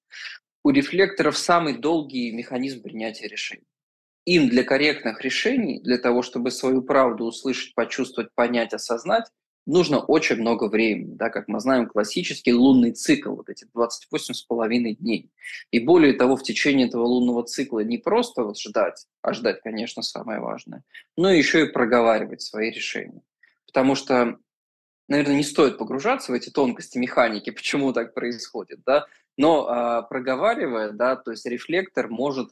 У 0.64 0.70
рефлекторов 0.70 1.36
самый 1.36 1.78
долгий 1.78 2.32
механизм 2.32 2.82
принятия 2.82 3.28
решений. 3.28 3.66
Им 4.24 4.48
для 4.48 4.64
корректных 4.64 5.22
решений, 5.22 5.80
для 5.80 5.98
того, 5.98 6.22
чтобы 6.22 6.50
свою 6.50 6.82
правду 6.82 7.24
услышать, 7.24 7.74
почувствовать, 7.74 8.30
понять, 8.34 8.74
осознать, 8.74 9.26
нужно 9.68 10.00
очень 10.00 10.36
много 10.36 10.64
времени, 10.64 11.14
да, 11.14 11.28
как 11.28 11.46
мы 11.46 11.60
знаем, 11.60 11.86
классический 11.86 12.54
лунный 12.54 12.92
цикл, 12.92 13.34
вот 13.34 13.50
эти 13.50 13.66
28 13.74 14.34
с 14.34 14.42
половиной 14.42 14.94
дней. 14.94 15.30
И 15.70 15.78
более 15.78 16.14
того, 16.14 16.36
в 16.36 16.42
течение 16.42 16.88
этого 16.88 17.04
лунного 17.04 17.44
цикла 17.44 17.80
не 17.80 17.98
просто 17.98 18.42
вот 18.42 18.58
ждать, 18.58 19.06
а 19.22 19.34
ждать, 19.34 19.60
конечно, 19.60 20.02
самое 20.02 20.40
важное, 20.40 20.82
но 21.16 21.30
еще 21.30 21.66
и 21.66 21.70
проговаривать 21.70 22.40
свои 22.40 22.70
решения. 22.70 23.22
Потому 23.66 23.94
что, 23.94 24.38
наверное, 25.06 25.36
не 25.36 25.44
стоит 25.44 25.76
погружаться 25.76 26.32
в 26.32 26.34
эти 26.34 26.48
тонкости 26.48 26.96
механики, 26.96 27.50
почему 27.50 27.92
так 27.92 28.14
происходит, 28.14 28.80
да, 28.86 29.06
но 29.36 29.68
а, 29.68 30.02
проговаривая, 30.02 30.92
да, 30.92 31.14
то 31.14 31.30
есть 31.30 31.44
рефлектор 31.46 32.08
может 32.08 32.50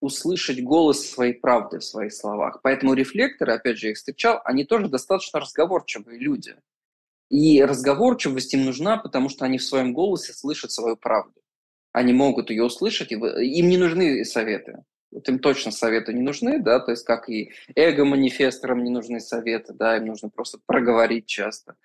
услышать 0.00 0.62
голос 0.62 1.08
своей 1.08 1.34
правды 1.34 1.78
в 1.78 1.84
своих 1.84 2.12
словах. 2.12 2.60
Поэтому 2.62 2.94
рефлекторы, 2.94 3.52
опять 3.52 3.78
же, 3.78 3.86
я 3.86 3.92
их 3.92 3.98
встречал, 3.98 4.40
они 4.44 4.64
тоже 4.64 4.88
достаточно 4.88 5.40
разговорчивые 5.40 6.18
люди. 6.18 6.56
И 7.30 7.62
разговорчивость 7.62 8.54
им 8.54 8.64
нужна, 8.64 8.96
потому 8.96 9.28
что 9.28 9.44
они 9.44 9.58
в 9.58 9.64
своем 9.64 9.92
голосе 9.92 10.32
слышат 10.32 10.70
свою 10.70 10.96
правду. 10.96 11.40
Они 11.92 12.12
могут 12.12 12.50
ее 12.50 12.64
услышать, 12.64 13.12
и 13.12 13.16
им 13.16 13.68
не 13.68 13.76
нужны 13.76 14.24
советы. 14.24 14.84
Вот 15.10 15.28
им 15.28 15.38
точно 15.38 15.72
советы 15.72 16.12
не 16.12 16.20
нужны, 16.20 16.58
да, 16.60 16.80
то 16.80 16.90
есть 16.90 17.04
как 17.04 17.30
и 17.30 17.52
эго-манифесторам 17.74 18.84
не 18.84 18.90
нужны 18.90 19.20
советы, 19.20 19.72
да, 19.72 19.96
им 19.96 20.06
нужно 20.06 20.28
просто 20.28 20.58
проговорить 20.66 21.26
часто. 21.26 21.76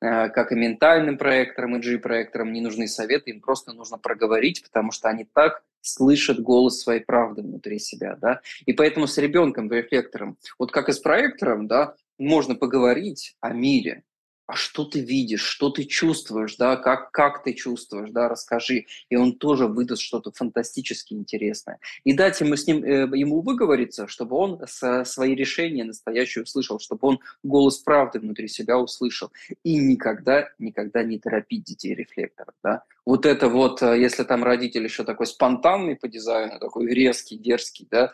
Э, 0.00 0.28
как 0.28 0.52
и 0.52 0.54
ментальным 0.54 1.18
проекторам, 1.18 1.76
и 1.76 1.80
G-проекторам 1.80 2.52
не 2.52 2.60
нужны 2.60 2.86
советы, 2.86 3.30
им 3.30 3.40
просто 3.40 3.72
нужно 3.72 3.98
проговорить, 3.98 4.62
потому 4.62 4.92
что 4.92 5.08
они 5.08 5.24
так 5.24 5.64
слышат 5.80 6.40
голос 6.40 6.80
своей 6.80 7.00
правды 7.00 7.42
внутри 7.42 7.78
себя, 7.78 8.16
да. 8.20 8.40
И 8.66 8.72
поэтому 8.72 9.06
с 9.06 9.18
ребенком, 9.18 9.70
рефлектором, 9.70 10.38
вот 10.58 10.72
как 10.72 10.88
и 10.88 10.92
с 10.92 10.98
проектором, 10.98 11.66
да, 11.66 11.94
можно 12.18 12.54
поговорить 12.54 13.36
о 13.40 13.52
мире, 13.52 14.02
а 14.48 14.54
что 14.54 14.84
ты 14.84 15.00
видишь, 15.00 15.42
что 15.42 15.68
ты 15.68 15.84
чувствуешь, 15.84 16.56
да, 16.56 16.76
как, 16.76 17.10
как 17.12 17.44
ты 17.44 17.52
чувствуешь, 17.52 18.08
да, 18.10 18.30
расскажи. 18.30 18.86
И 19.10 19.14
он 19.14 19.34
тоже 19.34 19.66
выдаст 19.66 20.00
что-то 20.00 20.32
фантастически 20.32 21.12
интересное. 21.12 21.78
И 22.04 22.14
дать 22.14 22.40
ему, 22.40 22.56
с 22.56 22.66
ним, 22.66 22.82
э, 22.82 23.06
ему 23.14 23.42
выговориться, 23.42 24.06
чтобы 24.08 24.36
он 24.36 24.60
со, 24.66 25.04
свои 25.04 25.34
решения 25.34 25.84
настоящие 25.84 26.44
услышал, 26.44 26.80
чтобы 26.80 27.08
он 27.08 27.20
голос 27.42 27.78
правды 27.78 28.20
внутри 28.20 28.48
себя 28.48 28.78
услышал. 28.78 29.30
И 29.64 29.76
никогда, 29.76 30.48
никогда 30.58 31.02
не 31.02 31.18
торопить 31.18 31.64
детей 31.64 31.94
рефлекторов, 31.94 32.54
да. 32.62 32.84
Вот 33.04 33.26
это 33.26 33.50
вот, 33.50 33.82
э, 33.82 34.00
если 34.00 34.22
там 34.24 34.44
родитель 34.44 34.84
еще 34.84 35.04
такой 35.04 35.26
спонтанный 35.26 35.94
по 35.94 36.08
дизайну, 36.08 36.58
такой 36.58 36.86
резкий, 36.86 37.36
дерзкий, 37.36 37.86
да, 37.90 38.12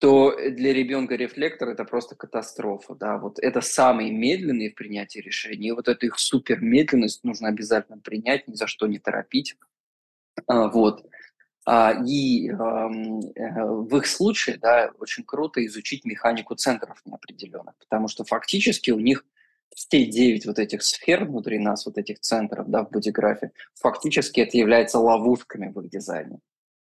то 0.00 0.34
для 0.34 0.72
ребенка 0.72 1.14
рефлектор 1.14 1.68
это 1.68 1.84
просто 1.84 2.16
катастрофа, 2.16 2.94
да, 2.94 3.18
вот 3.18 3.38
это 3.38 3.60
самые 3.60 4.10
медленные 4.10 4.70
в 4.70 4.74
принятии 4.74 5.18
решений, 5.18 5.72
вот 5.72 5.88
эту 5.88 6.06
их 6.06 6.18
супер 6.18 6.60
медленность 6.62 7.22
нужно 7.22 7.48
обязательно 7.48 7.98
принять, 7.98 8.48
ни 8.48 8.54
за 8.54 8.66
что 8.66 8.86
не 8.86 8.98
торопить, 8.98 9.56
а, 10.46 10.68
вот. 10.68 11.06
А, 11.66 11.92
и 12.06 12.48
э, 12.48 12.54
в 12.54 13.96
их 13.98 14.06
случае, 14.06 14.56
да, 14.56 14.90
очень 14.98 15.22
круто 15.22 15.64
изучить 15.66 16.06
механику 16.06 16.54
центров 16.54 17.02
неопределенных, 17.04 17.76
потому 17.78 18.08
что 18.08 18.24
фактически 18.24 18.90
у 18.90 18.98
них 18.98 19.26
все 19.74 20.06
девять 20.06 20.46
вот 20.46 20.58
этих 20.58 20.82
сфер 20.82 21.26
внутри 21.26 21.58
нас, 21.58 21.84
вот 21.84 21.98
этих 21.98 22.20
центров, 22.20 22.68
да, 22.68 22.84
в 22.84 22.90
бодиграфе, 22.90 23.52
фактически 23.74 24.40
это 24.40 24.56
является 24.56 24.98
ловушками 24.98 25.70
в 25.70 25.78
их 25.82 25.90
дизайне. 25.90 26.38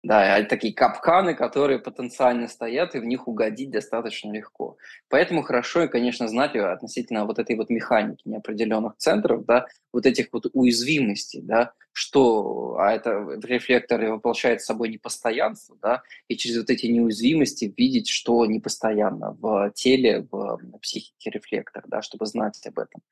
Да, 0.04 0.44
такие 0.44 0.72
капканы, 0.72 1.34
которые 1.34 1.80
потенциально 1.80 2.46
стоят, 2.46 2.94
и 2.94 3.00
в 3.00 3.04
них 3.04 3.26
угодить 3.26 3.70
достаточно 3.70 4.30
легко. 4.30 4.76
Поэтому 5.08 5.42
хорошо, 5.42 5.88
конечно, 5.88 6.28
знать 6.28 6.54
относительно 6.54 7.24
вот 7.24 7.40
этой 7.40 7.56
вот 7.56 7.68
механики 7.68 8.22
неопределенных 8.24 8.96
центров, 8.96 9.44
да, 9.44 9.66
вот 9.92 10.06
этих 10.06 10.28
вот 10.32 10.46
уязвимостей, 10.52 11.40
да, 11.42 11.72
что, 11.92 12.76
а 12.78 12.92
это 12.92 13.18
в 13.18 13.44
рефлекторе 13.44 14.10
воплощает 14.12 14.62
собой 14.62 14.88
непостоянство, 14.88 15.76
да, 15.82 16.02
и 16.28 16.36
через 16.36 16.58
вот 16.58 16.70
эти 16.70 16.86
неуязвимости 16.86 17.74
видеть, 17.76 18.08
что 18.08 18.46
непостоянно 18.46 19.36
в 19.40 19.72
теле, 19.74 20.28
в 20.30 20.60
психике 20.80 21.30
рефлектора, 21.30 21.84
да, 21.88 22.02
чтобы 22.02 22.26
знать 22.26 22.64
об 22.66 22.78
этом. 22.78 23.02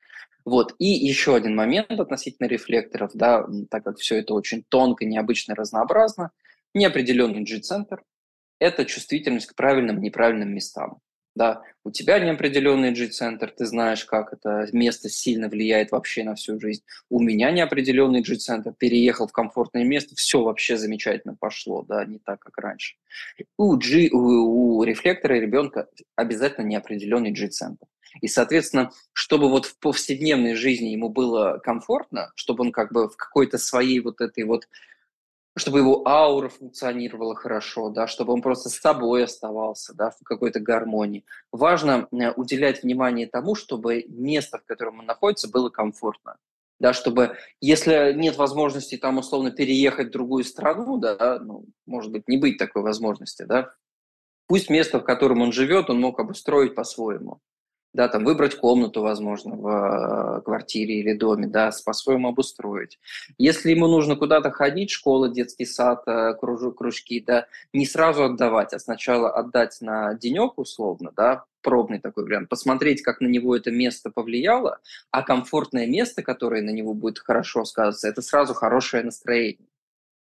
Вот, 0.45 0.73
и 0.79 0.85
еще 0.85 1.35
один 1.35 1.53
момент 1.53 1.91
относительно 1.91 2.47
рефлекторов, 2.47 3.11
да, 3.13 3.45
так 3.69 3.83
как 3.83 3.97
все 3.97 4.19
это 4.19 4.33
очень 4.33 4.63
тонко, 4.69 5.03
необычно, 5.03 5.53
разнообразно, 5.53 6.31
неопределенный 6.77 7.43
G-центр– 7.43 8.03
это 8.59 8.85
чувствительность 8.85 9.47
к 9.47 9.55
правильным 9.55 9.99
и 9.99 10.05
неправильным 10.05 10.53
местам. 10.53 10.99
Да, 11.35 11.61
у 11.83 11.91
тебя 11.91 12.17
неопределенный 12.17 12.91
G-центр, 12.91 13.53
ты 13.55 13.67
знаешь, 13.67 14.03
как 14.05 14.33
это 14.33 14.67
место 14.71 15.07
сильно 15.07 15.49
влияет 15.49 15.91
вообще 15.91 16.23
на 16.23 16.33
всю 16.33 16.59
жизнь. 16.59 16.81
У 17.11 17.19
меня 17.19 17.51
неопределенный 17.51 18.21
G-центр, 18.21 18.73
переехал 18.73 19.27
в 19.27 19.31
комфортное 19.31 19.83
место, 19.83 20.15
все 20.15 20.41
вообще 20.41 20.77
замечательно 20.77 21.35
пошло, 21.39 21.83
да, 21.83 22.03
не 22.05 22.17
так, 22.17 22.39
как 22.39 22.57
раньше. 22.57 22.95
У, 23.55 23.75
G, 23.77 24.09
у, 24.11 24.79
у 24.79 24.83
рефлектора 24.83 25.35
ребенка 25.35 25.87
обязательно 26.15 26.65
неопределенный 26.65 27.29
G-центр. 27.29 27.85
И, 28.21 28.27
соответственно, 28.27 28.89
чтобы 29.13 29.47
вот 29.47 29.65
в 29.65 29.77
повседневной 29.77 30.55
жизни 30.55 30.87
ему 30.87 31.09
было 31.09 31.59
комфортно, 31.63 32.31
чтобы 32.33 32.63
он 32.63 32.71
как 32.71 32.91
бы 32.91 33.09
в 33.09 33.15
какой-то 33.15 33.59
своей 33.59 33.99
вот 33.99 34.21
этой 34.21 34.43
вот 34.43 34.67
чтобы 35.57 35.79
его 35.79 36.07
аура 36.07 36.49
функционировала 36.49 37.35
хорошо, 37.35 37.89
да, 37.89 38.07
чтобы 38.07 38.33
он 38.33 38.41
просто 38.41 38.69
с 38.69 38.79
собой 38.79 39.23
оставался, 39.23 39.93
да, 39.93 40.11
в 40.11 40.23
какой-то 40.23 40.59
гармонии. 40.59 41.25
Важно 41.51 42.07
э, 42.11 42.31
уделять 42.31 42.83
внимание 42.83 43.27
тому, 43.27 43.55
чтобы 43.55 44.05
место, 44.07 44.59
в 44.59 44.65
котором 44.65 44.99
он 44.99 45.05
находится, 45.05 45.49
было 45.49 45.69
комфортно. 45.69 46.37
Да, 46.79 46.93
чтобы, 46.93 47.35
если 47.59 48.13
нет 48.13 48.37
возможности 48.37 48.97
там 48.97 49.17
условно 49.17 49.49
переехать 49.49 50.09
в 50.09 50.11
другую 50.11 50.43
страну, 50.43 50.97
да, 50.97 51.39
ну, 51.39 51.65
может 51.87 52.11
быть, 52.11 52.27
не 52.27 52.37
быть 52.37 52.59
такой 52.59 52.83
возможности, 52.83 53.43
да, 53.43 53.73
пусть 54.47 54.69
место, 54.69 54.99
в 54.99 55.03
котором 55.03 55.41
он 55.41 55.51
живет, 55.51 55.89
он 55.89 55.99
мог 55.99 56.19
обустроить 56.19 56.75
по-своему 56.75 57.39
да, 57.97 58.07
там 58.07 58.23
выбрать 58.23 58.55
комнату, 58.55 59.01
возможно, 59.01 59.55
в 59.55 59.67
э, 59.67 60.41
квартире 60.41 60.99
или 60.99 61.13
доме, 61.13 61.47
да, 61.47 61.71
по-своему 61.83 62.29
обустроить. 62.29 62.99
Если 63.39 63.71
ему 63.71 63.87
нужно 63.87 64.15
куда-то 64.15 64.51
ходить, 64.51 64.91
школа, 64.91 65.29
детский 65.29 65.65
сад, 65.65 66.03
э, 66.05 66.35
кружок, 66.35 66.77
кружки, 66.77 67.19
да, 67.19 67.47
не 67.73 67.87
сразу 67.87 68.25
отдавать, 68.25 68.71
а 68.73 68.79
сначала 68.79 69.31
отдать 69.31 69.79
на 69.81 70.13
денек 70.13 70.59
условно, 70.59 71.11
да, 71.17 71.45
пробный 71.63 71.99
такой 71.99 72.25
вариант, 72.25 72.49
посмотреть, 72.49 73.01
как 73.01 73.19
на 73.19 73.27
него 73.27 73.55
это 73.55 73.71
место 73.71 74.11
повлияло, 74.11 74.77
а 75.09 75.23
комфортное 75.23 75.87
место, 75.87 76.21
которое 76.21 76.61
на 76.61 76.69
него 76.69 76.93
будет 76.93 77.17
хорошо 77.17 77.65
сказываться, 77.65 78.07
это 78.07 78.21
сразу 78.21 78.53
хорошее 78.53 79.03
настроение 79.03 79.67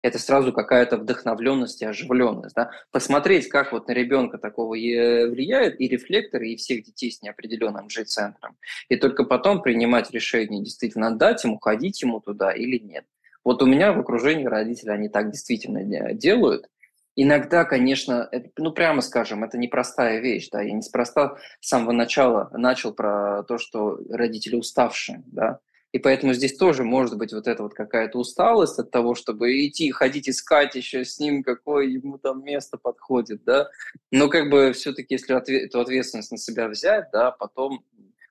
это 0.03 0.19
сразу 0.19 0.53
какая-то 0.53 0.97
вдохновленность 0.97 1.83
и 1.83 1.87
оживленность. 1.87 2.55
Да? 2.55 2.71
Посмотреть, 2.93 3.49
как 3.49 3.73
вот 3.73 3.89
на 3.89 3.93
ребенка 3.93 4.39
такого 4.39 4.75
влияет 4.75 5.81
и 5.81 5.89
рефлекторы, 5.89 6.51
и 6.51 6.57
всех 6.57 6.85
детей 6.85 7.11
с 7.11 7.21
неопределенным 7.23 7.89
G-центром. 7.89 8.57
И 8.89 8.97
только 8.97 9.25
потом 9.25 9.63
принимать 9.63 10.11
решение, 10.11 10.63
действительно 10.63 11.09
отдать 11.09 11.43
ему, 11.45 11.59
ходить 11.59 12.01
ему 12.03 12.21
туда 12.21 12.53
или 12.53 12.79
нет. 12.79 13.05
Вот 13.45 13.63
у 13.63 13.67
меня 13.67 13.93
в 13.93 14.01
окружении 14.01 14.47
родителей 14.47 14.93
они 14.93 15.09
так 15.09 15.31
действительно 15.31 16.13
делают. 16.15 16.69
Иногда, 17.17 17.65
конечно, 17.65 18.29
это, 18.31 18.51
ну 18.59 18.71
прямо 18.71 19.01
скажем, 19.01 19.43
это 19.43 19.59
непростая 19.59 20.21
вещь, 20.21 20.51
да, 20.53 20.63
я 20.63 20.73
неспроста 20.73 21.37
с 21.61 21.69
самого 21.69 21.91
начала 21.91 22.49
начал 22.53 22.95
про 22.95 23.43
то, 23.43 23.59
что 23.59 23.99
родители 24.11 24.55
уставшие, 24.55 25.25
да, 25.27 25.59
и 25.93 25.99
поэтому 25.99 26.35
здесь 26.35 26.57
тоже 26.57 26.85
может 26.85 27.17
быть 27.17 27.33
вот 27.33 27.47
эта 27.47 27.63
вот 27.63 27.75
какая-то 27.75 28.19
усталость 28.19 28.79
от 28.79 28.91
того, 28.91 29.15
чтобы 29.15 29.67
идти, 29.67 29.91
ходить 29.91 30.29
искать 30.29 30.75
еще 30.75 31.05
с 31.05 31.19
ним, 31.19 31.43
какое 31.43 31.87
ему 31.87 32.19
там 32.19 32.45
место 32.45 32.77
подходит, 32.77 33.43
да. 33.45 33.69
Но 34.11 34.29
как 34.29 34.51
бы 34.51 34.73
все-таки, 34.73 35.15
если 35.15 35.65
эту 35.65 35.81
ответственность 35.81 36.31
на 36.31 36.39
себя 36.39 36.69
взять, 36.69 37.09
да, 37.13 37.31
потом 37.31 37.85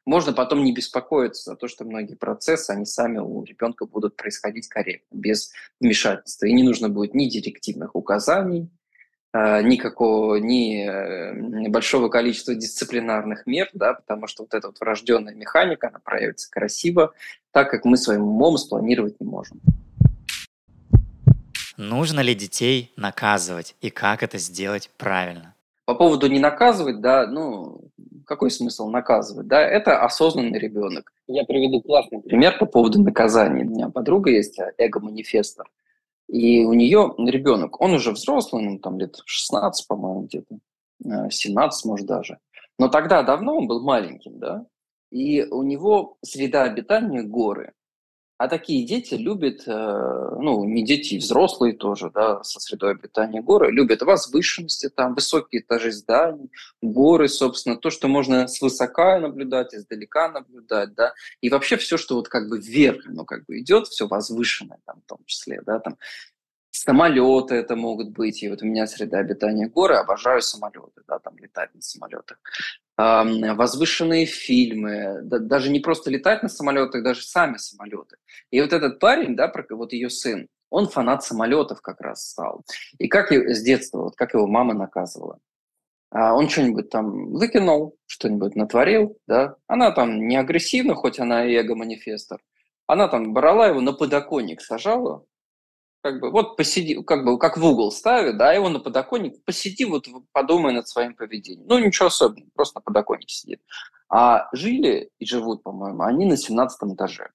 можно 0.06 0.32
потом 0.32 0.64
не 0.64 0.72
беспокоиться 0.72 1.52
за 1.52 1.58
то, 1.58 1.68
что 1.68 1.84
многие 1.84 2.16
процессы, 2.16 2.72
они 2.72 2.86
сами 2.86 3.18
у 3.18 3.44
ребенка 3.44 3.86
будут 3.86 4.16
происходить 4.16 4.70
корректно, 4.70 5.18
без 5.18 5.52
вмешательства. 5.82 6.46
И 6.46 6.54
не 6.54 6.64
нужно 6.64 6.88
будет 6.88 7.14
ни 7.14 7.28
директивных 7.28 7.94
указаний, 7.94 8.70
а, 9.34 9.62
никакого, 9.62 10.38
ни 10.38 10.88
э, 10.88 11.68
большого 11.70 12.08
количества 12.08 12.56
дисциплинарных 12.56 13.46
мер, 13.46 13.70
да, 13.74 13.94
потому 13.94 14.26
что 14.28 14.44
вот 14.44 14.54
эта 14.54 14.68
вот 14.68 14.80
врожденная 14.80 15.36
механика, 15.36 15.90
она 15.90 16.00
проявится 16.00 16.50
красиво, 16.50 17.14
так 17.58 17.72
как 17.72 17.86
мы 17.86 17.98
своим 17.98 18.22
умом 18.22 18.56
спланировать 18.56 19.20
не 19.20 19.26
можем. 19.26 19.60
Нужно 21.76 22.20
ли 22.20 22.36
детей 22.36 22.94
наказывать 22.98 23.76
и 23.82 23.90
как 23.90 24.22
это 24.22 24.38
сделать 24.38 24.92
правильно? 24.96 25.56
По 25.86 25.96
поводу 25.96 26.28
не 26.28 26.38
наказывать, 26.38 27.02
да, 27.02 27.26
ну, 27.26 27.82
какой 28.28 28.52
смысл 28.52 28.90
наказывать, 28.90 29.48
да, 29.48 29.60
это 29.60 30.04
осознанный 30.04 30.60
ребенок. 30.60 31.12
Я 31.26 31.46
приведу 31.46 31.82
классный 31.82 32.22
пример 32.22 32.60
по 32.60 32.68
поводу 32.68 33.02
наказания. 33.02 33.66
У 33.66 33.70
меня 33.70 33.90
подруга 33.90 34.30
есть, 34.30 34.60
эго-манифестор. 34.78 35.68
И 36.28 36.64
у 36.64 36.74
нее 36.74 37.16
ребенок, 37.18 37.82
он 37.82 37.94
уже 37.94 38.12
взрослый, 38.12 38.62
ну, 38.62 38.78
там 38.78 39.00
лет 39.00 39.20
16, 39.26 39.88
по-моему, 39.88 40.28
где-то, 40.28 40.60
17, 41.32 41.86
э, 41.86 41.88
может, 41.88 42.06
даже. 42.06 42.38
Но 42.78 42.88
тогда 42.88 43.24
давно 43.24 43.58
он 43.58 43.68
был 43.68 43.82
маленьким, 43.82 44.38
да, 44.38 44.64
и 45.12 45.44
у 45.44 45.64
него 45.64 46.18
среда 46.22 46.64
обитания 46.64 47.24
горы. 47.24 47.74
А 48.40 48.48
такие 48.48 48.86
дети 48.86 49.16
любят, 49.16 49.64
э, 49.66 49.72
ну, 49.72 50.64
не 50.64 50.86
дети, 50.86 51.18
взрослые 51.18 51.74
тоже, 51.74 52.12
да, 52.14 52.44
со 52.44 52.60
средой 52.60 52.92
обитания 52.92 53.42
горы, 53.42 53.72
любят 53.72 54.04
возвышенности, 54.04 54.90
там, 54.90 55.16
высокие 55.16 55.62
этажи 55.62 55.92
зданий, 55.92 56.52
горы, 56.80 57.30
собственно, 57.30 57.78
то, 57.78 57.90
что 57.90 58.08
можно 58.08 58.48
свысока 58.48 59.20
наблюдать, 59.20 59.74
издалека 59.74 60.30
наблюдать, 60.30 60.94
да, 60.94 61.16
и 61.42 61.50
вообще 61.50 61.78
все, 61.78 61.98
что 61.98 62.14
вот 62.14 62.30
как 62.30 62.48
бы 62.48 62.60
вверх, 62.60 63.06
ну, 63.08 63.26
как 63.26 63.44
бы 63.48 63.60
идет, 63.60 63.88
все 63.88 64.08
возвышенное 64.08 64.80
там 64.86 65.02
в 65.04 65.10
том 65.10 65.20
числе, 65.26 65.64
да, 65.66 65.80
там, 65.80 65.98
Самолеты 66.72 67.56
это 67.56 67.76
могут 67.76 68.10
быть. 68.12 68.44
И 68.44 68.50
вот 68.50 68.62
у 68.62 68.66
меня 68.66 68.88
среда 68.88 69.20
обитания 69.20 69.68
горы, 69.68 69.96
обожаю 69.96 70.42
самолеты, 70.42 71.02
да, 71.08 71.20
там 71.20 71.38
летать 71.38 71.74
на 71.74 71.82
самолетах. 71.82 72.40
Возвышенные 72.98 74.26
фильмы, 74.26 75.22
да, 75.24 75.40
даже 75.40 75.70
не 75.70 75.80
просто 75.80 76.10
летать 76.10 76.44
на 76.44 76.50
самолетах, 76.50 77.04
даже 77.04 77.22
сами 77.22 77.58
самолеты. 77.58 78.18
И 78.52 78.62
вот 78.62 78.74
этот 78.74 79.00
парень, 79.00 79.36
да, 79.36 79.52
вот 79.70 79.94
ее 79.94 80.10
сын, 80.10 80.48
он 80.70 80.88
фанат 80.88 81.24
самолетов 81.24 81.82
как 81.82 82.02
раз 82.02 82.30
стал. 82.30 82.66
И 82.98 83.08
как 83.08 83.32
с 83.32 83.62
детства, 83.64 84.04
вот 84.04 84.16
как 84.16 84.34
его 84.34 84.48
мама 84.48 84.74
наказывала. 84.74 85.40
А 86.10 86.36
он 86.36 86.48
что-нибудь 86.48 86.90
там 86.90 87.32
выкинул, 87.34 87.98
что-нибудь 88.06 88.56
натворил, 88.56 89.18
да. 89.28 89.56
Она 89.68 89.92
там 89.92 90.28
не 90.28 90.38
агрессивна, 90.38 90.96
хоть 90.96 91.20
она 91.20 91.46
и 91.46 91.54
эго-манифестор. 91.54 92.42
Она 92.86 93.08
там 93.10 93.34
брала 93.34 93.68
его 93.68 93.82
на 93.82 93.94
подоконник, 93.94 94.62
сажала, 94.62 95.26
как 96.12 96.22
бы 96.22 96.32
вот 96.32 96.56
посиди, 96.56 97.02
как 97.04 97.26
бы 97.26 97.38
как 97.38 97.58
в 97.58 97.66
угол 97.66 97.92
ставит, 97.92 98.38
да, 98.38 98.54
его 98.54 98.70
на 98.70 98.80
подоконник, 98.80 99.44
посиди, 99.44 99.84
вот 99.84 100.08
подумай 100.32 100.74
над 100.74 100.88
своим 100.88 101.16
поведением. 101.16 101.68
Ну, 101.68 101.80
ничего 101.80 102.08
особенного, 102.08 102.50
просто 102.56 102.80
на 102.80 102.82
подоконнике 102.82 103.36
сидит. 103.36 103.62
А 104.10 104.48
жили 104.54 105.10
и 105.20 105.26
живут, 105.26 105.64
по-моему, 105.64 106.04
они 106.04 106.26
на 106.26 106.38
17 106.38 106.94
этаже. 106.94 107.32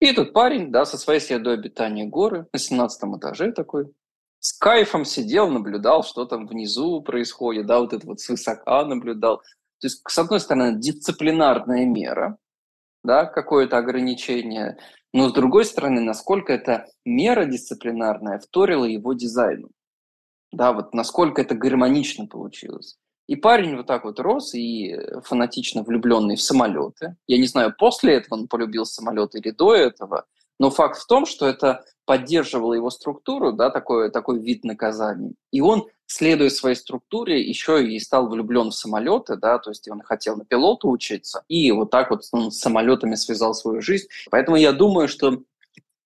И 0.00 0.06
этот 0.06 0.32
парень, 0.32 0.70
да, 0.70 0.84
со 0.84 0.96
своей 0.96 1.18
средой 1.18 1.54
обитания 1.54 2.06
горы 2.06 2.46
на 2.52 2.58
17 2.58 3.00
этаже 3.18 3.50
такой, 3.50 3.92
с 4.38 4.52
кайфом 4.52 5.04
сидел, 5.04 5.50
наблюдал, 5.50 6.04
что 6.04 6.24
там 6.24 6.46
внизу 6.46 7.02
происходит, 7.02 7.66
да, 7.66 7.80
вот 7.80 7.92
это 7.92 8.06
вот 8.06 8.20
свысока 8.20 8.84
наблюдал. 8.84 9.38
То 9.80 9.86
есть, 9.86 10.02
с 10.06 10.18
одной 10.18 10.38
стороны, 10.38 10.78
дисциплинарная 10.78 11.84
мера, 11.84 12.38
да, 13.04 13.24
какое-то 13.24 13.78
ограничение, 13.78 14.78
но 15.12 15.28
с 15.28 15.32
другой 15.32 15.64
стороны, 15.64 16.00
насколько 16.00 16.52
эта 16.52 16.86
мера 17.04 17.44
дисциплинарная 17.44 18.38
вторила 18.38 18.84
его 18.84 19.12
дизайну. 19.14 19.68
Да, 20.52 20.72
вот 20.72 20.94
насколько 20.94 21.42
это 21.42 21.54
гармонично 21.54 22.26
получилось. 22.26 22.96
И 23.26 23.36
парень 23.36 23.76
вот 23.76 23.86
так 23.86 24.04
вот 24.04 24.18
рос 24.20 24.54
и 24.54 24.96
фанатично 25.24 25.82
влюбленный 25.82 26.36
в 26.36 26.42
самолеты. 26.42 27.16
Я 27.26 27.38
не 27.38 27.46
знаю, 27.46 27.74
после 27.78 28.14
этого 28.14 28.40
он 28.40 28.48
полюбил 28.48 28.86
самолеты 28.86 29.38
или 29.38 29.50
до 29.50 29.74
этого, 29.74 30.24
но 30.58 30.70
факт 30.70 30.98
в 30.98 31.06
том, 31.06 31.26
что 31.26 31.46
это 31.46 31.84
поддерживало 32.04 32.74
его 32.74 32.90
структуру, 32.90 33.52
да, 33.52 33.70
такой, 33.70 34.10
такой 34.10 34.40
вид 34.40 34.64
наказаний. 34.64 35.34
И 35.52 35.60
он, 35.60 35.86
следуя 36.06 36.48
своей 36.48 36.74
структуре, 36.74 37.40
еще 37.42 37.86
и 37.86 37.98
стал 37.98 38.28
влюблен 38.28 38.70
в 38.70 38.74
самолеты, 38.74 39.36
да, 39.36 39.58
то 39.58 39.70
есть 39.70 39.88
он 39.90 40.00
хотел 40.00 40.36
на 40.36 40.44
пилота 40.44 40.88
учиться, 40.88 41.44
и 41.48 41.70
вот 41.70 41.90
так 41.90 42.10
вот 42.10 42.22
он 42.32 42.50
с 42.50 42.58
самолетами 42.58 43.14
связал 43.14 43.54
свою 43.54 43.82
жизнь. 43.82 44.08
Поэтому 44.30 44.56
я 44.56 44.72
думаю, 44.72 45.06
что 45.08 45.42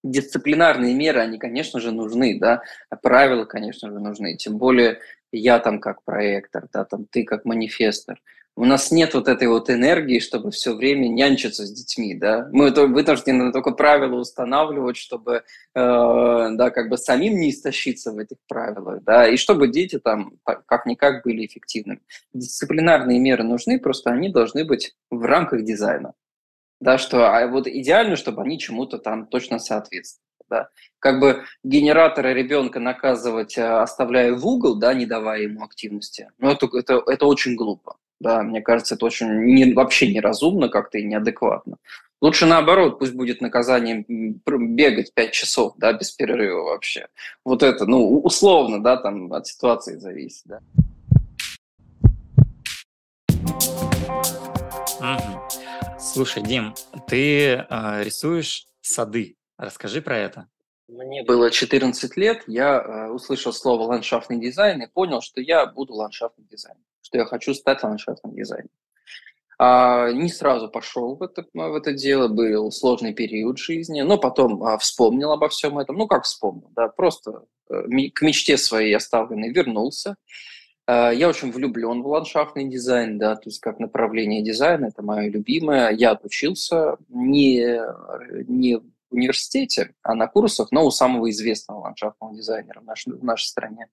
дисциплинарные 0.02 0.94
меры, 0.94 1.20
они, 1.20 1.38
конечно 1.38 1.78
же, 1.80 1.92
нужны, 1.92 2.38
да, 2.38 2.62
правила, 3.02 3.44
конечно 3.44 3.90
же, 3.90 4.00
нужны. 4.00 4.36
Тем 4.36 4.58
более 4.58 4.98
я 5.30 5.58
там 5.60 5.80
как 5.80 6.02
проектор, 6.04 6.66
да, 6.72 6.84
там 6.84 7.06
ты 7.06 7.24
как 7.24 7.44
манифестор. 7.44 8.20
У 8.54 8.66
нас 8.66 8.90
нет 8.92 9.14
вот 9.14 9.28
этой 9.28 9.48
вот 9.48 9.70
энергии, 9.70 10.18
чтобы 10.18 10.50
все 10.50 10.74
время 10.74 11.08
нянчиться 11.08 11.64
с 11.64 11.72
детьми, 11.72 12.14
да. 12.14 12.48
Мы 12.52 12.70
вынуждены 12.70 13.50
только 13.50 13.70
правила 13.70 14.16
устанавливать, 14.16 14.96
чтобы, 14.96 15.36
э, 15.36 15.42
да, 15.74 16.70
как 16.70 16.90
бы 16.90 16.98
самим 16.98 17.38
не 17.38 17.50
истощиться 17.50 18.12
в 18.12 18.18
этих 18.18 18.36
правилах, 18.46 19.02
да, 19.04 19.26
и 19.26 19.36
чтобы 19.36 19.68
дети 19.68 19.98
там 19.98 20.34
как-никак 20.66 21.24
были 21.24 21.46
эффективными. 21.46 22.00
Дисциплинарные 22.34 23.18
меры 23.18 23.42
нужны, 23.42 23.80
просто 23.80 24.10
они 24.10 24.28
должны 24.28 24.64
быть 24.64 24.94
в 25.10 25.24
рамках 25.24 25.64
дизайна 25.64 26.12
да, 26.82 26.98
что 26.98 27.32
а 27.32 27.46
вот 27.46 27.68
идеально, 27.68 28.16
чтобы 28.16 28.42
они 28.42 28.58
чему-то 28.58 28.98
там 28.98 29.26
точно 29.26 29.58
соответствовали. 29.58 30.26
Да. 30.50 30.68
Как 30.98 31.20
бы 31.20 31.44
генератора 31.62 32.34
ребенка 32.34 32.80
наказывать, 32.80 33.56
э, 33.56 33.64
оставляя 33.64 34.34
в 34.34 34.46
угол, 34.46 34.74
да, 34.74 34.92
не 34.92 35.06
давая 35.06 35.42
ему 35.42 35.64
активности, 35.64 36.30
ну, 36.38 36.50
это, 36.50 36.68
это, 36.76 37.02
это 37.06 37.26
очень 37.26 37.54
глупо. 37.54 37.96
Да, 38.22 38.44
мне 38.44 38.62
кажется, 38.62 38.94
это 38.94 39.04
очень 39.04 39.26
не, 39.46 39.74
вообще 39.74 40.14
неразумно 40.14 40.68
как-то 40.68 40.96
и 40.96 41.02
неадекватно. 41.02 41.78
Лучше 42.20 42.46
наоборот, 42.46 43.00
пусть 43.00 43.14
будет 43.14 43.40
наказанием 43.40 44.04
бегать 44.06 45.12
5 45.12 45.32
часов, 45.32 45.74
да, 45.76 45.92
без 45.92 46.12
перерыва 46.12 46.62
вообще. 46.62 47.08
Вот 47.44 47.64
это, 47.64 47.84
ну, 47.84 48.20
условно, 48.20 48.80
да, 48.80 48.96
там 48.96 49.32
от 49.32 49.48
ситуации 49.48 49.96
зависит, 49.96 50.44
да. 50.44 50.60
Слушай, 55.98 56.44
Дим, 56.44 56.74
ты 57.08 57.66
э, 57.68 58.04
рисуешь 58.04 58.66
сады. 58.82 59.34
Расскажи 59.58 60.00
про 60.00 60.16
это. 60.16 60.46
Мне 60.92 61.22
было 61.22 61.50
14 61.50 62.16
лет, 62.18 62.42
я 62.46 62.80
э, 62.80 63.10
услышал 63.10 63.54
слово 63.54 63.84
ландшафтный 63.84 64.38
дизайн 64.38 64.82
и 64.82 64.86
понял, 64.86 65.22
что 65.22 65.40
я 65.40 65.64
буду 65.64 65.94
ландшафтным 65.94 66.46
дизайнером, 66.46 66.84
что 67.00 67.16
я 67.16 67.24
хочу 67.24 67.54
стать 67.54 67.82
ландшафтным 67.82 68.34
дизайнером. 68.34 68.70
А, 69.58 70.12
не 70.12 70.28
сразу 70.28 70.68
пошел 70.68 71.16
в 71.16 71.22
это, 71.22 71.46
в 71.54 71.74
это 71.74 71.94
дело, 71.94 72.28
был 72.28 72.70
сложный 72.70 73.14
период 73.14 73.58
жизни, 73.58 74.02
но 74.02 74.18
потом 74.18 74.62
а, 74.64 74.76
вспомнил 74.76 75.32
обо 75.32 75.48
всем 75.48 75.78
этом. 75.78 75.96
Ну, 75.96 76.06
как 76.06 76.24
вспомнил, 76.24 76.68
да, 76.76 76.88
просто 76.88 77.44
э, 77.70 77.84
к 78.12 78.20
мечте 78.20 78.58
своей 78.58 78.94
оставленной 78.94 79.50
вернулся. 79.50 80.16
Э, 80.86 81.12
я 81.14 81.26
очень 81.26 81.52
влюблен 81.52 82.02
в 82.02 82.06
ландшафтный 82.06 82.68
дизайн, 82.68 83.16
да, 83.16 83.36
то 83.36 83.48
есть 83.48 83.60
как 83.60 83.78
направление 83.78 84.42
дизайна, 84.42 84.86
это 84.86 85.02
мое 85.02 85.30
любимое. 85.30 85.90
Я 85.90 86.10
отучился 86.10 86.98
не, 87.08 87.80
не 88.46 88.82
университете, 89.12 89.94
а 90.02 90.14
на 90.14 90.26
курсах, 90.26 90.68
но 90.70 90.86
у 90.86 90.90
самого 90.90 91.30
известного 91.30 91.80
ландшафтного 91.80 92.34
дизайнера 92.34 92.80
в 92.80 92.84
нашей, 92.84 93.12
в 93.12 93.24
нашей 93.24 93.46
стране. 93.46 93.88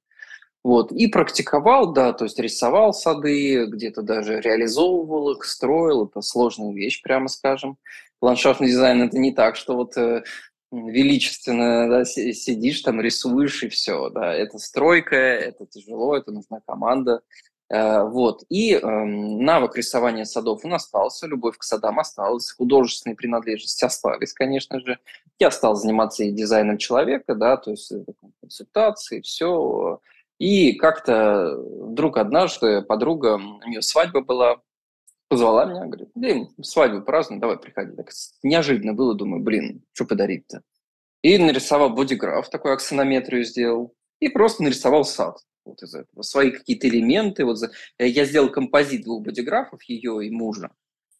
Вот, 0.61 0.91
и 0.91 1.07
практиковал, 1.07 1.93
да, 1.93 2.11
то 2.11 2.25
есть 2.25 2.37
рисовал 2.37 2.93
сады, 2.93 3.65
где-то 3.65 4.01
даже 4.01 4.41
реализовывал 4.41 5.31
их, 5.31 5.45
строил, 5.45 6.07
это 6.07 6.21
сложная 6.21 6.73
вещь, 6.73 7.01
прямо 7.01 7.29
скажем. 7.29 7.77
Ландшафтный 8.21 8.67
дизайн– 8.67 9.01
это 9.03 9.17
не 9.17 9.31
так, 9.31 9.55
что 9.55 9.75
вот 9.75 9.95
э, 9.95 10.23
величественно 10.71 11.89
да, 11.89 12.05
сидишь 12.05 12.81
там, 12.81 13.01
рисуешь 13.01 13.63
и 13.63 13.69
все. 13.69 14.09
Да. 14.09 14.33
Это 14.33 14.57
стройка, 14.57 15.15
это 15.15 15.65
тяжело, 15.65 16.15
это 16.15 16.31
нужна 16.31 16.59
команда. 16.65 17.21
Э, 17.69 18.03
вот. 18.03 18.43
И 18.49 18.73
э, 18.73 18.79
навык 18.81 19.77
рисования 19.77 20.25
садов 20.25 20.65
он 20.65 20.73
остался, 20.73 21.27
любовь 21.27 21.57
к 21.57 21.63
садам 21.63 21.99
осталась, 21.99 22.51
художественные 22.51 23.15
принадлежности 23.15 23.85
остались, 23.85 24.33
конечно 24.33 24.79
же. 24.79 24.97
Я 25.37 25.51
стал 25.51 25.75
заниматься 25.75 26.23
и 26.23 26.31
дизайном 26.31 26.77
человека, 26.77 27.35
да, 27.35 27.57
то 27.57 27.71
есть 27.71 27.93
консультации, 28.41 29.21
все. 29.21 30.01
И 30.39 30.73
как-то 30.73 31.55
вдруг 31.57 32.17
однажды 32.17 32.81
подруга, 32.81 33.35
у 33.35 33.69
нее 33.69 33.81
свадьба 33.81 34.21
была, 34.21 34.57
позвала 35.27 35.65
меня, 35.65 35.85
говорит, 35.85 36.09
Дим, 36.15 36.49
свадьбу 36.61 37.01
празднуем, 37.03 37.39
давай 37.39 37.57
приходи. 37.57 37.95
Так 37.95 38.09
неожиданно 38.41 38.93
было, 38.93 39.13
думаю, 39.13 39.43
блин, 39.43 39.83
что 39.93 40.05
подарить-то? 40.05 40.63
И 41.21 41.37
нарисовал 41.37 41.91
бодиграф, 41.91 42.49
такую 42.49 42.73
аксонометрию 42.73 43.43
сделал, 43.43 43.93
и 44.19 44.29
просто 44.29 44.63
нарисовал 44.63 45.03
сад 45.03 45.37
вот 45.69 45.83
из 45.83 45.95
этого. 45.95 46.21
Свои 46.21 46.51
какие-то 46.51 46.87
элементы. 46.87 47.45
Вот 47.45 47.57
Я 47.97 48.25
сделал 48.25 48.49
композит 48.49 49.03
двух 49.03 49.23
бодиграфов, 49.23 49.81
ее 49.83 50.25
и 50.25 50.29
мужа. 50.29 50.71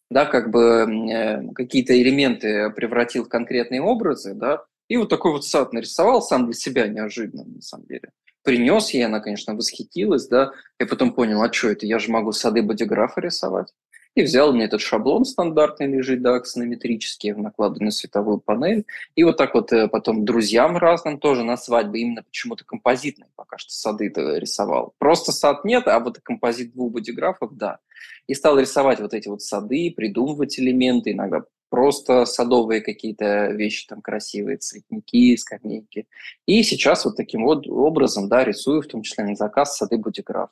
Да, 0.10 0.26
как 0.26 0.50
бы 0.50 0.88
э, 1.12 1.54
какие-то 1.54 2.00
элементы 2.00 2.72
превратил 2.72 3.26
в 3.26 3.30
конкретные 3.30 3.82
образы, 3.82 4.34
да, 4.34 4.64
и 4.88 4.98
вот 4.98 5.08
такой 5.10 5.32
вот 5.32 5.46
сад 5.46 5.72
нарисовал 5.72 6.22
сам 6.22 6.46
для 6.46 6.56
себя 6.56 6.88
неожиданно, 6.88 7.46
на 7.46 7.62
самом 7.62 7.86
деле. 7.86 8.10
Принес 8.44 8.90
ей, 8.90 9.06
она, 9.06 9.20
конечно, 9.20 9.54
восхитилась, 9.54 10.28
да, 10.28 10.52
и 10.80 10.86
потом 10.86 11.14
понял, 11.14 11.42
а 11.44 11.54
что 11.54 11.70
это, 11.70 11.86
я 11.86 12.00
же 12.00 12.12
могу 12.12 12.32
сады 12.32 12.64
бодиграфа 12.64 13.22
рисовать. 13.22 13.72
И 14.16 14.24
взял 14.24 14.52
мне 14.52 14.66
этот 14.66 14.82
шаблон 14.82 15.24
стандартный 15.24 15.88
лежит, 15.88 16.22
да, 16.22 16.36
аксонометрический, 16.36 17.32
накладываю 17.32 17.86
на 17.86 17.92
световую 17.92 18.40
панель. 18.40 18.86
И 19.16 19.24
вот 19.24 19.38
так 19.38 19.54
вот 19.54 19.72
э, 19.72 19.88
потом 19.88 20.26
друзьям 20.26 20.78
разным 20.78 21.20
тоже 21.20 21.44
на 21.44 21.58
свадьбы 21.58 22.00
именно 22.00 22.24
почему-то 22.24 22.66
композитные 22.66 23.30
пока 23.36 23.58
что 23.58 23.72
сады 23.72 24.08
рисовал. 24.08 24.94
Просто 24.98 25.32
сад 25.32 25.64
нет, 25.64 25.88
а 25.88 26.00
вот 26.00 26.20
композит 26.20 26.74
двух 26.74 26.92
бодиграфов, 26.92 27.56
да. 27.56 27.80
И 28.28 28.34
стал 28.34 28.60
рисовать 28.60 29.00
вот 29.00 29.14
эти 29.14 29.28
вот 29.28 29.42
сады, 29.42 29.94
придумывать 29.96 30.60
элементы, 30.60 31.12
иногда 31.12 31.44
просто 31.70 32.26
садовые 32.26 32.82
какие-то 32.82 33.52
вещи 33.52 33.88
там 33.88 34.02
красивые, 34.02 34.58
цветники, 34.58 35.36
скамейки. 35.38 36.08
И 36.46 36.64
сейчас 36.64 37.06
вот 37.06 37.16
таким 37.16 37.44
вот 37.44 37.68
образом, 37.68 38.28
да, 38.28 38.44
рисую 38.44 38.82
в 38.82 38.88
том 38.88 39.04
числе 39.04 39.24
на 39.24 39.36
заказ 39.36 39.78
сады 39.78 39.98
бодиграф. 39.98 40.50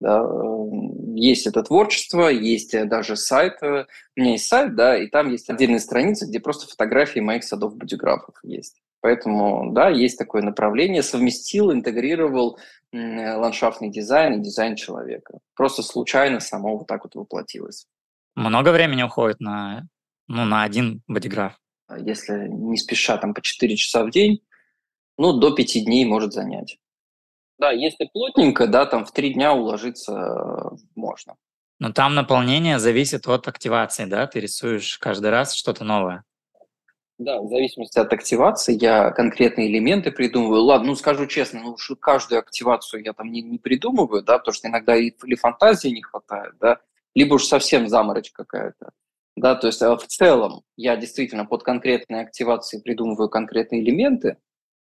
Да, 0.00 0.22
есть 1.14 1.46
это 1.46 1.62
творчество, 1.62 2.28
есть 2.28 2.74
э, 2.74 2.84
даже 2.84 3.16
сайт. 3.16 3.62
Э, 3.62 3.86
у 4.16 4.20
меня 4.20 4.32
есть 4.32 4.46
сайт, 4.46 4.74
да, 4.74 4.96
и 4.96 5.06
там 5.06 5.30
есть 5.30 5.48
отдельная 5.48 5.78
страница, 5.78 6.26
где 6.26 6.40
просто 6.40 6.68
фотографии 6.68 7.20
моих 7.20 7.44
садов-бодиграфов 7.44 8.34
есть. 8.42 8.82
Поэтому, 9.00 9.72
да, 9.72 9.88
есть 9.90 10.18
такое 10.18 10.42
направление. 10.42 11.02
Совместил, 11.02 11.72
интегрировал 11.72 12.58
ландшафтный 12.92 13.90
дизайн 13.90 14.40
и 14.40 14.42
дизайн 14.42 14.76
человека. 14.76 15.40
Просто 15.54 15.82
случайно 15.82 16.40
само 16.40 16.78
вот 16.78 16.86
так 16.86 17.04
вот 17.04 17.14
воплотилось. 17.14 17.86
Много 18.34 18.70
времени 18.70 19.02
уходит 19.02 19.40
на, 19.40 19.86
ну, 20.26 20.44
на 20.44 20.62
один 20.62 21.02
бодиграф? 21.06 21.60
Если 21.98 22.48
не 22.48 22.76
спеша, 22.76 23.18
там 23.18 23.34
по 23.34 23.42
4 23.42 23.76
часа 23.76 24.04
в 24.04 24.10
день, 24.10 24.40
ну, 25.18 25.34
до 25.34 25.54
5 25.54 25.84
дней 25.84 26.04
может 26.04 26.32
занять. 26.32 26.78
Да, 27.58 27.70
если 27.70 28.08
плотненько, 28.12 28.66
да, 28.66 28.86
там 28.86 29.04
в 29.04 29.12
три 29.12 29.32
дня 29.34 29.52
уложиться 29.54 30.12
э, 30.12 30.76
можно. 30.96 31.36
Но 31.78 31.92
там 31.92 32.14
наполнение 32.14 32.78
зависит 32.78 33.26
от 33.26 33.46
активации, 33.48 34.06
да? 34.06 34.26
Ты 34.26 34.40
рисуешь 34.40 34.98
каждый 34.98 35.30
раз 35.30 35.54
что-то 35.54 35.84
новое. 35.84 36.24
Да, 37.18 37.40
в 37.40 37.48
зависимости 37.48 37.98
от 37.98 38.12
активации 38.12 38.76
я 38.80 39.12
конкретные 39.12 39.68
элементы 39.68 40.10
придумываю. 40.10 40.62
Ладно, 40.62 40.88
ну 40.88 40.94
скажу 40.96 41.26
честно, 41.26 41.60
ну 41.60 41.72
уж 41.74 41.92
каждую 42.00 42.40
активацию 42.40 43.04
я 43.04 43.12
там 43.12 43.30
не, 43.30 43.40
не 43.40 43.58
придумываю, 43.58 44.22
да, 44.22 44.38
потому 44.38 44.52
что 44.52 44.66
иногда 44.66 44.96
и, 44.96 45.12
или 45.24 45.36
фантазии 45.36 45.88
не 45.88 46.02
хватает, 46.02 46.54
да, 46.60 46.80
либо 47.14 47.34
уж 47.34 47.44
совсем 47.44 47.88
заморочь 47.88 48.32
какая-то. 48.32 48.90
Да, 49.36 49.54
то 49.54 49.68
есть 49.68 49.80
а 49.82 49.96
в 49.96 50.06
целом 50.06 50.62
я 50.76 50.96
действительно 50.96 51.44
под 51.44 51.62
конкретные 51.62 52.22
активации 52.22 52.80
придумываю 52.80 53.28
конкретные 53.28 53.82
элементы, 53.82 54.36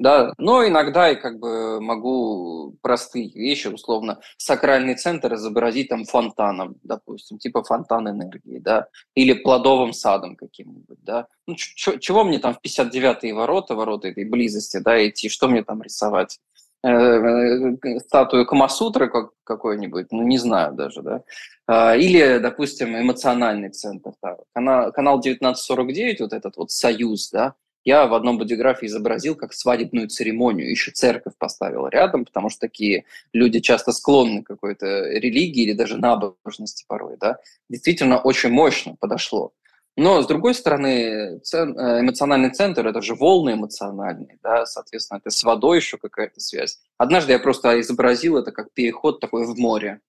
да, 0.03 0.33
но 0.37 0.67
иногда 0.67 1.09
и 1.09 1.15
как 1.15 1.39
бы 1.39 1.79
могу 1.79 2.75
простые 2.81 3.29
вещи, 3.29 3.67
условно, 3.67 4.19
сакральный 4.35 4.95
центр 4.95 5.33
изобразить 5.35 5.87
там 5.87 6.03
фонтаном, 6.03 6.75
допустим, 6.83 7.37
типа 7.37 7.63
фонтан 7.63 8.09
энергии, 8.09 8.59
да, 8.59 8.87
или 9.15 9.31
плодовым 9.31 9.93
садом 9.93 10.35
каким-нибудь, 10.35 10.97
да. 11.03 11.27
Ну, 11.47 11.55
чего 11.55 12.25
мне 12.25 12.39
там 12.39 12.53
в 12.53 12.59
59-е 12.61 13.33
ворота, 13.33 13.75
ворота 13.75 14.09
этой 14.09 14.25
близости, 14.25 14.77
да, 14.77 15.07
идти, 15.07 15.29
что 15.29 15.47
мне 15.47 15.63
там 15.63 15.81
рисовать? 15.81 16.37
Э, 16.83 16.89
э, 16.89 17.99
статую 17.99 18.45
Камасутры 18.45 19.09
какой-нибудь, 19.45 20.07
ну, 20.11 20.23
не 20.23 20.37
знаю 20.37 20.73
даже, 20.73 21.01
да. 21.01 21.23
А, 21.65 21.95
или, 21.95 22.39
допустим, 22.39 22.99
эмоциональный 22.99 23.69
центр. 23.69 24.11
Да. 24.21 24.35
Канал, 24.53 24.91
канал 24.91 25.19
1949, 25.19 26.19
вот 26.19 26.33
этот 26.33 26.57
вот 26.57 26.71
союз, 26.71 27.31
да, 27.31 27.53
Я 27.85 28.07
в 28.07 28.13
одном 28.13 28.37
бодиграфе 28.37 28.85
изобразил 28.85 29.35
как 29.35 29.53
свадебную 29.53 30.07
церемонию, 30.07 30.69
еще 30.69 30.91
церковь 30.91 31.33
поставил 31.37 31.87
рядом, 31.87 32.25
потому 32.25 32.49
что 32.49 32.61
такие 32.61 33.05
люди 33.33 33.59
часто 33.59 33.91
склонны 33.91 34.43
к 34.43 34.47
какой-то 34.47 34.85
религии 35.09 35.63
или 35.63 35.73
даже 35.73 35.97
набожности 35.97 36.85
порой, 36.87 37.17
да. 37.19 37.37
Действительно 37.69 38.19
очень 38.19 38.51
мощно 38.51 38.95
подошло. 38.99 39.53
Но, 39.95 40.21
с 40.23 40.27
другой 40.27 40.55
стороны, 40.55 41.39
цен, 41.39 41.77
э, 41.77 42.01
эмоциональный 42.01 42.49
центр– 42.49 42.87
это 42.87 43.01
же 43.01 43.13
волны 43.13 43.51
эмоциональные, 43.51 44.39
да, 44.41 44.65
соответственно, 44.65 45.19
это 45.19 45.29
с 45.29 45.43
водой 45.43 45.77
еще 45.77 45.97
какая-то 45.97 46.39
связь. 46.39 46.79
Однажды 46.97 47.33
я 47.33 47.39
просто 47.39 47.79
изобразил 47.79 48.37
это 48.37 48.51
как 48.51 48.73
переход 48.73 49.19
такой 49.19 49.45
в 49.45 49.55
море, 49.55 49.99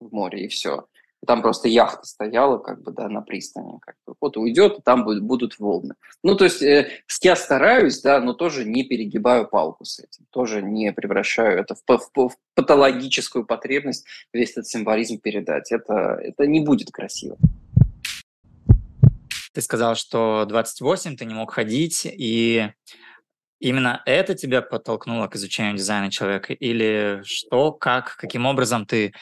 в 0.00 0.10
море, 0.12 0.46
и 0.46 0.48
все. 0.48 0.86
Там 1.26 1.42
просто 1.42 1.68
яхта 1.68 2.06
стояла, 2.06 2.58
как 2.58 2.82
бы, 2.82 2.92
да, 2.92 3.08
на 3.08 3.20
пристани. 3.20 3.78
Как 3.80 3.96
бы. 4.06 4.14
Вот 4.20 4.36
уйдет, 4.36 4.78
и 4.78 4.82
там 4.82 5.04
будут, 5.04 5.22
будут 5.22 5.58
волны. 5.58 5.94
Ну, 6.22 6.36
то 6.36 6.44
есть 6.44 6.62
э, 6.62 6.88
я 7.22 7.36
стараюсь, 7.36 8.00
да, 8.02 8.20
но 8.20 8.32
тоже 8.32 8.64
не 8.64 8.84
перегибаю 8.84 9.48
палку 9.48 9.84
с 9.84 9.98
этим. 9.98 10.26
Тоже 10.30 10.62
не 10.62 10.92
превращаю 10.92 11.58
это 11.58 11.74
в, 11.74 11.82
в, 11.86 12.28
в 12.28 12.36
патологическую 12.54 13.46
потребность 13.46 14.06
весь 14.32 14.52
этот 14.52 14.66
символизм 14.66 15.18
передать. 15.18 15.72
Это, 15.72 16.18
это 16.22 16.46
не 16.46 16.60
будет 16.60 16.90
красиво. 16.90 17.36
Ты 19.52 19.60
сказал, 19.60 19.94
что 19.94 20.44
28 20.48 21.16
ты 21.16 21.24
не 21.24 21.34
мог 21.34 21.52
ходить, 21.52 22.02
и 22.04 22.70
именно 23.64 24.02
это 24.04 24.34
тебя 24.34 24.60
подтолкнуло 24.60 25.26
к 25.26 25.36
изучению 25.36 25.76
дизайна 25.76 26.10
человека? 26.10 26.52
Или 26.52 27.22
что, 27.24 27.72
как, 27.72 28.16
каким 28.16 28.44
образом 28.44 28.84
ты 28.84 29.12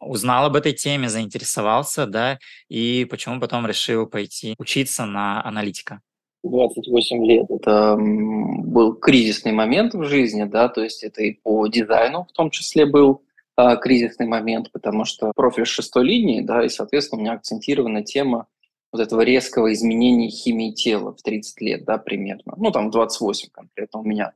узнал 0.00 0.46
об 0.46 0.56
этой 0.56 0.72
теме, 0.72 1.08
заинтересовался, 1.08 2.06
да, 2.06 2.38
и 2.68 3.06
почему 3.08 3.40
потом 3.40 3.66
решил 3.66 4.06
пойти 4.06 4.54
учиться 4.58 5.06
на 5.06 5.44
аналитика? 5.44 6.00
28 6.42 7.24
лет. 7.24 7.46
Это 7.48 7.96
был 7.96 8.94
кризисный 8.94 9.52
момент 9.52 9.94
в 9.94 10.02
жизни, 10.04 10.42
да, 10.44 10.68
то 10.68 10.82
есть 10.82 11.04
это 11.04 11.22
и 11.22 11.34
по 11.34 11.68
дизайну 11.68 12.26
в 12.28 12.32
том 12.32 12.50
числе 12.50 12.86
был 12.86 13.22
а, 13.54 13.76
кризисный 13.76 14.26
момент, 14.26 14.72
потому 14.72 15.04
что 15.04 15.30
профиль 15.36 15.66
шестой 15.66 16.04
линии, 16.04 16.40
да, 16.40 16.64
и, 16.64 16.68
соответственно, 16.68 17.20
у 17.20 17.22
меня 17.22 17.34
акцентирована 17.34 18.02
тема 18.02 18.48
вот 18.92 19.00
этого 19.00 19.22
резкого 19.22 19.72
изменения 19.72 20.28
химии 20.28 20.70
тела 20.72 21.14
в 21.14 21.22
30 21.22 21.60
лет, 21.62 21.84
да, 21.84 21.96
примерно. 21.96 22.54
Ну, 22.58 22.70
там 22.70 22.90
28 22.90 23.48
конкретно 23.50 24.00
у 24.00 24.04
меня. 24.04 24.34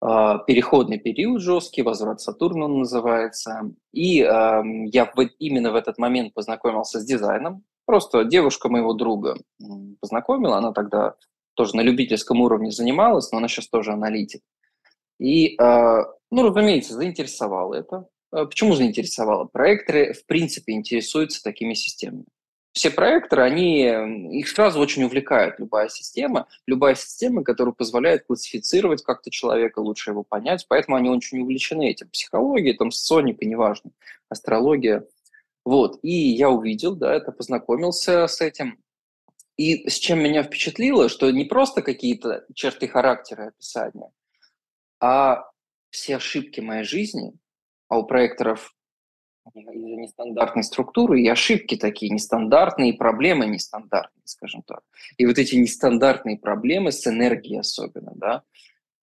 А, 0.00 0.38
переходный 0.38 0.98
период 0.98 1.40
жесткий, 1.40 1.82
возврат 1.82 2.20
Сатурна 2.20 2.64
он 2.64 2.80
называется. 2.80 3.70
И 3.92 4.22
э, 4.22 4.62
я 4.86 5.04
в, 5.04 5.20
именно 5.38 5.70
в 5.70 5.76
этот 5.76 5.98
момент 5.98 6.34
познакомился 6.34 6.98
с 6.98 7.04
дизайном. 7.04 7.62
Просто 7.86 8.24
девушка 8.24 8.68
моего 8.68 8.92
друга 8.92 9.36
познакомила, 10.00 10.58
она 10.58 10.72
тогда 10.72 11.14
тоже 11.54 11.76
на 11.76 11.80
любительском 11.80 12.40
уровне 12.40 12.70
занималась, 12.70 13.30
но 13.30 13.38
она 13.38 13.48
сейчас 13.48 13.68
тоже 13.68 13.92
аналитик. 13.92 14.42
И, 15.20 15.56
э, 15.60 16.04
ну, 16.30 16.42
разумеется, 16.42 16.94
заинтересовало 16.94 17.74
это. 17.74 18.08
Почему 18.30 18.74
заинтересовало? 18.74 19.44
Проекторы, 19.44 20.12
в 20.12 20.24
принципе, 20.24 20.72
интересуются 20.72 21.42
такими 21.42 21.74
системами 21.74 22.26
все 22.72 22.90
проекторы, 22.90 23.42
они, 23.42 24.38
их 24.38 24.48
сразу 24.48 24.78
очень 24.78 25.02
увлекает 25.02 25.58
любая 25.58 25.88
система, 25.88 26.46
любая 26.66 26.94
система, 26.94 27.42
которая 27.42 27.74
позволяет 27.74 28.26
классифицировать 28.26 29.02
как-то 29.02 29.30
человека, 29.30 29.80
лучше 29.80 30.10
его 30.10 30.22
понять, 30.22 30.66
поэтому 30.68 30.96
они 30.96 31.10
очень 31.10 31.40
увлечены 31.40 31.90
этим. 31.90 32.08
Психология, 32.10 32.74
там, 32.74 32.92
соника, 32.92 33.44
неважно, 33.44 33.90
астрология. 34.28 35.04
Вот, 35.64 35.98
и 36.02 36.12
я 36.12 36.48
увидел, 36.48 36.94
да, 36.94 37.12
это 37.12 37.32
познакомился 37.32 38.26
с 38.26 38.40
этим. 38.40 38.78
И 39.56 39.88
с 39.90 39.98
чем 39.98 40.20
меня 40.20 40.42
впечатлило, 40.42 41.08
что 41.08 41.30
не 41.30 41.44
просто 41.44 41.82
какие-то 41.82 42.46
черты 42.54 42.88
характера 42.88 43.48
описания, 43.48 44.10
а 45.00 45.50
все 45.90 46.16
ошибки 46.16 46.60
моей 46.60 46.84
жизни, 46.84 47.34
а 47.88 47.98
у 47.98 48.04
проекторов 48.04 48.74
из-за 49.54 49.70
нестандартной 49.72 50.62
структуры 50.62 51.20
и 51.20 51.28
ошибки 51.28 51.76
такие 51.76 52.12
нестандартные, 52.12 52.90
и 52.90 52.96
проблемы 52.96 53.46
нестандартные, 53.46 54.22
скажем 54.24 54.62
так. 54.62 54.80
И 55.16 55.26
вот 55.26 55.38
эти 55.38 55.56
нестандартные 55.56 56.38
проблемы 56.38 56.92
с 56.92 57.06
энергией 57.06 57.60
особенно, 57.60 58.12
да, 58.14 58.42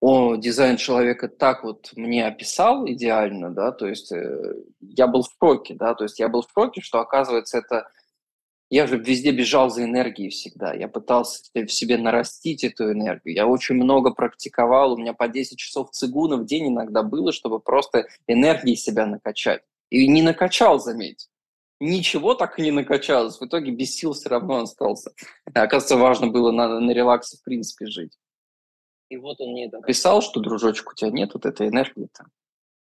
о, 0.00 0.36
дизайн 0.36 0.76
человека 0.76 1.28
так 1.28 1.64
вот 1.64 1.90
мне 1.96 2.26
описал 2.26 2.88
идеально, 2.88 3.50
да, 3.50 3.72
то 3.72 3.88
есть 3.88 4.12
э, 4.12 4.54
я 4.80 5.08
был 5.08 5.22
в 5.22 5.30
шоке, 5.40 5.74
да, 5.74 5.94
то 5.94 6.04
есть 6.04 6.20
я 6.20 6.28
был 6.28 6.42
в 6.42 6.50
шоке, 6.54 6.80
что 6.80 7.00
оказывается 7.00 7.58
это 7.58 7.88
я 8.70 8.86
же 8.86 8.98
везде 8.98 9.30
бежал 9.30 9.70
за 9.70 9.84
энергией 9.84 10.28
всегда. 10.28 10.74
Я 10.74 10.88
пытался 10.88 11.42
в 11.54 11.68
себе 11.68 11.96
нарастить 11.96 12.64
эту 12.64 12.92
энергию. 12.92 13.34
Я 13.34 13.46
очень 13.46 13.76
много 13.76 14.10
практиковал. 14.10 14.92
У 14.92 14.98
меня 14.98 15.14
по 15.14 15.26
10 15.26 15.58
часов 15.58 15.90
цигуна 15.90 16.36
в 16.36 16.44
день 16.44 16.68
иногда 16.68 17.02
было, 17.02 17.32
чтобы 17.32 17.60
просто 17.60 18.06
энергией 18.26 18.76
себя 18.76 19.06
накачать. 19.06 19.62
И 19.90 20.06
не 20.08 20.22
накачал, 20.22 20.78
заметь. 20.78 21.28
Ничего 21.80 22.34
так 22.34 22.58
и 22.58 22.62
не 22.62 22.70
накачалось. 22.70 23.40
В 23.40 23.46
итоге 23.46 23.70
без 23.70 23.94
сил 23.94 24.12
все 24.12 24.28
равно 24.28 24.62
остался. 24.62 25.12
А, 25.54 25.62
оказывается, 25.62 25.96
важно 25.96 26.26
было 26.26 26.50
на, 26.50 26.80
на 26.80 26.90
релаксе 26.90 27.36
в 27.36 27.44
принципе 27.44 27.86
жить. 27.86 28.18
И 29.08 29.16
вот 29.16 29.40
он 29.40 29.52
мне 29.52 29.66
это 29.66 29.80
писал, 29.80 30.20
что, 30.20 30.40
дружочек, 30.40 30.90
у 30.90 30.94
тебя 30.94 31.10
нет 31.10 31.32
вот 31.34 31.46
этой 31.46 31.68
энергии-то. 31.68 32.26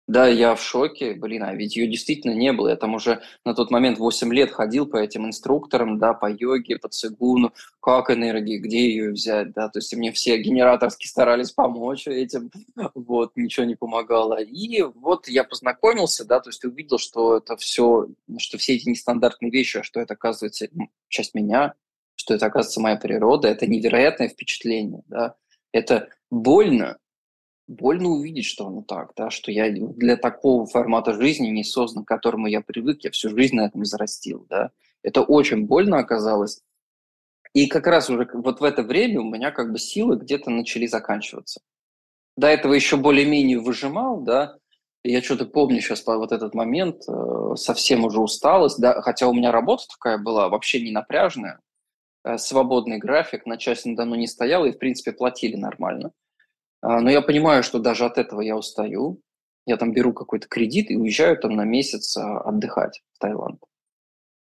Да, 0.07 0.27
я 0.27 0.53
в 0.53 0.61
шоке, 0.61 1.15
блин, 1.15 1.41
а 1.43 1.55
ведь 1.55 1.75
ее 1.75 1.87
действительно 1.87 2.33
не 2.33 2.53
было. 2.53 2.69
Я 2.69 2.75
там 2.75 2.93
уже 2.93 3.21
на 3.43 3.55
тот 3.55 3.71
момент 3.71 3.97
8 3.97 4.31
лет 4.33 4.51
ходил 4.51 4.85
по 4.85 4.97
этим 4.97 5.25
инструкторам, 5.25 5.97
да, 5.97 6.13
по 6.13 6.29
йоге, 6.29 6.77
по 6.77 6.89
цигуну, 6.89 7.53
как 7.79 8.11
энергии, 8.11 8.59
где 8.59 8.87
ее 8.87 9.11
взять, 9.11 9.53
да, 9.53 9.67
то 9.67 9.79
есть 9.79 9.95
мне 9.95 10.11
все 10.11 10.37
генераторски 10.37 11.07
старались 11.07 11.51
помочь 11.51 12.07
этим, 12.07 12.51
вот, 12.93 13.31
ничего 13.35 13.65
не 13.65 13.75
помогало. 13.75 14.39
И 14.41 14.83
вот 14.83 15.27
я 15.27 15.43
познакомился, 15.43 16.23
да, 16.23 16.39
то 16.39 16.49
есть 16.49 16.63
увидел, 16.63 16.99
что 16.99 17.37
это 17.37 17.57
все, 17.57 18.07
что 18.37 18.59
все 18.59 18.75
эти 18.75 18.87
нестандартные 18.87 19.49
вещи, 19.49 19.81
что 19.81 19.99
это, 19.99 20.13
оказывается, 20.13 20.67
часть 21.07 21.33
меня, 21.33 21.73
что 22.15 22.35
это, 22.35 22.45
оказывается, 22.45 22.79
моя 22.79 22.95
природа, 22.95 23.47
это 23.47 23.65
невероятное 23.65 24.29
впечатление, 24.29 25.01
да, 25.07 25.35
это 25.71 26.09
больно, 26.29 26.99
больно 27.67 28.09
увидеть, 28.09 28.45
что 28.45 28.67
оно 28.67 28.81
так, 28.81 29.11
да, 29.15 29.29
что 29.29 29.51
я 29.51 29.71
для 29.71 30.17
такого 30.17 30.65
формата 30.65 31.13
жизни 31.13 31.47
не 31.47 31.63
создан, 31.63 32.05
к 32.05 32.07
которому 32.07 32.47
я 32.47 32.61
привык, 32.61 33.03
я 33.03 33.11
всю 33.11 33.29
жизнь 33.29 33.55
на 33.55 33.65
этом 33.65 33.85
зарастил, 33.85 34.45
да. 34.49 34.71
Это 35.03 35.21
очень 35.21 35.65
больно 35.65 35.97
оказалось. 35.99 36.61
И 37.53 37.67
как 37.67 37.87
раз 37.87 38.09
уже 38.09 38.27
вот 38.33 38.59
в 38.59 38.63
это 38.63 38.83
время 38.83 39.21
у 39.21 39.29
меня 39.29 39.51
как 39.51 39.71
бы 39.71 39.79
силы 39.79 40.17
где-то 40.17 40.49
начали 40.49 40.87
заканчиваться. 40.87 41.61
До 42.35 42.47
этого 42.47 42.73
еще 42.73 42.97
более-менее 42.97 43.59
выжимал, 43.59 44.21
да, 44.21 44.57
я 45.03 45.21
что-то 45.21 45.45
помню 45.45 45.81
сейчас 45.81 46.01
по 46.01 46.17
вот 46.17 46.31
этот 46.31 46.53
момент, 46.53 47.03
э, 47.07 47.55
совсем 47.55 48.03
уже 48.05 48.19
усталость, 48.19 48.79
да, 48.79 49.01
хотя 49.01 49.27
у 49.27 49.33
меня 49.33 49.51
работа 49.51 49.83
такая 49.87 50.17
была 50.17 50.49
вообще 50.49 50.81
не 50.81 50.91
напряжная, 50.91 51.59
э, 52.23 52.37
свободный 52.37 52.97
график, 52.97 53.45
на 53.45 53.57
час 53.57 53.83
давно 53.85 54.15
не 54.15 54.27
стоял, 54.27 54.65
и, 54.65 54.71
в 54.71 54.79
принципе, 54.79 55.13
платили 55.13 55.55
нормально. 55.55 56.11
А, 56.85 57.01
но 57.01 57.09
я 57.09 57.21
понимаю, 57.21 57.63
что 57.63 57.79
даже 57.79 58.05
от 58.05 58.19
этого 58.19 58.41
я 58.41 58.55
устаю. 58.55 59.19
Я 59.65 59.77
там 59.77 59.91
беру 59.91 60.13
какой-то 60.13 60.47
кредит 60.47 60.91
и 60.91 60.95
уезжаю 60.95 61.35
там 61.37 61.55
на 61.55 61.63
месяц 61.63 62.15
а, 62.15 62.41
отдыхать 62.41 63.01
в 63.13 63.19
Таиланд. 63.19 63.59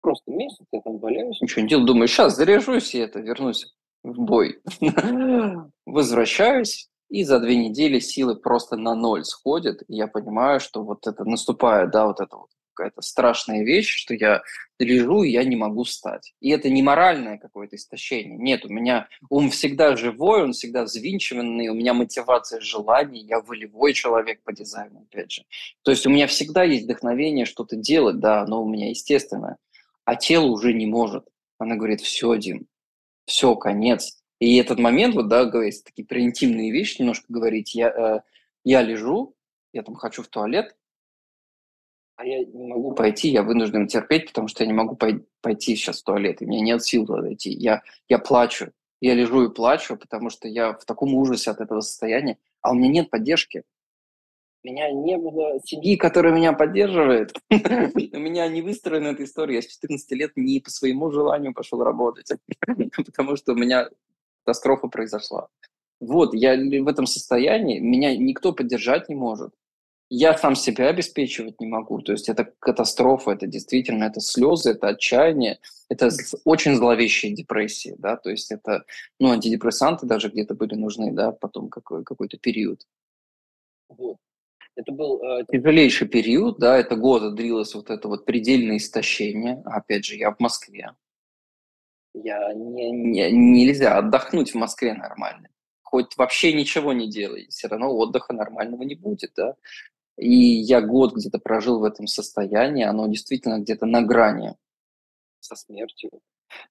Просто 0.01 0.30
месяц 0.30 0.64
я 0.72 0.80
там 0.80 0.99
валяюсь, 0.99 1.38
ничего 1.43 1.61
не 1.61 1.68
делаю. 1.68 1.86
Думаю, 1.86 2.09
сейчас 2.09 2.36
заряжусь 2.36 2.95
и 2.95 2.99
это, 2.99 3.20
вернусь 3.20 3.74
в 4.03 4.18
бой. 4.22 4.62
Возвращаюсь, 5.86 6.88
и 7.11 7.24
за 7.24 7.41
две 7.41 7.57
недели 7.57 7.99
силы 7.99 8.36
просто 8.36 8.76
на 8.78 8.95
ноль 8.95 9.24
сходят. 9.24 9.82
И 9.88 9.97
я 9.97 10.07
понимаю, 10.07 10.61
что 10.61 10.82
вот 10.82 11.07
это 11.07 11.24
наступает, 11.24 11.91
да, 11.91 12.07
вот 12.07 12.20
это 12.20 12.36
вот 12.36 12.49
какая-то 12.81 13.03
страшная 13.03 13.62
вещь, 13.62 13.95
что 13.95 14.14
я 14.14 14.43
лежу, 14.78 15.22
и 15.22 15.31
я 15.31 15.45
не 15.45 15.55
могу 15.55 15.83
встать. 15.83 16.33
И 16.41 16.49
это 16.49 16.70
не 16.70 16.83
моральное 16.83 17.37
какое-то 17.37 17.76
истощение. 17.76 18.39
Нет, 18.39 18.64
у 18.64 18.70
меня 18.70 19.07
ум 19.28 19.51
всегда 19.51 19.97
живой, 19.97 20.45
он 20.45 20.53
всегда 20.53 20.85
взвинчиванный, 20.85 21.68
у 21.68 21.74
меня 21.74 21.93
мотивация 21.93 22.61
желаний, 22.61 23.20
я 23.20 23.41
волевой 23.41 23.93
человек 23.93 24.43
по 24.43 24.53
дизайну, 24.55 25.07
опять 25.11 25.31
же. 25.31 25.43
То 25.83 25.91
есть 25.91 26.07
у 26.07 26.11
меня 26.11 26.26
всегда 26.26 26.62
есть 26.62 26.85
вдохновение 26.85 27.45
что-то 27.45 27.76
делать, 27.76 28.18
да, 28.18 28.41
оно 28.43 28.62
у 28.62 28.68
меня 28.68 28.89
естественное. 28.89 29.59
А 30.07 30.16
тело 30.16 30.47
уже 30.47 30.72
не 30.72 30.87
может. 30.87 31.26
Она 31.59 31.76
говорит, 31.76 32.01
все, 32.01 32.35
Дим, 32.37 32.66
все, 33.26 33.55
конец. 33.57 34.22
И 34.39 34.57
этот 34.57 34.78
момент, 34.78 35.14
вот, 35.14 35.28
да, 35.28 35.45
говорить 35.45 35.85
такие 35.85 36.07
превентивные 36.07 36.70
вещи 36.70 37.03
немножко 37.03 37.26
говорить, 37.28 37.74
я, 37.74 37.91
э, 37.91 38.20
я 38.64 38.81
лежу, 38.81 39.35
я 39.74 39.83
там 39.83 39.97
хочу 39.97 40.22
в 40.22 40.28
туалет, 40.28 40.74
а 42.21 42.25
я 42.27 42.45
не 42.45 42.66
могу 42.66 42.93
пойти, 42.93 43.31
я 43.31 43.43
вынужден 43.43 43.87
терпеть, 43.87 44.27
потому 44.27 44.47
что 44.47 44.62
я 44.62 44.66
не 44.66 44.75
могу 44.75 44.95
пой- 44.95 45.25
пойти 45.41 45.75
сейчас 45.75 46.03
в 46.03 46.05
туалет, 46.05 46.43
и 46.43 46.45
у 46.45 46.49
меня 46.49 46.61
нет 46.61 46.85
сил 46.85 47.07
туда 47.07 47.33
идти. 47.33 47.51
Я, 47.51 47.83
я 48.11 48.18
плачу, 48.18 48.73
я 49.01 49.14
лежу 49.14 49.45
и 49.45 49.55
плачу, 49.55 49.97
потому 49.97 50.29
что 50.29 50.47
я 50.47 50.75
в 50.75 50.85
таком 50.85 51.14
ужасе 51.14 51.51
от 51.51 51.62
этого 51.62 51.81
состояния, 51.81 52.37
а 52.61 52.73
у 52.73 52.75
меня 52.75 52.89
нет 52.91 53.11
поддержки. 53.11 53.62
У 54.62 54.68
меня 54.68 54.91
не 54.91 55.16
было 55.16 55.61
семьи, 55.64 55.97
которая 55.97 56.35
меня 56.35 56.53
поддерживает. 56.53 57.33
У 57.51 58.18
меня 58.18 58.47
не 58.49 58.61
выстроена 58.61 59.09
эта 59.09 59.25
история. 59.25 59.55
Я 59.55 59.62
с 59.62 59.66
14 59.68 60.12
лет 60.12 60.33
не 60.37 60.61
по 60.61 60.68
своему 60.68 61.11
желанию 61.11 61.55
пошел 61.55 61.83
работать, 61.83 62.31
потому 62.97 63.37
что 63.37 63.53
у 63.53 63.57
меня 63.57 63.89
катастрофа 64.45 64.89
произошла. 64.89 65.49
Вот, 66.01 66.35
я 66.35 66.55
в 66.57 66.89
этом 66.89 67.07
состоянии, 67.07 67.79
меня 67.79 68.14
никто 68.14 68.53
поддержать 68.53 69.09
не 69.09 69.14
может. 69.14 69.55
Я 70.13 70.37
сам 70.37 70.57
себя 70.57 70.89
обеспечивать 70.89 71.61
не 71.61 71.69
могу. 71.69 72.03
То 72.03 72.11
есть 72.13 72.29
это 72.29 72.53
катастрофа, 72.59 73.31
это 73.31 73.47
действительно, 73.47 74.05
это 74.05 74.21
слезы, 74.21 74.73
это 74.73 74.89
отчаяние, 74.89 75.61
это 75.89 76.11
очень 76.45 76.75
зловещая 76.75 77.31
депрессия, 77.31 77.95
да, 77.97 78.17
то 78.17 78.29
есть 78.29 78.51
это, 78.51 78.85
ну, 79.21 79.31
антидепрессанты 79.31 80.07
даже 80.07 80.29
где-то 80.29 80.55
были 80.55 80.75
нужны, 80.75 81.13
да, 81.13 81.31
потом 81.31 81.69
какой, 81.69 82.03
какой-то 82.03 82.39
период. 82.39 82.87
Вот. 83.89 84.17
Это 84.75 84.93
был 84.93 85.23
э, 85.23 85.45
тяжелейший 85.51 86.09
период, 86.09 86.59
да, 86.59 86.77
это 86.77 86.97
года 86.97 87.31
длилось 87.31 87.75
вот 87.75 87.91
это 87.91 88.09
вот 88.09 88.25
предельное 88.25 88.79
истощение. 88.79 89.63
Опять 89.65 90.05
же, 90.07 90.17
я 90.17 90.33
в 90.33 90.41
Москве. 90.41 90.95
Я 92.15 92.53
не, 92.55 92.91
не, 92.91 93.31
нельзя 93.31 93.99
отдохнуть 93.99 94.53
в 94.53 94.57
Москве 94.57 94.95
нормально. 94.95 95.49
Хоть 95.83 96.17
вообще 96.17 96.53
ничего 96.53 96.93
не 96.93 97.11
делай, 97.11 97.49
все 97.49 97.69
равно 97.69 97.95
отдыха 97.95 98.33
нормального 98.33 98.83
не 98.83 98.95
будет, 98.95 99.33
да. 99.37 99.57
И 100.21 100.35
я 100.35 100.83
год 100.83 101.14
где-то 101.14 101.39
прожил 101.39 101.81
в 101.81 101.85
этом 101.85 102.07
состоянии, 102.07 102.85
оно 102.85 103.07
действительно 103.07 103.59
где-то 103.59 103.87
на 103.87 104.03
грани 104.03 104.55
со 105.41 105.57
смертью. 105.57 106.11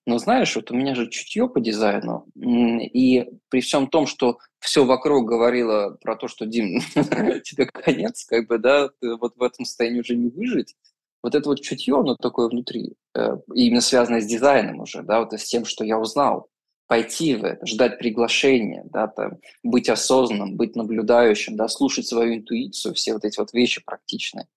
Но 0.06 0.18
знаешь, 0.20 0.56
вот 0.56 0.72
у 0.72 0.76
меня 0.76 0.93
же 0.93 1.10
чутье 1.10 1.50
по 1.50 1.60
дизайну, 1.60 2.26
и 2.36 3.30
при 3.50 3.62
всем 3.62 3.88
том, 3.88 4.06
что 4.06 4.38
все 4.60 4.86
вокруг 4.86 5.28
говорило 5.28 5.97
про 6.02 6.16
то, 6.16 6.28
что, 6.28 6.45
Дим, 6.45 6.82
тебе 7.43 7.66
конец, 7.66 8.26
как 8.26 8.47
бы, 8.47 8.60
да, 8.60 8.89
вот 9.02 9.36
в 9.38 9.41
этом 9.41 9.66
состоянии 9.66 10.02
уже 10.02 10.16
не 10.16 10.30
выжить, 10.30 10.76
вот 11.24 11.34
это 11.34 11.50
вот 11.50 11.62
чутье, 11.62 11.97
оно 11.97 12.16
такое 12.16 12.50
внутри, 12.50 12.93
э, 13.16 13.38
именно 13.54 13.82
связанное 13.82 14.22
с 14.22 14.26
дизайном 14.26 14.82
уже, 14.82 15.02
да, 15.02 15.22
вот 15.22 15.34
с 15.34 15.45
тем, 15.45 15.66
что 15.66 15.84
я 15.84 15.97
узнал, 15.97 16.50
пойти 16.90 17.36
в 17.36 17.46
это, 17.46 17.68
ждать 17.68 18.00
приглашения, 18.00 18.84
да, 18.86 19.08
там, 19.08 19.40
быть 19.62 19.90
осознанным, 19.90 20.58
быть 20.58 20.76
наблюдающим, 20.76 21.56
да, 21.56 21.68
слушать 21.68 22.08
свою 22.08 22.38
интуицию, 22.38 22.96
все 22.96 23.14
вот 23.14 23.24
эти 23.24 23.40
вот 23.40 23.54
вещи 23.54 23.80
практичные. 23.86 24.48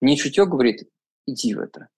Мне 0.00 0.16
чутье 0.16 0.46
говорит, 0.46 0.88
иди 1.26 1.52
в 1.52 1.58
это. 1.58 1.88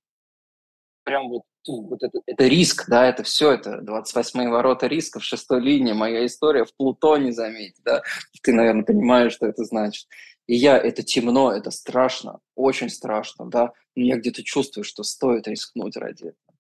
Прям 1.05 1.29
вот, 1.29 1.43
ну, 1.69 1.83
вот 1.89 2.03
это, 2.03 2.21
это 2.25 2.47
риск, 2.47 2.89
да, 2.89 3.07
это 3.07 3.23
все, 3.23 3.53
это 3.53 3.83
28-е 3.87 4.49
ворота 4.49 4.87
рисков, 4.87 5.25
шестой 5.25 5.61
линии, 5.61 5.93
моя 5.93 6.25
история 6.25 6.65
в 6.65 6.75
Плутоне, 6.75 7.31
заметь, 7.31 7.77
да, 7.85 8.03
ты, 8.43 8.55
наверное, 8.55 8.85
понимаешь, 8.85 9.35
что 9.35 9.47
это 9.47 9.63
значит. 9.65 10.09
И 10.47 10.55
я, 10.55 10.79
это 10.79 11.03
темно, 11.03 11.53
это 11.53 11.71
страшно, 11.71 12.41
очень 12.55 12.89
страшно, 12.89 13.45
да, 13.45 13.73
но 13.95 14.05
я 14.05 14.17
где-то 14.17 14.43
чувствую, 14.43 14.85
что 14.85 15.03
стоит 15.03 15.47
рискнуть 15.47 15.99
ради 15.99 16.29
этого. 16.29 16.57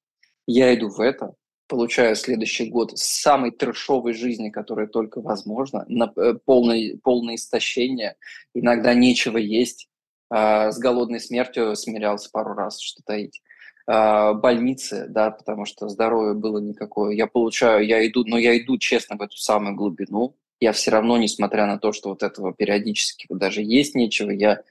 Я 0.46 0.74
иду 0.74 0.90
в 0.90 1.00
это, 1.00 1.34
получаю 1.72 2.14
следующий 2.16 2.68
год 2.68 2.98
самой 2.98 3.50
трешовой 3.50 4.12
жизни, 4.12 4.50
которая 4.50 4.86
только 4.86 5.22
возможно, 5.22 5.86
на 5.88 6.12
э, 6.16 6.34
полное, 6.44 6.98
полное 7.02 7.36
истощение, 7.36 8.16
иногда 8.52 8.92
нечего 8.92 9.38
есть, 9.38 9.88
а, 10.28 10.70
с 10.70 10.78
голодной 10.78 11.18
смертью 11.18 11.74
смирялся 11.74 12.28
пару 12.30 12.52
раз, 12.52 12.78
что 12.78 13.02
таить. 13.02 13.40
Больницы, 13.86 15.06
да, 15.08 15.32
потому 15.32 15.64
что 15.64 15.88
здоровья 15.88 16.34
было 16.34 16.58
никакое. 16.58 17.14
Я 17.14 17.26
получаю, 17.26 17.84
я 17.84 18.06
иду, 18.06 18.22
но 18.24 18.38
я 18.38 18.56
иду 18.56 18.78
честно 18.78 19.16
в 19.16 19.22
эту 19.22 19.36
самую 19.38 19.74
глубину. 19.74 20.36
Я 20.60 20.72
все 20.72 20.92
равно, 20.92 21.16
несмотря 21.16 21.66
на 21.66 21.78
то, 21.78 21.92
что 21.92 22.10
вот 22.10 22.22
этого 22.22 22.54
периодически 22.54 23.26
даже 23.28 23.60
есть 23.60 23.96
нечего, 23.96 24.30
я, 24.30 24.62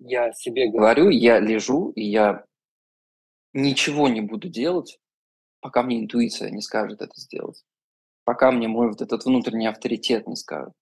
я 0.00 0.32
себе 0.34 0.68
говорю, 0.68 1.08
я 1.08 1.40
лежу, 1.40 1.92
и 1.92 2.04
я 2.04 2.44
ничего 3.54 4.08
не 4.08 4.20
буду 4.20 4.48
делать, 4.50 4.98
пока 5.64 5.82
мне 5.82 5.98
интуиция 5.98 6.50
не 6.50 6.60
скажет 6.60 7.00
это 7.00 7.18
сделать, 7.18 7.64
пока 8.26 8.52
мне 8.52 8.68
мой 8.68 8.88
вот 8.88 9.00
этот 9.00 9.24
внутренний 9.24 9.66
авторитет 9.66 10.28
не 10.28 10.36
скажет. 10.36 10.74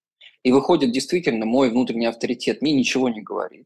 И 0.43 0.51
выходит, 0.51 0.91
действительно, 0.91 1.47
мой 1.47 1.71
внутренний 1.71 2.07
авторитет 2.07 2.63
мне 2.63 2.73
ничего 2.73 3.09
не 3.09 3.23
говорит. 3.23 3.65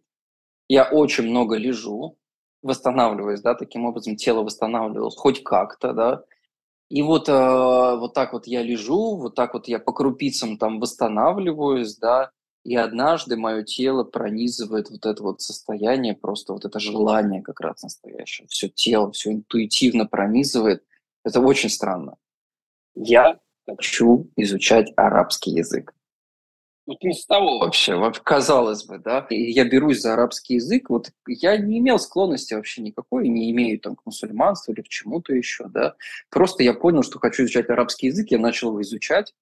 Я 0.69 0.85
очень 0.85 1.25
много 1.25 1.57
лежу, 1.57 2.19
восстанавливаюсь, 2.63 3.41
да, 3.41 3.55
таким 3.55 3.87
образом 3.87 4.17
тело 4.17 4.43
восстанавливалось 4.43 5.17
хоть 5.17 5.43
как-то, 5.43 5.95
да, 5.95 6.23
и 6.91 7.01
вот, 7.01 7.31
э, 7.31 7.33
вот 7.33 8.13
так 8.13 8.35
вот 8.35 8.47
я 8.47 8.63
лежу, 8.63 9.17
вот 9.17 9.35
так 9.35 9.55
вот 9.55 9.69
я 9.69 9.79
по 9.79 9.93
крупицам 9.93 10.59
там 10.59 10.81
восстанавливаюсь, 10.81 11.97
да, 11.97 12.31
и 12.63 12.77
однажды 12.77 13.39
мое 13.39 13.63
тело 13.63 14.05
пронизывает 14.05 14.91
вот 14.91 15.07
это 15.07 15.23
вот 15.23 15.41
состояние, 15.41 16.15
просто 16.15 16.53
вот 16.53 16.67
это 16.67 16.79
желание 16.79 17.41
как 17.41 17.61
раз 17.61 17.83
настоящее. 17.83 18.47
Все 18.49 18.69
тело, 18.69 19.11
все 19.13 19.33
интуитивно 19.33 20.05
пронизывает– 20.05 20.85
это 21.27 21.41
очень 21.41 21.69
странно. 21.69 22.17
Я 22.95 23.41
хочу 23.67 24.31
изучать 24.37 24.93
арабский 24.97 25.51
язык. 25.51 25.93
Вот 26.87 27.03
не 27.03 27.15
с 27.15 27.27
того 27.27 27.59
вообще, 27.59 27.97
вот 27.97 28.21
казалось 28.21 28.85
бы, 28.85 28.99
да. 28.99 29.27
И 29.29 29.51
я 29.51 29.65
берусь 29.65 30.03
за 30.03 30.13
арабский 30.13 30.55
язык, 30.55 30.89
вот 30.89 31.11
я 31.27 31.57
не 31.57 31.81
имел 31.81 31.99
склонности 31.99 32.55
вообще 32.55 32.81
никакой, 32.81 33.27
не 33.27 33.51
имею 33.51 33.81
там 33.81 33.97
к 33.97 34.07
мусульманству 34.07 34.73
или 34.73 34.83
к 34.83 34.89
чему-то 34.89 35.35
еще, 35.35 35.65
да. 35.65 35.97
Просто 36.31 36.63
я 36.63 36.75
понял, 36.75 37.03
что 37.03 37.19
хочу 37.19 37.43
изучать 37.43 37.69
арабский 37.71 38.07
язык, 38.07 38.31
я 38.31 38.39
начал 38.39 38.69
его 38.69 38.83
изучать. 38.83 39.35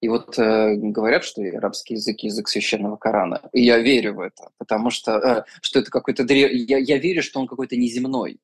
И 0.00 0.08
вот 0.08 0.38
э, 0.38 0.76
говорят, 0.76 1.24
что 1.24 1.42
арабский 1.42 1.94
язык– 1.94 2.20
язык 2.20 2.48
священного 2.48 2.96
Корана. 2.96 3.40
И 3.52 3.64
я 3.64 3.78
верю 3.78 4.14
в 4.14 4.20
это, 4.20 4.50
потому 4.58 4.90
что, 4.90 5.18
э, 5.18 5.44
что 5.60 5.80
это 5.80 5.90
какой-то 5.90 6.24
древ... 6.24 6.50
я, 6.52 6.78
я 6.78 6.98
верю, 6.98 7.22
что 7.22 7.40
он 7.40 7.48
какой-то 7.48 7.76
неземной. 7.76 8.38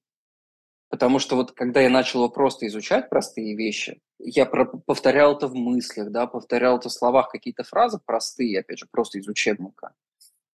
Потому 0.89 1.19
что 1.19 1.37
вот 1.37 1.53
когда 1.53 1.81
я 1.81 1.91
начал 1.91 2.21
его 2.21 2.31
просто 2.31 2.67
изучать 2.67 3.11
простые 3.11 3.55
вещи, 3.55 4.01
я 4.19 4.47
про- 4.47 4.65
повторял 4.65 5.37
это 5.37 5.47
в 5.47 5.55
мыслях, 5.55 6.11
да, 6.11 6.27
повторял 6.27 6.79
это 6.79 6.89
в 6.89 6.93
словах, 6.93 7.29
какие-то 7.31 7.63
фразы 7.63 8.01
простые, 8.05 8.61
опять 8.61 8.79
же, 8.79 8.87
просто 8.91 9.19
из 9.19 9.29
учебника. 9.29 9.93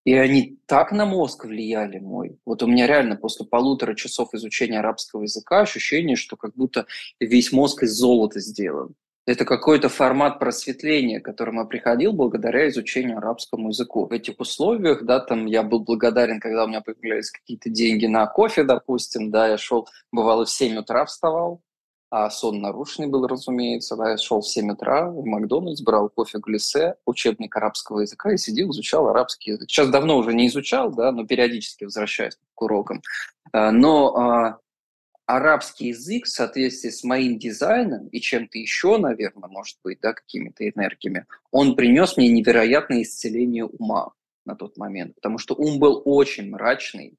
И 0.05 0.13
они 0.13 0.59
так 0.67 0.93
на 0.93 1.07
мозг 1.07 1.47
влияли 1.47 1.99
мой. 1.99 2.39
Вот 2.45 2.63
у 2.63 2.67
меня 2.67 2.87
реально 2.87 3.17
после 3.17 3.47
полутора 3.47 3.95
часов 3.95 4.35
изучения 4.35 4.81
арабского 4.81 5.23
языка 5.23 5.61
ощущение, 5.61 6.17
что 6.17 6.37
как 6.37 6.55
будто 6.55 6.87
весь 7.21 7.53
мозг 7.53 7.85
из 7.85 7.93
золота 7.93 8.41
сделан. 8.41 8.95
Это 9.27 9.47
какой-то 9.47 9.89
формат 9.89 10.39
просветления, 10.39 11.19
к 11.19 11.25
которому 11.25 11.61
я 11.61 11.67
приходил 11.67 12.13
благодаря 12.13 12.69
изучению 12.69 13.19
арабскому 13.19 13.69
языку. 13.69 14.07
В 14.07 14.13
этих 14.13 14.39
условиях, 14.39 15.05
да, 15.05 15.19
там 15.19 15.47
я 15.47 15.63
был 15.63 15.81
благодарен, 15.81 16.41
когда 16.41 16.65
у 16.65 16.69
меня 16.69 16.83
появлялись 16.83 17.31
какие-то 17.31 17.71
деньги 17.71 18.05
на 18.05 18.27
кофе, 18.27 18.65
допустим, 18.65 19.31
да, 19.31 19.49
я 19.49 19.57
шел, 19.57 19.89
бывало, 20.13 20.45
в 20.45 20.51
7 20.51 20.77
утра 20.77 21.07
вставал, 21.07 21.63
а 22.11 22.29
сон 22.29 22.61
нарушенный 22.61 23.09
был, 23.09 23.27
разумеется, 23.27 23.97
да, 23.97 24.11
я 24.11 24.19
шел 24.19 24.43
в 24.43 24.47
7 24.47 24.73
утра 24.73 25.11
в 25.11 25.25
Макдональдс, 25.25 25.81
брал 25.81 26.11
кофе 26.11 26.39
глиссе, 26.39 26.97
учебник 27.07 27.57
арабского 27.57 28.01
языка 28.01 28.31
и 28.31 28.37
сидел, 28.37 28.71
изучал 28.73 29.09
арабский 29.09 29.53
язык. 29.53 29.71
Сейчас 29.71 29.89
давно 29.89 30.19
уже 30.19 30.35
не 30.35 30.49
изучал, 30.49 30.93
да, 30.93 31.11
но 31.13 31.27
периодически 31.27 31.85
возвращаюсь 31.85 32.37
к 32.55 32.63
урокам. 32.63 33.01
А, 33.53 33.73
но 33.73 34.17
а, 34.17 34.59
арабский 35.27 35.89
язык 35.89 36.27
в 36.27 36.31
соответствии 36.31 36.91
с 36.91 37.05
моим 37.05 37.39
дизайном 37.39 38.09
и 38.09 38.21
чем-то 38.21 38.59
еще, 38.59 38.99
наверное, 38.99 39.49
может 39.49 39.79
быть, 39.83 40.01
да, 40.01 40.13
какими-то 40.13 40.69
энергиями, 40.69 41.27
он 41.51 41.77
принес 41.77 42.17
мне 42.17 42.29
невероятное 42.29 43.03
исцеление 43.03 43.65
ума 43.65 44.13
на 44.45 44.55
тот 44.55 44.77
момент, 44.77 45.15
потому 45.15 45.39
что 45.39 45.55
ум 45.55 45.79
был 45.79 46.03
очень 46.05 46.51
мрачный, 46.51 47.15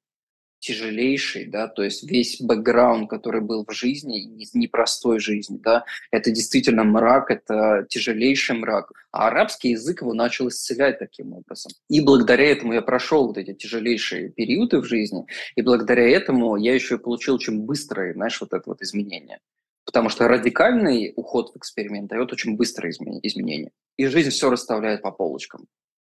тяжелейший, 0.65 1.45
да, 1.45 1.67
то 1.67 1.83
есть 1.83 2.09
весь 2.09 2.41
бэкграунд, 2.41 3.07
который 3.07 3.41
был 3.41 3.65
в 3.67 3.71
жизни, 3.71 4.47
непростой 4.53 5.19
жизни, 5.19 5.59
да, 5.61 5.85
это 6.09 6.31
действительно 6.31 6.83
мрак, 6.83 7.29
это 7.29 7.85
тяжелейший 7.87 8.57
мрак. 8.57 8.91
А 9.11 9.27
арабский 9.27 9.69
язык 9.71 10.01
его 10.01 10.13
начал 10.13 10.47
исцелять 10.47 10.97
таким 10.97 11.33
образом. 11.33 11.71
И 11.87 12.01
благодаря 12.01 12.45
этому 12.51 12.73
я 12.73 12.81
прошел 12.81 13.27
вот 13.27 13.37
эти 13.37 13.53
тяжелейшие 13.53 14.29
периоды 14.29 14.79
в 14.79 14.85
жизни, 14.85 15.25
и 15.55 15.61
благодаря 15.61 16.09
этому 16.09 16.55
я 16.55 16.73
еще 16.73 16.95
и 16.95 16.99
получил 16.99 17.35
очень 17.35 17.61
быстрое, 17.61 18.13
знаешь, 18.13 18.41
вот 18.41 18.53
это 18.53 18.63
вот 18.65 18.81
изменение. 18.81 19.39
Потому 19.85 20.09
что 20.09 20.27
радикальный 20.27 21.13
уход 21.15 21.53
в 21.53 21.57
эксперимент 21.57 22.09
дает 22.09 22.33
очень 22.33 22.57
быстрое 22.57 22.91
изменение. 22.91 23.71
И 23.97 24.07
жизнь 24.07 24.31
все 24.31 24.49
расставляет 24.49 25.03
по 25.03 25.11
полочкам. 25.11 25.67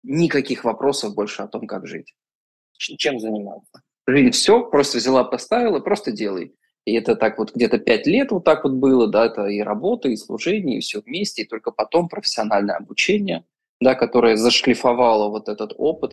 Никаких 0.02 0.64
вопросов 0.64 1.14
больше 1.14 1.42
о 1.42 1.46
том, 1.46 1.68
как 1.68 1.86
жить. 1.86 2.16
Чем 2.72 3.20
заниматься 3.20 3.82
жизнь 4.10 4.30
все, 4.30 4.64
просто 4.64 4.98
взяла, 4.98 5.24
поставила, 5.24 5.80
просто 5.80 6.12
делай. 6.12 6.54
И 6.84 6.94
это 6.94 7.14
так 7.14 7.38
вот 7.38 7.54
где-то 7.54 7.78
пять 7.78 8.06
лет 8.06 8.30
вот 8.30 8.44
так 8.44 8.64
вот 8.64 8.72
было, 8.74 9.06
да, 9.06 9.26
это 9.26 9.46
и 9.46 9.60
работа, 9.60 10.08
и 10.08 10.16
служение, 10.16 10.78
и 10.78 10.80
все 10.80 11.00
вместе, 11.00 11.42
и 11.42 11.46
только 11.46 11.70
потом 11.70 12.08
профессиональное 12.08 12.76
обучение, 12.76 13.44
да, 13.80 13.94
которое 13.94 14.36
зашлифовало 14.36 15.28
вот 15.28 15.48
этот 15.48 15.72
опыт. 15.76 16.12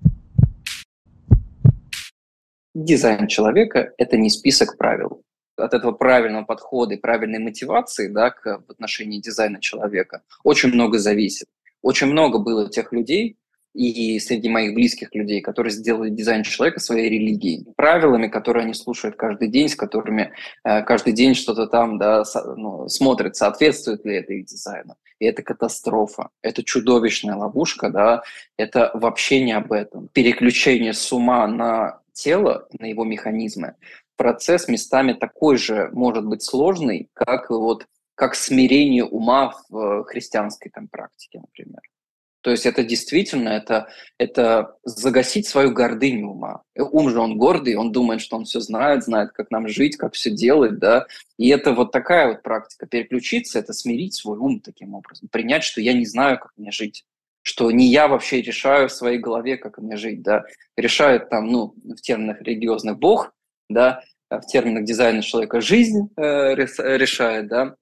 Дизайн 2.76 3.28
человека– 3.28 3.94
это 3.98 4.18
не 4.18 4.30
список 4.30 4.78
правил. 4.78 5.24
От 5.56 5.74
этого 5.74 5.94
правильного 5.94 6.46
подхода 6.46 6.94
и 6.94 7.00
правильной 7.00 7.40
мотивации 7.40 8.10
да, 8.10 8.30
к, 8.30 8.62
в 8.68 8.72
отношении 8.72 9.20
дизайна 9.20 9.60
человека 9.60 10.22
очень 10.44 10.70
много 10.70 11.00
зависит. 11.00 11.48
Очень 11.82 12.08
много 12.08 12.38
было 12.38 12.70
тех 12.70 12.92
людей, 12.92 13.38
и 13.78 14.20
среди 14.20 14.50
моих 14.50 14.74
близких 14.74 15.14
людей, 15.14 15.40
которые 15.40 15.72
сделали 15.72 16.10
дизайн 16.10 16.42
человека 16.42 16.80
своей 16.80 17.10
религией, 17.10 17.64
правилами, 17.76 18.28
которые 18.28 18.64
они 18.64 18.74
слушают 18.74 19.16
каждый 19.16 19.50
день, 19.50 19.70
с 19.70 19.76
которыми 19.76 20.32
э, 20.64 20.82
каждый 20.82 21.14
день 21.14 21.36
что-то 21.36 21.68
там 21.68 22.00
да, 22.00 22.26
со, 22.26 22.56
ну, 22.56 22.90
смотрят, 22.90 23.36
соответствует 23.36 24.04
ли 24.04 24.16
это 24.16 24.34
их 24.34 24.46
дизайну. 24.46 24.96
И 25.20 25.26
это 25.26 25.44
катастрофа, 25.44 26.30
это 26.42 26.64
чудовищная 26.64 27.36
ловушка, 27.36 27.90
да, 27.90 28.24
это 28.58 28.90
вообще 28.96 29.44
не 29.44 29.54
об 29.54 29.72
этом. 29.72 30.10
Переключение 30.12 30.94
с 30.94 31.14
ума 31.14 31.46
на 31.48 32.00
тело, 32.14 32.68
на 32.80 32.86
его 32.86 33.04
механизмы, 33.04 33.76
процесс 34.16 34.68
местами 34.68 35.14
такой 35.14 35.58
же 35.58 35.92
может 35.94 36.26
быть 36.26 36.42
сложный, 36.42 37.10
как 37.14 37.52
вот 37.52 37.86
как 38.16 38.34
смирение 38.34 39.06
ума 39.06 39.54
в 39.70 39.78
э, 39.78 40.04
христианской 40.06 40.72
там 40.72 40.88
практике, 40.88 41.40
например. 41.40 41.82
То 42.48 42.52
есть 42.52 42.66
это 42.66 42.82
действительно, 42.82 43.50
это, 43.50 43.90
это 44.18 44.78
загасить 44.86 45.50
свою 45.50 45.72
гордыню 45.74 46.30
ума. 46.30 46.62
Ум 46.78 47.10
же 47.10 47.20
он 47.20 47.38
гордый, 47.38 47.76
он 47.76 47.92
думает, 47.92 48.22
что 48.22 48.38
он 48.38 48.46
все 48.46 48.62
знает, 48.62 49.04
знает, 49.04 49.34
как 49.34 49.52
нам 49.52 49.68
жить, 49.68 49.98
как 49.98 50.14
все 50.14 50.32
делать, 50.32 50.80
да. 50.80 51.08
И 51.38 51.50
это 51.50 51.74
вот 51.74 51.92
такая 51.92 52.30
вот 52.30 52.44
практика. 52.44 52.86
Переключиться– 52.86 53.60
это 53.60 53.74
смирить 53.74 54.14
свой 54.14 54.38
ум 54.38 54.62
таким 54.62 54.94
образом. 54.94 55.28
Принять, 55.30 55.66
что 55.66 55.82
я 55.82 55.92
не 55.92 56.06
знаю, 56.06 56.40
как 56.40 56.54
мне 56.56 56.72
жить 56.72 57.04
что 57.42 57.70
не 57.70 57.88
я 57.88 58.08
вообще 58.08 58.42
решаю 58.42 58.88
в 58.88 58.94
своей 58.94 59.20
голове, 59.20 59.58
как 59.58 59.78
мне 59.78 59.98
жить, 59.98 60.22
да, 60.22 60.46
решает 60.78 61.30
там, 61.30 61.48
ну, 61.48 61.74
в 61.84 62.02
терминах 62.02 62.42
религиозных 62.42 62.98
Бог, 62.98 63.34
да, 63.70 64.04
в 64.30 64.42
терминах 64.42 64.86
дизайна 64.86 65.22
человека 65.22 65.60
жизнь 65.60 66.10
э, 66.16 66.56
решает, 66.56 67.48
да, 67.48 67.76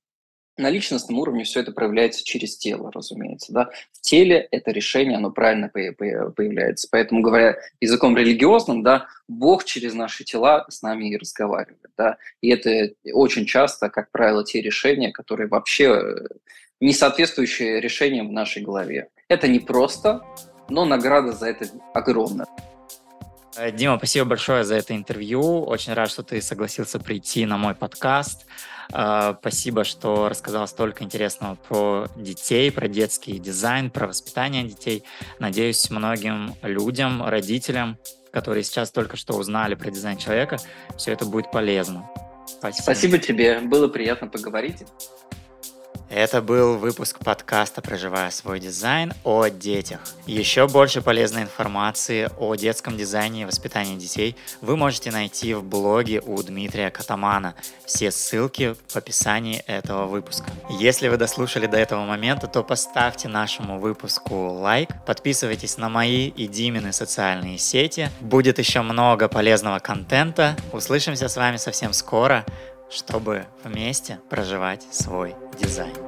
на 0.58 0.70
личностном 0.70 1.20
уровне 1.20 1.44
все 1.44 1.62
это 1.62 1.72
проявляется 1.72 2.24
через 2.24 2.58
тело, 2.58 2.92
разумеется. 2.92 3.52
Да? 3.52 3.70
В 3.92 4.02
теле 4.02 4.48
это 4.52 4.72
решение, 4.72 5.18
оно 5.18 5.32
правильно 5.32 5.70
появляется. 5.70 6.88
Поэтому, 6.90 7.22
говоря 7.22 7.58
языком 7.82 8.16
религиозным, 8.16 8.82
да, 8.82 9.08
Бог 9.28 9.66
через 9.66 9.94
наши 9.94 10.24
тела 10.24 10.66
с 10.70 10.82
нами 10.82 11.10
и 11.10 11.18
разговаривает. 11.18 11.92
Да? 11.98 12.18
И 12.42 12.50
это 12.50 12.94
очень 13.14 13.46
часто, 13.46 13.90
как 13.90 14.12
правило, 14.12 14.44
те 14.44 14.62
решения, 14.62 15.12
которые 15.12 15.48
вообще 15.48 15.86
э, 15.86 16.28
не 16.80 16.94
соответствующие 16.94 17.82
решениям 17.82 18.30
в 18.30 18.34
нашей 18.34 18.62
голове. 18.62 19.10
Это 19.28 19.48
не 19.48 19.60
просто, 19.60 20.22
но 20.70 20.86
награда 20.86 21.34
за 21.34 21.48
это 21.48 21.68
огромная. 21.94 22.48
Э, 23.58 23.72
Дима, 23.72 23.98
спасибо 23.98 24.26
большое 24.26 24.64
за 24.64 24.76
это 24.76 24.96
интервью. 24.96 25.64
Очень 25.64 25.94
рад, 25.94 26.10
что 26.10 26.24
ты 26.24 26.42
согласился 26.42 27.00
прийти 27.00 27.46
на 27.46 27.58
мой 27.58 27.76
подкаст. 27.76 28.46
А, 28.92 29.36
спасибо, 29.40 29.84
что 29.84 30.30
рассказал 30.30 30.68
столько 30.68 31.04
интересного 31.04 31.56
про 31.56 32.08
детей, 32.16 32.72
про 32.72 32.88
детский 32.88 33.40
дизайн, 33.40 33.90
про 33.90 34.08
воспитание 34.08 34.64
детей. 34.64 35.04
Надеюсь, 35.40 35.90
многим 35.90 36.56
людям, 36.62 37.26
родителям, 37.26 37.98
которые 38.32 38.64
сейчас 38.64 38.92
только 38.92 39.18
что 39.18 39.34
узнали 39.36 39.76
про 39.76 39.90
дизайн 39.90 40.18
человека, 40.18 40.58
все 40.98 41.14
это 41.14 41.26
будет 41.26 41.52
полезно. 41.52 42.10
Спасибо. 42.46 42.84
Спасибо 42.84 43.18
тебе, 43.18 43.60
было 43.60 43.88
приятно 43.88 44.28
поговорить. 44.28 44.84
Это 46.16 46.42
был 46.42 46.78
выпуск 46.78 47.20
подкаста 47.20 47.82
«Проживая 47.82 48.32
свой 48.32 48.62
дизайн» 48.62 49.12
о 49.26 49.50
детях. 49.50 50.00
Еще 50.26 50.66
больше 50.66 51.02
полезной 51.02 51.42
информации 51.42 52.30
о 52.40 52.56
детском 52.56 52.96
дизайне 52.96 53.42
и 53.42 53.46
воспитании 53.46 53.98
детей 53.98 54.38
вы 54.62 54.78
можете 54.78 55.12
найти 55.12 55.54
в 55.54 55.62
блоге 55.62 56.22
у 56.26 56.42
Дмитрия 56.42 56.90
Катамана. 56.90 57.54
Все 57.86 58.12
ссылки 58.12 58.78
в 58.88 58.96
описании 58.96 59.58
этого 59.68 60.06
выпуска. 60.06 60.50
Если 60.70 61.10
вы 61.10 61.18
дослушали 61.18 61.68
до 61.68 61.76
этого 61.76 62.06
момента, 62.06 62.48
то 62.48 62.64
поставьте 62.64 63.28
нашему 63.28 63.78
выпуску 63.78 64.54
лайк, 64.54 64.92
подписывайтесь 65.06 65.78
на 65.78 65.90
мои 65.90 66.30
и 66.30 66.48
Димины 66.48 66.94
социальные 66.94 67.58
сети. 67.58 68.10
Будет 68.22 68.58
еще 68.58 68.84
много 68.84 69.28
полезного 69.28 69.80
контента. 69.80 70.56
Услышимся 70.72 71.28
с 71.28 71.36
вами 71.36 71.58
совсем 71.58 71.92
скоро 71.92 72.46
чтобы 72.90 73.46
вместе 73.64 74.20
проживать 74.30 74.86
свой 74.92 75.36
дизайн. 75.60 76.05